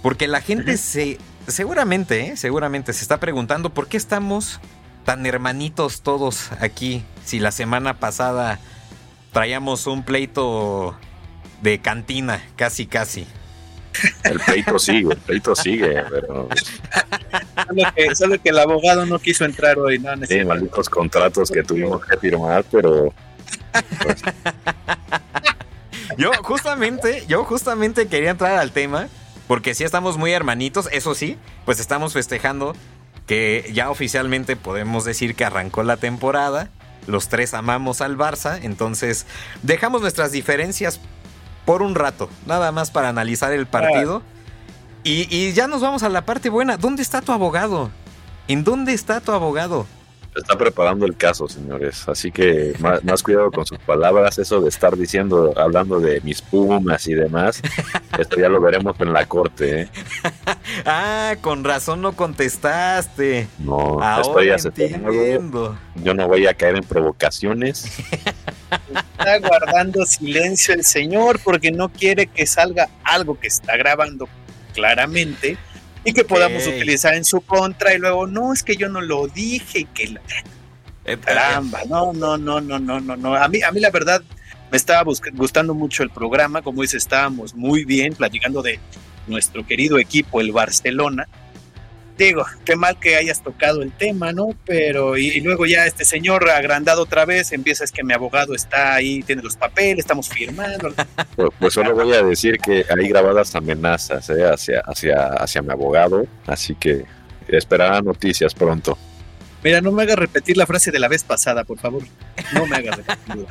porque 0.03 0.29
la 0.29 0.41
gente 0.41 0.77
se, 0.77 1.19
seguramente, 1.49 2.29
¿eh? 2.29 2.37
seguramente 2.37 2.93
se 2.93 3.03
está 3.03 3.19
preguntando 3.19 3.71
por 3.71 3.89
qué 3.89 3.97
estamos 3.97 4.61
tan 5.05 5.25
hermanitos 5.25 6.03
todos 6.03 6.51
aquí. 6.61 7.05
Si 7.25 7.39
la 7.39 7.53
semana 7.53 7.95
pasada 7.95 8.59
traíamos 9.37 9.87
un 9.87 10.03
pleito 10.03 10.96
de 11.61 11.79
cantina, 11.79 12.42
casi, 12.57 12.87
casi. 12.87 13.27
El 14.25 14.40
pleito 14.40 14.79
sigue, 14.79 15.12
el 15.12 15.18
pleito 15.18 15.55
sigue, 15.55 16.03
pero... 16.09 16.49
Solo 18.14 18.40
que, 18.42 18.49
el 18.49 18.59
abogado 18.59 19.05
no 19.05 19.18
quiso 19.18 19.44
entrar 19.44 19.79
hoy, 19.79 19.99
¿no? 19.99 20.12
Sí, 20.27 20.42
malditos 20.42 20.88
contratos 20.88 21.51
que 21.51 21.62
tuvimos 21.62 22.03
que 22.07 22.16
firmar, 22.16 22.64
pero... 22.72 23.12
yo 26.16 26.31
justamente, 26.42 27.22
yo 27.29 27.44
justamente 27.44 28.09
quería 28.09 28.31
entrar 28.31 28.57
al 28.57 28.72
tema, 28.72 29.09
porque 29.49 29.75
si 29.75 29.85
estamos 29.85 30.16
muy 30.16 30.33
hermanitos, 30.33 30.88
eso 30.92 31.14
sí, 31.14 31.37
pues 31.66 31.79
estamos 31.79 32.14
festejando 32.14 32.75
que 33.27 33.70
ya 33.75 33.90
oficialmente 33.90 34.57
podemos 34.57 35.05
decir 35.05 35.35
que 35.35 35.44
arrancó 35.44 35.83
la 35.83 35.99
temporada. 35.99 36.70
Los 37.07 37.29
tres 37.29 37.55
amamos 37.55 38.01
al 38.01 38.16
Barça, 38.16 38.59
entonces 38.62 39.27
dejamos 39.62 40.03
nuestras 40.03 40.33
diferencias 40.33 41.01
por 41.64 41.83
un 41.83 41.95
rato, 41.95 42.29
nada 42.47 42.73
más 42.73 42.90
para 42.90 43.09
analizar 43.09 43.53
el 43.53 43.66
partido. 43.66 44.23
Y, 45.05 45.29
y 45.35 45.53
ya 45.53 45.69
nos 45.69 45.83
vamos 45.83 46.03
a 46.03 46.09
la 46.09 46.25
parte 46.25 46.49
buena. 46.49 46.77
¿Dónde 46.77 47.03
está 47.03 47.21
tu 47.21 47.33
abogado? 47.33 47.90
¿En 48.49 48.64
dónde 48.64 48.92
está 48.92 49.21
tu 49.21 49.33
abogado? 49.33 49.87
Está 50.37 50.59
preparando 50.59 51.07
el 51.07 51.16
caso, 51.16 51.49
señores. 51.49 52.07
Así 52.09 52.31
que 52.31 52.75
más, 52.79 53.22
cuidado 53.22 53.51
con 53.51 53.64
sus 53.64 53.79
palabras. 53.79 54.38
Eso 54.38 54.61
de 54.61 54.68
estar 54.68 54.96
diciendo, 54.96 55.55
hablando 55.57 55.99
de 55.99 56.20
mis 56.20 56.42
pumas 56.42 57.07
y 57.09 57.14
demás, 57.14 57.62
esto 58.18 58.38
ya 58.38 58.49
lo 58.49 58.61
veremos 58.61 58.96
en 59.01 59.12
la 59.12 59.27
corte. 59.27 59.83
¿eh? 59.83 59.88
ah, 60.85 61.37
con 61.40 61.64
razón 61.64 62.03
no 62.03 62.12
contestaste. 62.12 63.49
No, 63.59 63.99
estoy 64.20 64.51
aceptando. 64.51 65.79
Yo 65.96 66.14
no 66.14 66.29
voy 66.29 66.46
a 66.46 66.55
caer 66.55 66.77
en 66.77 66.85
provocaciones. 66.85 67.99
Está 69.18 69.38
guardando 69.38 70.05
silencio 70.05 70.75
el 70.75 70.85
señor 70.85 71.40
porque 71.42 71.72
no 71.72 71.88
quiere 71.88 72.27
que 72.27 72.46
salga 72.46 72.88
algo 73.05 73.38
que 73.40 73.46
está 73.46 73.77
grabando 73.77 74.29
claramente 74.75 75.57
y 76.07 76.12
que 76.12 76.25
podamos 76.25 76.66
utilizar 76.66 77.14
en 77.14 77.25
su 77.25 77.40
contra 77.40 77.92
y 77.92 77.99
luego, 77.99 78.29
no, 78.29 78.53
es 78.53 78.62
que 78.62 78.77
yo 78.77 78.88
no 78.88 79.01
lo 79.01 79.27
dije, 79.27 79.88
que 79.92 80.07
la... 80.09 80.21
Caramba, 81.21 81.81
no, 81.88 82.12
no, 82.12 82.38
no, 82.38 82.61
no, 82.61 82.79
no, 82.79 83.01
no, 83.01 83.16
no. 83.16 83.35
A 83.35 83.49
mí, 83.49 83.61
a 83.62 83.73
mí 83.73 83.81
la 83.81 83.90
verdad 83.90 84.23
me 84.71 84.77
estaba 84.77 85.03
gustando 85.35 85.75
mucho 85.75 86.05
el 86.05 86.11
programa, 86.11 86.62
como 86.62 86.83
dice, 86.83 86.97
estábamos 86.97 87.55
muy 87.55 87.85
bien 87.85 88.14
platicando 88.14 88.62
de 88.62 88.79
nuestro 89.27 89.66
querido 89.66 89.99
equipo, 89.99 90.40
el 90.40 90.53
Barcelona, 90.53 91.29
digo, 92.25 92.45
qué 92.65 92.77
mal 92.77 92.99
que 92.99 93.17
hayas 93.17 93.43
tocado 93.43 93.83
el 93.83 93.93
tema, 93.93 94.33
¿no? 94.33 94.49
Pero, 94.65 95.17
y, 95.17 95.41
luego 95.41 95.67
ya 95.67 95.87
este 95.87 96.05
señor 96.05 96.49
agrandado 96.49 97.03
otra 97.03 97.25
vez, 97.25 97.53
empieza 97.53 97.85
es 97.85 97.93
que 97.93 98.03
mi 98.03 98.13
abogado 98.13 98.55
está 98.55 98.95
ahí, 98.95 99.23
tiene 99.23 99.43
los 99.43 99.57
papeles, 99.57 100.01
estamos 100.01 100.29
firmando. 100.29 100.93
Pues, 101.37 101.51
pues 101.59 101.75
solo 101.75 101.95
voy 101.95 102.15
a 102.15 102.23
decir 102.23 102.59
que 102.59 102.87
hay 102.89 103.09
grabadas 103.09 103.55
amenazas 103.55 104.31
¿eh? 104.31 104.47
hacia, 104.47 104.81
hacia, 104.81 105.27
hacia 105.35 105.61
mi 105.61 105.71
abogado, 105.71 106.27
así 106.47 106.75
que 106.75 107.05
esperará 107.49 108.01
noticias 108.01 108.55
pronto. 108.55 108.97
Mira, 109.63 109.81
no 109.81 109.93
me 109.93 110.05
hagas 110.05 110.17
repetir 110.17 110.57
la 110.57 110.67
frase 110.67 110.91
de 110.91 110.99
la 110.99 111.09
vez 111.09 111.25
pasada, 111.25 111.65
por 111.65 111.79
favor. 111.79 112.03
No 112.55 112.67
me 112.67 112.77
hagas 112.77 112.97
repetir. 112.99 113.47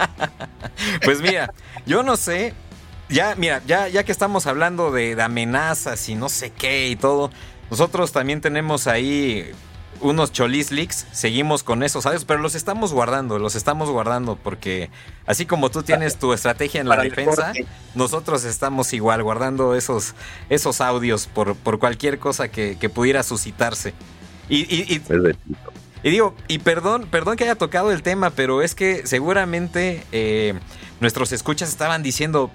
pues 1.04 1.22
mira, 1.22 1.54
yo 1.86 2.04
no 2.04 2.18
sé. 2.18 2.54
Ya, 3.08 3.36
mira, 3.36 3.62
ya, 3.68 3.88
ya 3.88 4.04
que 4.04 4.12
estamos 4.12 4.48
hablando 4.48 4.92
de 4.92 5.22
amenazas 5.22 6.10
y 6.10 6.16
no 6.16 6.28
sé 6.28 6.50
qué 6.50 6.90
y 6.90 6.96
todo, 6.96 7.30
nosotros 7.70 8.12
también 8.12 8.42
tenemos 8.42 8.88
ahí 8.88 9.52
unos 10.02 10.32
cholis 10.32 10.72
leaks, 10.72 11.06
seguimos 11.12 11.64
con 11.64 11.84
eso, 11.84 12.02
¿sabes? 12.02 12.26
Pero 12.26 12.42
los 12.42 12.56
estamos 12.56 12.94
guardando, 12.94 13.40
los 13.40 13.56
estamos 13.56 13.90
guardando 13.90 14.36
porque 14.36 14.90
así 15.26 15.46
como 15.46 15.70
tú 15.70 15.84
tienes 15.84 16.18
tu 16.18 16.34
estrategia 16.34 16.82
en 16.82 16.90
la 16.90 16.98
defensa, 16.98 17.54
nosotros 17.96 18.44
estamos 18.44 18.94
igual 18.94 19.24
guardando 19.24 19.76
esos, 19.76 20.14
esos 20.50 20.82
audios 20.82 21.28
por, 21.28 21.56
por 21.56 21.80
cualquier 21.80 22.20
cosa 22.20 22.50
que, 22.50 22.76
pudiera 22.94 23.24
suscitarse. 23.24 23.94
Y, 24.48 24.58
y, 24.74 25.02
y, 26.04 26.10
digo, 26.10 26.36
y 26.48 26.60
perdón, 26.60 27.08
perdón 27.10 27.36
que 27.36 27.46
haya 27.46 27.56
tocado 27.56 27.92
el 27.92 28.04
tema, 28.04 28.30
pero 28.30 28.62
es 28.62 28.76
que 28.76 29.08
seguramente 29.08 30.04
eh, 30.12 30.54
nuestros 31.00 31.32
escuchas 31.32 31.70
estaban 31.70 32.04
diciendo, 32.04 32.52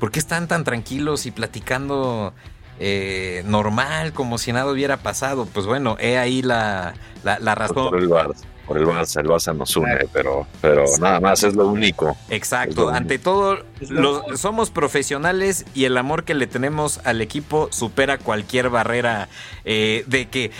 ¿por 0.00 0.10
qué 0.10 0.18
están 0.18 0.48
tan 0.48 0.64
tranquilos 0.64 1.26
y 1.26 1.30
platicando? 1.30 2.34
Eh, 2.78 3.42
normal, 3.46 4.12
como 4.12 4.38
si 4.38 4.52
nada 4.52 4.70
hubiera 4.70 4.98
pasado. 4.98 5.46
Pues 5.46 5.66
bueno, 5.66 5.96
he 6.00 6.18
ahí 6.18 6.42
la, 6.42 6.94
la, 7.22 7.54
razón. 7.54 7.90
Por 7.90 7.98
el 7.98 8.08
Barça, 8.08 8.44
por 8.66 8.78
el 8.78 8.86
Barça, 8.86 9.20
el 9.20 9.26
Barça 9.26 9.56
nos 9.56 9.76
une, 9.76 10.08
pero, 10.12 10.46
pero 10.60 10.84
nada 11.00 11.20
más 11.20 11.42
es 11.42 11.54
lo 11.54 11.66
único. 11.66 12.16
Exacto, 12.30 12.90
ante 12.90 13.18
todo, 13.18 13.64
somos 14.36 14.70
profesionales 14.70 15.64
y 15.74 15.84
el 15.84 15.96
amor 15.96 16.24
que 16.24 16.34
le 16.34 16.46
tenemos 16.46 17.00
al 17.04 17.20
equipo 17.20 17.68
supera 17.72 18.18
cualquier 18.18 18.70
barrera 18.70 19.28
eh, 19.64 20.04
de 20.06 20.28
que 20.28 20.50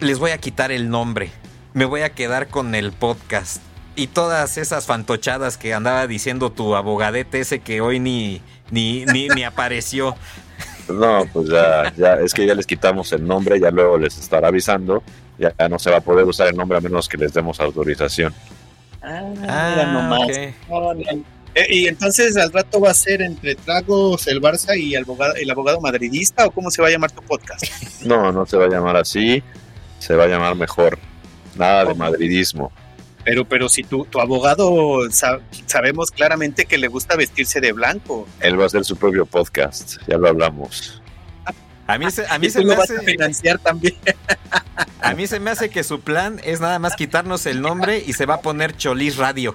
les 0.00 0.18
voy 0.18 0.30
a 0.30 0.38
quitar 0.38 0.70
el 0.72 0.90
nombre, 0.90 1.30
me 1.72 1.86
voy 1.86 2.02
a 2.02 2.10
quedar 2.10 2.48
con 2.48 2.74
el 2.74 2.92
podcast. 2.92 3.62
Y 3.96 4.08
todas 4.08 4.58
esas 4.58 4.86
fantochadas 4.86 5.56
que 5.56 5.72
andaba 5.72 6.08
diciendo 6.08 6.50
tu 6.50 6.74
abogadete 6.74 7.40
ese 7.40 7.60
que 7.60 7.80
hoy 7.80 8.00
ni, 8.00 8.42
ni, 8.70 9.04
ni, 9.06 9.28
ni 9.28 9.44
apareció. 9.44 10.16
No, 10.88 11.24
pues 11.32 11.48
ya, 11.48 11.92
ya, 11.96 12.14
es 12.14 12.34
que 12.34 12.46
ya 12.46 12.54
les 12.54 12.66
quitamos 12.66 13.12
el 13.12 13.26
nombre, 13.26 13.58
ya 13.58 13.70
luego 13.70 13.98
les 13.98 14.18
estará 14.18 14.48
avisando, 14.48 15.02
ya, 15.38 15.52
no 15.68 15.78
se 15.78 15.90
va 15.90 15.98
a 15.98 16.00
poder 16.00 16.24
usar 16.24 16.48
el 16.48 16.56
nombre 16.56 16.78
a 16.78 16.80
menos 16.80 17.08
que 17.08 17.16
les 17.16 17.32
demos 17.32 17.60
autorización. 17.60 18.34
Ah, 19.02 19.22
ah 19.48 20.24
eh, 21.54 21.66
y 21.70 21.86
entonces 21.86 22.36
al 22.36 22.52
rato 22.52 22.80
va 22.80 22.90
a 22.90 22.94
ser 22.94 23.22
entre 23.22 23.54
tragos 23.54 24.26
el 24.26 24.40
Barça 24.40 24.76
y 24.76 24.96
el 24.96 25.04
abogado, 25.04 25.34
el 25.36 25.48
abogado 25.48 25.80
madridista 25.80 26.46
o 26.46 26.50
cómo 26.50 26.70
se 26.70 26.82
va 26.82 26.88
a 26.88 26.90
llamar 26.90 27.12
tu 27.12 27.22
podcast? 27.22 27.64
No, 28.04 28.32
no 28.32 28.44
se 28.44 28.56
va 28.56 28.64
a 28.64 28.68
llamar 28.68 28.96
así, 28.96 29.42
se 30.00 30.16
va 30.16 30.24
a 30.24 30.26
llamar 30.26 30.56
mejor. 30.56 30.98
Nada 31.56 31.84
de 31.84 31.94
madridismo. 31.94 32.72
Pero, 33.24 33.44
pero 33.44 33.68
si 33.68 33.82
tu, 33.82 34.04
tu 34.04 34.20
abogado 34.20 35.00
sabemos 35.66 36.10
claramente 36.10 36.66
que 36.66 36.78
le 36.78 36.88
gusta 36.88 37.16
vestirse 37.16 37.60
de 37.60 37.72
blanco. 37.72 38.28
Él 38.40 38.58
va 38.58 38.64
a 38.64 38.66
hacer 38.66 38.84
su 38.84 38.96
propio 38.96 39.24
podcast, 39.26 39.96
ya 40.06 40.18
lo 40.18 40.28
hablamos. 40.28 41.00
A 41.86 41.98
mí 41.98 42.10
se, 42.10 42.26
a 42.26 42.38
mí 42.38 42.48
se 42.48 42.64
me 42.64 42.74
hace. 42.74 42.98
financiar 43.00 43.58
también. 43.58 43.94
A 45.00 45.12
mí 45.12 45.26
se 45.26 45.38
me 45.38 45.50
hace 45.50 45.68
que 45.68 45.84
su 45.84 46.00
plan 46.00 46.40
es 46.44 46.60
nada 46.60 46.78
más 46.78 46.96
quitarnos 46.96 47.44
el 47.44 47.60
nombre 47.60 48.02
y 48.06 48.14
se 48.14 48.24
va 48.24 48.36
a 48.36 48.40
poner 48.40 48.74
Cholis 48.74 49.18
Radio. 49.18 49.54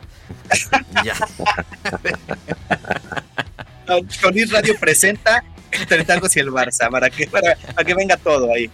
ya. 1.03 1.15
Cholis 4.09 4.51
Radio 4.51 4.75
presenta 4.79 5.43
entre 5.71 6.03
Tangos 6.05 6.35
y 6.35 6.39
el 6.39 6.49
Barça 6.51 6.89
para 6.91 7.09
que, 7.09 7.27
para 7.27 7.55
que 7.83 7.93
venga 7.95 8.15
todo 8.17 8.53
ahí. 8.53 8.69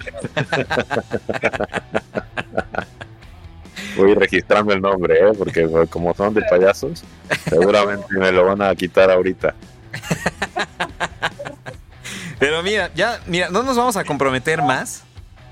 Voy 3.95 4.13
registrando 4.13 4.73
el 4.73 4.81
nombre, 4.81 5.15
¿eh? 5.19 5.31
porque 5.37 5.67
como 5.89 6.13
son 6.13 6.33
de 6.33 6.41
payasos, 6.41 7.03
seguramente 7.49 8.05
me 8.11 8.31
lo 8.31 8.45
van 8.45 8.61
a 8.61 8.75
quitar 8.75 9.09
ahorita. 9.09 9.55
Pero 12.39 12.61
mira, 12.63 12.91
ya, 12.93 13.21
mira, 13.27 13.49
no 13.49 13.63
nos 13.63 13.77
vamos 13.77 13.95
a 13.97 14.03
comprometer 14.03 14.61
más. 14.61 15.03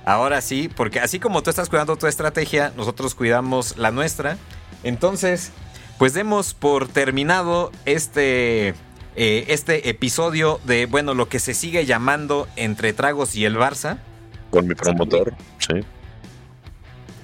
Ahora 0.05 0.41
sí, 0.41 0.69
porque 0.75 0.99
así 0.99 1.19
como 1.19 1.41
tú 1.43 1.49
estás 1.49 1.69
cuidando 1.69 1.95
tu 1.95 2.07
estrategia, 2.07 2.73
nosotros 2.75 3.15
cuidamos 3.15 3.77
la 3.77 3.91
nuestra. 3.91 4.37
Entonces, 4.83 5.51
pues 5.97 6.13
demos 6.13 6.53
por 6.53 6.89
terminado 6.89 7.71
este, 7.85 8.69
eh, 9.15 9.45
este 9.47 9.89
episodio 9.89 10.59
de, 10.65 10.87
bueno, 10.87 11.13
lo 11.13 11.29
que 11.29 11.39
se 11.39 11.53
sigue 11.53 11.85
llamando 11.85 12.49
Entre 12.57 12.91
Tragos 12.91 13.37
y 13.37 13.45
el 13.45 13.55
Barça. 13.55 13.99
Con 14.49 14.67
mi 14.67 14.75
promotor, 14.75 15.33
sí 15.59 15.85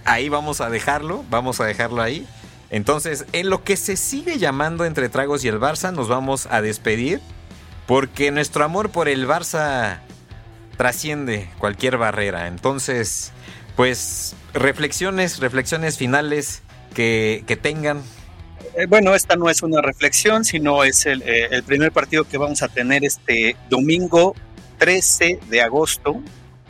ahí 0.10 0.30
vamos 0.30 0.62
a 0.62 0.70
dejarlo, 0.70 1.24
vamos 1.30 1.60
a 1.62 1.66
dejarlo 1.66 2.02
ahí. 2.02 2.28
Entonces, 2.72 3.26
en 3.34 3.50
lo 3.50 3.64
que 3.64 3.78
se 3.78 3.96
sigue 3.96 4.38
llamando 4.38 4.86
entre 4.86 5.10
tragos 5.10 5.44
y 5.44 5.48
el 5.48 5.60
Barça, 5.60 5.94
nos 5.94 6.08
vamos 6.08 6.48
a 6.52 6.62
despedir. 6.62 7.22
Porque 7.88 8.30
nuestro 8.30 8.64
amor 8.64 8.92
por 8.92 9.08
el 9.08 9.28
Barça 9.28 10.00
trasciende 10.78 11.50
cualquier 11.58 11.98
barrera. 11.98 12.48
Entonces, 12.48 13.32
pues, 13.76 14.36
reflexiones, 14.54 15.40
reflexiones 15.40 15.98
finales 15.98 16.62
que, 16.94 17.44
tengan. 17.62 18.04
Eh, 18.78 18.86
bueno, 18.88 19.16
esta 19.16 19.36
no 19.36 19.50
es 19.50 19.64
una 19.64 19.82
reflexión, 19.82 20.46
sino 20.46 20.84
es 20.84 21.08
el, 21.08 21.24
eh, 21.24 21.48
el 21.50 21.64
primer 21.64 21.92
partido 21.92 22.26
que 22.26 22.38
vamos 22.38 22.62
a 22.62 22.68
tener 22.68 23.04
este 23.04 23.56
domingo 23.70 24.36
13 24.78 25.40
de 25.50 25.62
agosto 25.62 26.22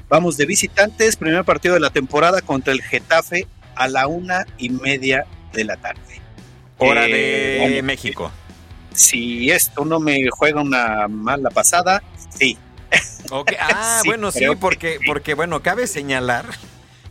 Vamos 0.09 0.37
de 0.37 0.45
visitantes, 0.45 1.15
primer 1.15 1.43
partido 1.45 1.75
de 1.75 1.79
la 1.79 1.91
temporada 1.91 2.41
contra 2.41 2.73
el 2.73 2.81
Getafe 2.81 3.47
a 3.75 3.87
la 3.87 4.07
una 4.07 4.45
y 4.57 4.69
media 4.69 5.25
de 5.53 5.63
la 5.63 5.77
tarde. 5.77 6.21
Hora 6.77 7.03
de 7.03 7.77
eh, 7.77 7.81
México. 7.81 8.31
Si 8.93 9.51
esto 9.51 9.85
no 9.85 9.99
me 9.99 10.29
juega 10.29 10.61
una 10.61 11.07
mala 11.07 11.49
pasada, 11.49 12.03
sí. 12.29 12.57
Ah, 13.59 14.01
bueno, 14.05 14.31
sí, 14.31 14.43
porque, 14.59 14.97
porque, 15.05 15.35
bueno, 15.35 15.61
cabe 15.61 15.85
señalar, 15.85 16.45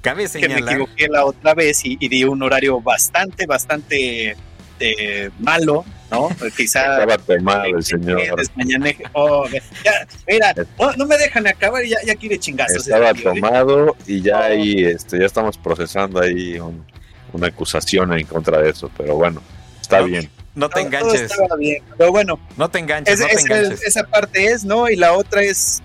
cabe 0.00 0.26
señalar. 0.26 0.58
Que 0.58 0.64
me 0.64 0.70
equivoqué 0.72 1.06
la 1.08 1.24
otra 1.24 1.54
vez 1.54 1.84
y, 1.84 1.96
y 2.00 2.08
di 2.08 2.24
un 2.24 2.42
horario 2.42 2.80
bastante, 2.80 3.46
bastante 3.46 4.36
este, 4.78 5.30
malo, 5.40 5.84
¿no? 6.10 6.28
Pues 6.38 6.54
quizá. 6.54 6.80
Estaba 7.00 7.18
tomado 7.18 7.76
el 7.76 7.84
señor. 7.84 8.22
Oh, 9.12 9.46
mira, 10.26 10.54
no, 10.96 11.06
me 11.06 11.18
dejan 11.18 11.46
acabar 11.46 11.84
y 11.84 11.90
ya, 11.90 11.98
ya 12.04 12.14
quiere 12.14 12.38
chingazos. 12.38 12.86
Estaba 12.86 13.14
tomado 13.14 13.96
y 14.06 14.20
ya 14.22 14.44
ahí 14.44 14.84
este, 14.84 15.18
ya 15.18 15.26
estamos 15.26 15.56
procesando 15.58 16.20
ahí 16.20 16.58
una 17.32 17.46
acusación 17.46 18.12
en 18.12 18.26
contra 18.26 18.60
de 18.60 18.70
eso, 18.70 18.90
pero 18.96 19.16
bueno, 19.16 19.42
está 19.80 20.00
bien. 20.00 20.30
No 20.54 20.68
te 20.68 20.80
enganches. 20.80 21.30
bien, 21.58 21.82
pero 21.96 22.10
bueno. 22.10 22.40
No 22.56 22.68
te 22.68 22.80
enganches, 22.80 23.20
no 23.20 23.26
te 23.26 23.40
enganches. 23.40 23.82
esa 23.82 24.02
parte 24.04 24.46
es, 24.46 24.64
¿no? 24.64 24.88
Y 24.88 24.96
la 24.96 25.12
otra 25.12 25.42
es, 25.42 25.82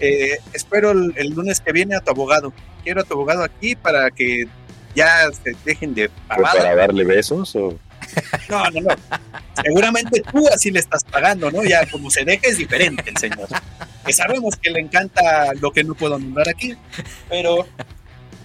eh, 0.00 0.38
espero 0.52 0.90
el, 0.90 1.30
lunes 1.30 1.60
que 1.60 1.72
viene 1.72 1.94
a 1.94 2.00
tu 2.00 2.10
abogado. 2.10 2.52
quiero 2.82 3.02
a 3.02 3.04
tu 3.04 3.14
abogado 3.14 3.44
aquí 3.44 3.76
para 3.76 4.10
que 4.10 4.48
ya 4.96 5.30
se 5.30 5.54
dejen 5.64 5.94
de 5.94 6.10
¿Para 6.26 6.74
darle 6.74 7.04
besos 7.04 7.54
o...? 7.54 7.78
No, 8.48 8.70
no, 8.70 8.80
no. 8.80 8.88
Seguramente 9.62 10.22
tú 10.32 10.46
así 10.48 10.70
le 10.70 10.80
estás 10.80 11.04
pagando, 11.04 11.50
¿no? 11.50 11.64
Ya 11.64 11.86
como 11.90 12.10
se 12.10 12.24
deja 12.24 12.48
es 12.48 12.58
diferente 12.58 13.04
el 13.08 13.16
señor. 13.16 13.48
Que 14.04 14.12
sabemos 14.12 14.56
que 14.56 14.70
le 14.70 14.80
encanta 14.80 15.52
lo 15.60 15.70
que 15.72 15.84
no 15.84 15.94
puedo 15.94 16.18
nombrar 16.18 16.48
aquí, 16.48 16.74
pero 17.28 17.66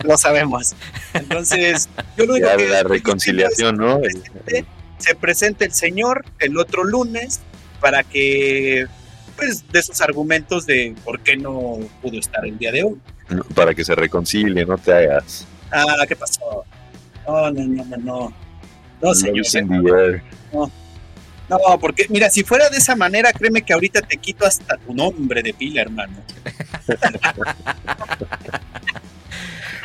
lo 0.03 0.17
sabemos. 0.17 0.76
Entonces, 1.13 1.89
yo 2.17 2.26
lo 2.26 2.36
digo 2.36 2.49
que 2.57 2.67
la 2.67 2.84
reconciliación, 2.84 3.78
¿no? 3.78 3.99
Se 4.97 5.15
presenta 5.15 5.65
el 5.65 5.74
señor 5.74 6.26
el 6.39 6.57
otro 6.57 6.84
lunes 6.84 7.39
para 7.80 8.03
que 8.03 8.88
pues 9.36 9.63
de 9.72 9.80
esos 9.80 10.01
argumentos 10.01 10.67
de 10.67 10.95
por 11.03 11.19
qué 11.22 11.36
no 11.36 11.80
pudo 12.01 12.19
estar 12.19 12.45
el 12.45 12.57
día 12.57 12.72
de 12.72 12.84
hoy. 12.84 12.97
Para 13.55 13.74
que 13.74 13.84
se 13.84 13.95
reconcilie, 13.95 14.65
no 14.65 14.78
te 14.78 14.93
hagas. 14.93 15.47
Ah, 15.72 16.05
¿qué 16.07 16.15
pasó? 16.15 16.63
No, 17.28 17.49
no, 17.49 17.63
no, 17.63 17.86
no, 17.86 17.97
no. 17.97 18.34
No, 19.02 19.14
señor. 19.14 20.22
No. 20.54 20.72
No, 21.49 21.58
porque 21.82 22.06
mira, 22.10 22.30
si 22.30 22.43
fuera 22.43 22.70
de 22.70 22.78
esa 22.78 22.95
manera, 22.95 23.34
créeme 23.34 23.62
que 23.62 23.74
ahorita 23.74 24.02
te 24.02 24.16
quito 24.16 24.45
hasta 24.45 24.78
tu 24.78 24.93
nombre 24.93 25.43
de 25.43 25.54
pila, 25.54 25.82
hermano. 25.82 26.16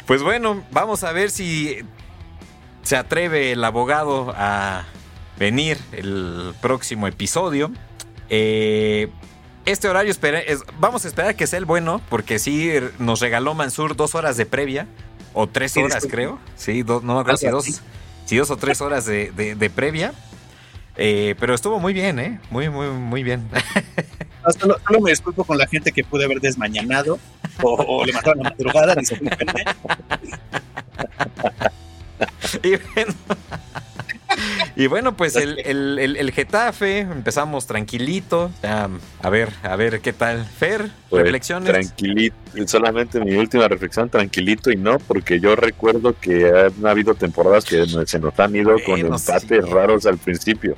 pues 0.06 0.22
bueno, 0.22 0.64
vamos 0.70 1.02
a 1.02 1.10
ver 1.10 1.32
si 1.32 1.78
se 2.82 2.96
atreve 2.96 3.50
el 3.50 3.64
abogado 3.64 4.32
a 4.36 4.84
venir 5.38 5.76
el 5.90 6.54
próximo 6.60 7.08
episodio. 7.08 7.72
Eh, 8.28 9.08
este 9.64 9.88
horario 9.88 10.14
vamos 10.78 11.04
a 11.04 11.08
esperar 11.08 11.34
que 11.34 11.48
sea 11.48 11.58
el 11.58 11.64
bueno, 11.64 12.00
porque 12.08 12.38
sí 12.38 12.70
nos 13.00 13.18
regaló 13.18 13.54
Mansur 13.54 13.96
dos 13.96 14.14
horas 14.14 14.36
de 14.36 14.46
previa, 14.46 14.86
o 15.34 15.48
tres 15.48 15.76
horas 15.76 16.06
creo. 16.08 16.38
Sí, 16.54 16.84
no 16.84 17.00
me 17.00 17.20
acuerdo 17.20 17.38
si 17.38 17.48
dos, 17.48 17.82
dos 18.34 18.50
o 18.50 18.56
tres 18.56 18.80
horas 18.80 19.06
de, 19.06 19.70
previa. 19.74 20.12
Eh, 20.96 21.36
pero 21.38 21.54
estuvo 21.54 21.78
muy 21.78 21.92
bien, 21.92 22.18
¿eh? 22.18 22.40
Muy, 22.50 22.68
muy, 22.70 22.88
muy 22.88 23.22
bien. 23.22 23.48
solo, 24.58 24.78
me 25.00 25.10
disculpo 25.10 25.44
con 25.44 25.58
la 25.58 25.66
gente 25.66 25.92
que 25.92 26.02
pude 26.02 26.24
haber 26.24 26.40
desmañanado 26.40 27.18
o, 27.62 28.04
le 28.04 28.12
mataron 28.12 28.42
la 28.42 28.50
madrugada. 28.50 28.96
y 32.62 32.70
bueno, 32.94 33.14
y 34.76 34.86
bueno, 34.86 35.16
pues 35.16 35.34
el, 35.36 35.98
el, 35.98 36.30
Getafe, 36.32 37.00
empezamos 37.00 37.66
tranquilito. 37.66 38.50
a 38.62 39.30
ver, 39.30 39.48
a 39.62 39.74
ver 39.76 40.00
qué 40.00 40.12
tal. 40.12 40.44
Fer, 40.44 40.90
pues, 41.08 41.22
reflexiones. 41.22 41.70
Tranquilito, 41.70 42.36
solamente 42.66 43.18
mi 43.20 43.34
última 43.34 43.66
reflexión, 43.66 44.10
tranquilito 44.10 44.70
y 44.70 44.76
no, 44.76 44.98
porque 44.98 45.40
yo 45.40 45.56
recuerdo 45.56 46.14
que 46.20 46.46
han 46.48 46.86
habido 46.86 47.14
temporadas 47.14 47.64
que 47.64 47.86
se 48.06 48.18
nos 48.18 48.38
han 48.38 48.54
ido 48.54 48.76
con 48.84 49.00
empates 49.00 49.68
raros 49.68 50.06
al 50.06 50.18
principio 50.18 50.76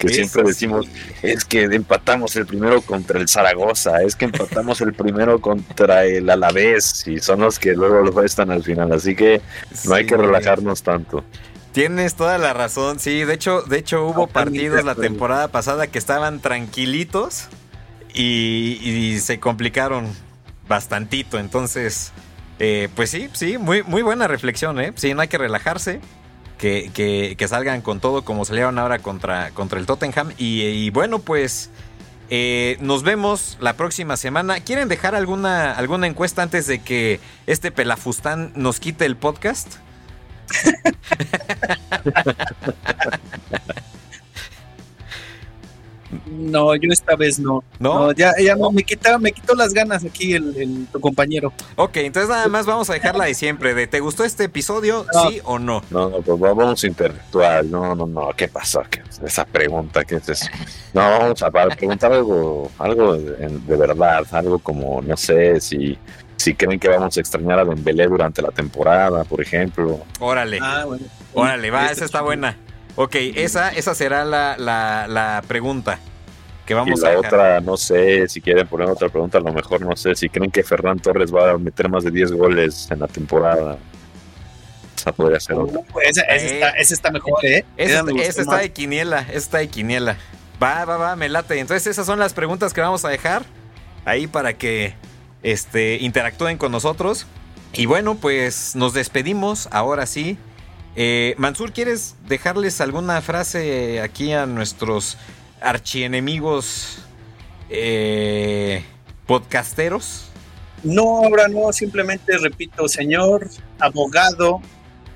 que 0.00 0.08
siempre 0.08 0.42
decimos, 0.44 0.86
es 1.22 1.44
que 1.44 1.64
empatamos 1.64 2.34
el 2.36 2.46
primero 2.46 2.80
contra 2.80 3.20
el 3.20 3.28
Zaragoza, 3.28 4.02
es 4.02 4.16
que 4.16 4.24
empatamos 4.24 4.80
el 4.80 4.94
primero 4.94 5.40
contra 5.40 6.06
el 6.06 6.30
Alavés, 6.30 7.06
y 7.06 7.18
son 7.18 7.40
los 7.40 7.58
que 7.58 7.74
luego 7.74 8.00
lo 8.00 8.22
están 8.22 8.50
al 8.50 8.62
final, 8.62 8.90
así 8.92 9.14
que 9.14 9.42
no 9.84 9.94
hay 9.94 10.06
que 10.06 10.16
relajarnos 10.16 10.82
tanto. 10.82 11.22
Tienes 11.72 12.16
toda 12.16 12.36
la 12.38 12.52
razón, 12.52 12.98
sí. 12.98 13.24
De 13.24 13.34
hecho, 13.34 13.62
de 13.62 13.78
hecho 13.78 14.04
hubo 14.04 14.26
partidos 14.26 14.84
la 14.84 14.96
temporada 14.96 15.48
pasada 15.48 15.86
que 15.86 15.98
estaban 15.98 16.40
tranquilitos 16.40 17.48
y, 18.12 19.18
se 19.20 19.38
complicaron 19.38 20.08
bastantito. 20.68 21.38
Entonces, 21.38 22.12
eh, 22.58 22.88
pues 22.96 23.10
sí, 23.10 23.28
sí, 23.34 23.56
muy, 23.56 23.84
muy 23.84 24.02
buena 24.02 24.26
reflexión, 24.26 24.80
¿eh? 24.80 24.92
Sí, 24.96 25.14
no 25.14 25.22
hay 25.22 25.28
que 25.28 25.38
relajarse. 25.38 26.00
Que, 26.58 26.90
que, 27.38 27.48
salgan 27.48 27.80
con 27.80 28.00
todo 28.00 28.22
como 28.22 28.44
salieron 28.44 28.78
ahora 28.78 28.98
contra, 28.98 29.50
contra 29.52 29.78
el 29.78 29.86
Tottenham. 29.86 30.32
Y, 30.36 30.90
bueno, 30.90 31.20
pues 31.20 31.70
eh, 32.28 32.76
nos 32.80 33.02
vemos 33.02 33.56
la 33.60 33.74
próxima 33.74 34.18
semana. 34.18 34.60
¿Quieren 34.60 34.88
dejar 34.88 35.14
alguna, 35.14 35.72
alguna 35.72 36.06
encuesta 36.06 36.42
antes 36.42 36.66
de 36.66 36.80
que 36.80 37.18
este 37.46 37.70
pelafustán 37.70 38.52
nos 38.56 38.78
quite 38.78 39.06
el 39.06 39.16
podcast? 39.16 39.76
No, 46.26 46.74
yo 46.74 46.92
esta 46.92 47.16
vez 47.16 47.38
no. 47.38 47.62
No, 47.78 48.12
ya, 48.12 48.32
ya 48.42 48.56
me 48.56 48.82
quitó, 48.82 49.18
me 49.18 49.32
quitó 49.32 49.54
las 49.54 49.72
ganas 49.72 50.04
aquí 50.04 50.32
el, 50.32 50.86
tu 50.92 51.00
compañero. 51.00 51.52
Ok, 51.76 51.98
entonces 51.98 52.28
nada 52.28 52.48
más 52.48 52.66
vamos 52.66 52.90
a 52.90 52.94
dejarla 52.94 53.26
de 53.26 53.34
siempre. 53.34 53.74
De, 53.74 53.86
¿Te 53.86 54.00
gustó 54.00 54.24
este 54.24 54.44
episodio? 54.44 55.06
¿Sí 55.28 55.40
o 55.44 55.58
no? 55.58 55.82
No, 55.90 56.10
no, 56.10 56.18
pues 56.18 56.38
vamos 56.38 56.82
intelectual. 56.84 57.70
No, 57.70 57.94
no, 57.94 58.06
no. 58.06 58.30
¿Qué 58.36 58.48
pasó? 58.48 58.82
esa 59.24 59.44
pregunta, 59.44 60.04
¿qué 60.04 60.16
es 60.16 60.28
eso? 60.28 60.46
No, 60.94 61.02
vamos 61.02 61.42
a 61.42 61.50
preguntar 61.50 62.12
algo, 62.12 62.70
algo 62.78 63.16
de, 63.16 63.48
de 63.48 63.76
verdad, 63.76 64.26
algo 64.32 64.58
como, 64.58 65.02
no 65.02 65.16
sé, 65.16 65.60
si 65.60 65.98
si 66.40 66.54
creen 66.54 66.80
que 66.80 66.88
vamos 66.88 67.16
a 67.16 67.20
extrañar 67.20 67.58
a 67.58 67.64
Dembélé 67.64 68.06
durante 68.06 68.40
la 68.40 68.50
temporada, 68.50 69.24
por 69.24 69.42
ejemplo. 69.42 70.00
Órale. 70.18 70.58
Ah, 70.62 70.86
Órale, 71.34 71.70
va, 71.70 71.90
esa 71.90 72.06
está 72.06 72.22
buena. 72.22 72.56
Ok, 72.96 73.14
esa, 73.14 73.70
esa 73.70 73.94
será 73.94 74.24
la, 74.24 74.56
la, 74.56 75.42
pregunta 75.46 75.98
que 76.66 76.74
vamos 76.74 76.98
y 76.98 77.02
la 77.02 77.18
otra, 77.18 77.60
no 77.60 77.76
sé, 77.76 78.26
si 78.28 78.40
quieren 78.40 78.66
poner 78.66 78.88
otra 78.88 79.08
pregunta, 79.08 79.38
a 79.38 79.40
lo 79.40 79.52
mejor 79.52 79.82
no 79.82 79.94
sé, 79.96 80.14
si 80.14 80.28
creen 80.28 80.50
que 80.50 80.62
Ferran 80.62 80.98
Torres 80.98 81.34
va 81.34 81.50
a 81.50 81.58
meter 81.58 81.88
más 81.88 82.04
de 82.04 82.10
10 82.10 82.32
goles 82.32 82.88
en 82.90 83.00
la 83.00 83.06
temporada. 83.06 83.78
Esa 84.96 85.12
podría 85.12 85.40
ser 85.40 85.56
otra. 85.56 85.80
Uh, 85.80 86.00
esa, 86.00 86.22
está, 86.22 87.10
mejor, 87.10 87.44
¿eh? 87.44 87.64
Esa, 87.76 88.02
está 88.40 88.58
de 88.58 88.72
quiniela, 88.72 89.20
esa 89.28 89.38
está 89.38 89.58
de 89.58 89.68
quiniela. 89.68 90.16
Va, 90.62 90.84
va, 90.84 90.96
va, 90.96 91.16
me 91.16 91.28
late. 91.28 91.58
Entonces 91.58 91.86
esas 91.86 92.06
son 92.06 92.18
las 92.18 92.32
preguntas 92.32 92.72
que 92.72 92.80
vamos 92.80 93.04
a 93.04 93.08
dejar 93.08 93.44
ahí 94.04 94.26
para 94.26 94.54
que 94.54 94.94
este, 95.42 95.96
interactúen 95.96 96.58
con 96.58 96.72
nosotros. 96.72 97.26
Y 97.72 97.86
bueno, 97.86 98.16
pues 98.16 98.74
nos 98.74 98.94
despedimos, 98.94 99.68
ahora 99.70 100.06
sí. 100.06 100.38
Eh, 100.96 101.34
Mansur, 101.38 101.72
¿quieres 101.72 102.16
dejarles 102.26 102.80
alguna 102.80 103.20
frase 103.22 104.00
aquí 104.00 104.32
a 104.32 104.46
nuestros 104.46 105.16
archienemigos 105.60 106.98
eh, 107.68 108.82
podcasteros? 109.26 110.26
No, 110.82 111.24
ahora 111.24 111.46
no, 111.46 111.72
simplemente 111.72 112.36
repito, 112.38 112.88
señor 112.88 113.48
abogado 113.78 114.60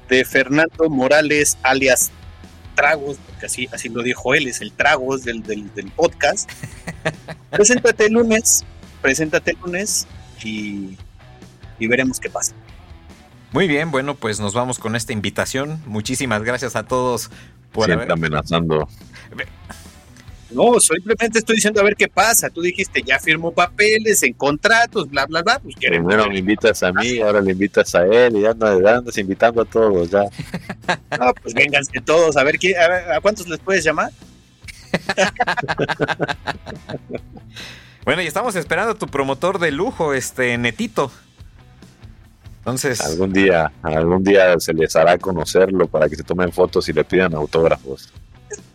de 0.08 0.24
Fernando 0.24 0.88
Morales, 0.90 1.56
alias 1.62 2.10
Tragos, 2.74 3.18
porque 3.26 3.46
así, 3.46 3.68
así 3.72 3.88
lo 3.88 4.02
dijo 4.02 4.34
él, 4.34 4.48
es 4.48 4.60
el 4.60 4.72
Tragos 4.72 5.24
del, 5.24 5.42
del, 5.42 5.72
del 5.74 5.90
podcast. 5.92 6.50
Preséntate 7.50 8.06
el 8.06 8.14
lunes 8.14 8.64
preséntate 9.04 9.50
el 9.50 9.58
lunes 9.62 10.06
y, 10.42 10.96
veremos 11.78 12.18
qué 12.18 12.30
pasa. 12.30 12.54
Muy 13.52 13.68
bien, 13.68 13.90
bueno, 13.90 14.14
pues 14.14 14.40
nos 14.40 14.54
vamos 14.54 14.78
con 14.78 14.96
esta 14.96 15.12
invitación. 15.12 15.78
Muchísimas 15.84 16.42
gracias 16.42 16.74
a 16.74 16.84
todos 16.84 17.30
por 17.70 17.84
Siempre 17.84 18.10
amenazando. 18.10 18.88
No, 20.50 20.80
simplemente 20.80 21.40
estoy 21.40 21.56
diciendo 21.56 21.82
a 21.82 21.84
ver 21.84 21.96
qué 21.96 22.08
pasa. 22.08 22.48
Tú 22.48 22.62
dijiste, 22.62 23.02
ya 23.02 23.18
firmó 23.18 23.52
papeles 23.52 24.22
en 24.22 24.32
contratos, 24.32 25.10
bla, 25.10 25.26
bla, 25.26 25.42
bla. 25.42 25.58
Pues 25.58 25.74
Primero 25.76 26.26
me 26.26 26.38
invitas 26.38 26.82
a 26.82 26.90
mí, 26.90 27.20
ahora 27.20 27.42
le 27.42 27.52
invitas 27.52 27.94
a 27.94 28.06
él 28.06 28.38
y 28.38 28.40
ya 28.40 28.52
andas 28.52 29.18
invitando 29.18 29.60
a 29.60 29.66
todos, 29.66 30.10
ya. 30.10 30.22
No, 31.18 31.34
pues 31.42 31.52
vénganse 31.52 32.00
todos, 32.00 32.38
a 32.38 32.42
ver, 32.42 32.58
a, 32.78 33.16
¿a 33.16 33.20
cuántos 33.20 33.46
les 33.48 33.58
puedes 33.58 33.84
llamar? 33.84 34.10
Bueno, 38.04 38.20
y 38.20 38.26
estamos 38.26 38.54
esperando 38.54 38.92
a 38.92 38.94
tu 38.94 39.06
promotor 39.06 39.58
de 39.58 39.70
lujo, 39.70 40.12
este 40.12 40.56
Netito. 40.58 41.10
Entonces. 42.58 43.00
Algún 43.00 43.32
día, 43.32 43.72
algún 43.82 44.22
día 44.22 44.58
se 44.58 44.74
les 44.74 44.94
hará 44.96 45.18
conocerlo 45.18 45.86
para 45.86 46.08
que 46.08 46.16
se 46.16 46.22
tomen 46.22 46.52
fotos 46.52 46.88
y 46.88 46.92
le 46.92 47.04
pidan 47.04 47.34
autógrafos. 47.34 48.12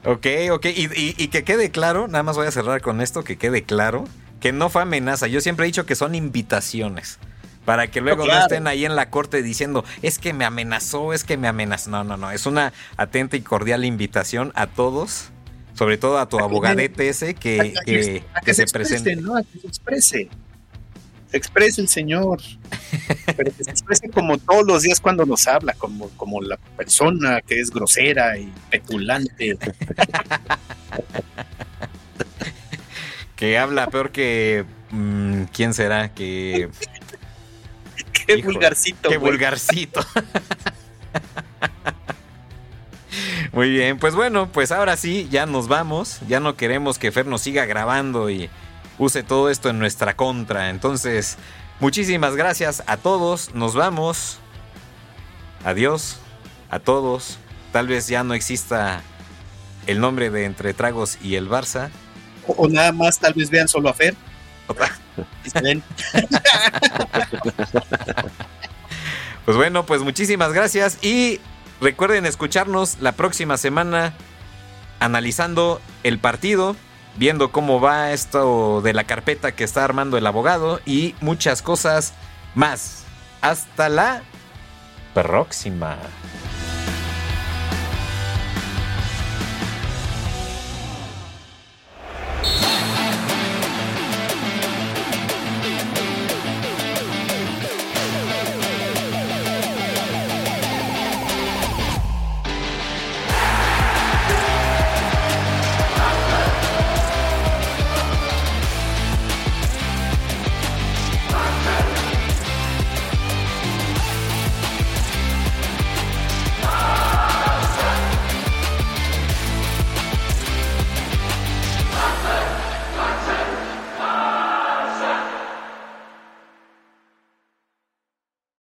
Ok, 0.06 0.26
ok. 0.52 0.66
Y, 0.76 1.28
que 1.28 1.44
quede 1.44 1.70
claro, 1.72 2.08
nada 2.08 2.24
más 2.24 2.36
voy 2.36 2.48
a 2.48 2.52
cerrar 2.52 2.82
con 2.82 3.02
esto, 3.02 3.24
que 3.24 3.38
quede 3.38 3.64
claro 3.64 4.06
que 4.40 4.52
no 4.52 4.70
fue 4.70 4.82
amenaza. 4.82 5.28
Yo 5.28 5.42
siempre 5.42 5.66
he 5.66 5.68
dicho 5.68 5.86
que 5.86 5.96
son 5.96 6.16
invitaciones. 6.16 7.20
Para 7.66 7.92
que 7.92 8.02
luego 8.02 8.26
no 8.26 8.34
estén 8.40 8.66
ahí 8.66 8.86
en 8.86 8.96
la 8.96 9.12
corte 9.12 9.44
diciendo, 9.44 9.84
es 10.02 10.18
que 10.18 10.34
me 10.34 10.46
amenazó, 10.46 11.14
es 11.14 11.24
que 11.24 11.38
me 11.38 11.48
amenazó. 11.48 11.92
No, 11.92 12.04
no, 12.04 12.18
no. 12.18 12.32
Es 12.32 12.48
una 12.48 12.74
atenta 12.98 13.38
y 13.38 13.42
cordial 13.42 13.86
invitación 13.86 14.52
a 14.56 14.66
todos 14.66 15.30
sobre 15.80 15.98
todo 15.98 16.18
a 16.18 16.28
tu 16.28 16.38
abogadete 16.40 17.08
ese 17.08 17.36
que, 17.36 17.74
que, 17.86 18.54
se, 18.54 18.66
presente. 18.66 19.16
¿no? 19.16 19.38
A 19.38 19.44
que 19.44 19.60
se 19.60 19.68
exprese. 19.68 20.30
Se 21.32 21.38
exprese 21.38 21.80
el 21.80 21.88
señor. 21.88 22.42
pero 23.38 23.56
que 23.56 23.64
se 23.64 23.72
exprese 23.72 24.10
como 24.10 24.38
todos 24.38 24.68
los 24.68 24.84
días 24.84 25.00
cuando 25.00 25.26
nos 25.26 25.48
habla, 25.48 25.72
como, 25.76 26.10
como 26.18 26.42
la 26.42 26.58
persona 26.58 27.40
que 27.40 27.62
es 27.62 27.72
grosera 27.72 28.38
y 28.38 28.52
petulante. 28.70 29.58
que 33.38 33.58
habla 33.58 33.88
peor 33.88 34.12
que. 34.12 34.66
Mm, 34.92 35.44
¿Quién 35.54 35.74
será? 35.74 36.14
Que. 36.14 36.68
qué 38.28 38.36
vulgarcito. 38.42 39.08
Qué 39.10 39.18
vulgarcito. 39.18 40.02
Muy 43.52 43.70
bien, 43.70 43.98
pues 43.98 44.16
bueno, 44.16 44.52
pues 44.52 44.72
ahora 44.72 44.98
sí, 44.98 45.28
ya 45.32 45.46
nos 45.46 45.68
vamos. 45.68 46.20
Ya 46.28 46.40
no 46.40 46.56
queremos 46.56 47.00
que 47.00 47.12
Fer 47.12 47.26
nos 47.26 47.42
siga 47.42 47.66
grabando 47.66 48.30
y 48.30 48.50
use 48.98 49.24
todo 49.24 49.50
esto 49.50 49.70
en 49.70 49.80
nuestra 49.80 50.16
contra. 50.16 50.70
Entonces, 50.70 51.38
muchísimas 51.80 52.36
gracias 52.36 52.84
a 52.86 52.98
todos. 52.98 53.54
Nos 53.56 53.76
vamos. 53.76 54.40
Adiós 55.64 56.20
a 56.70 56.80
todos. 56.80 57.40
Tal 57.72 57.88
vez 57.88 58.08
ya 58.08 58.24
no 58.24 58.34
exista 58.34 59.02
el 59.88 60.00
nombre 60.00 60.30
de 60.30 60.46
Entre 60.46 60.74
Tragos 60.74 61.18
y 61.22 61.36
el 61.36 61.50
Barça. 61.50 61.90
O, 62.48 62.68
nada 62.68 62.92
más, 62.92 63.20
tal 63.20 63.34
vez 63.34 63.50
vean 63.50 63.68
solo 63.68 63.90
a 63.90 63.94
Fer. 63.94 64.16
pues 69.46 69.58
bueno, 69.58 69.86
pues 69.86 70.02
muchísimas 70.02 70.54
gracias 70.54 71.04
y 71.04 71.40
recuerden 71.82 72.26
escucharnos 72.26 72.98
la 73.00 73.14
próxima 73.14 73.58
semana 73.58 74.14
analizando 75.00 75.82
el 76.04 76.20
partido, 76.20 76.76
viendo 77.16 77.52
cómo 77.52 77.80
va 77.80 78.12
esto 78.12 78.82
de 78.82 78.94
la 78.94 79.06
carpeta 79.06 79.54
que 79.54 79.64
está 79.64 79.84
armando 79.84 80.18
el 80.18 80.28
abogado 80.28 80.80
y 80.86 81.16
muchas 81.22 81.62
cosas 81.62 82.14
más. 82.56 83.04
Hasta 83.42 83.90
la 83.90 84.22
próxima. 85.14 85.98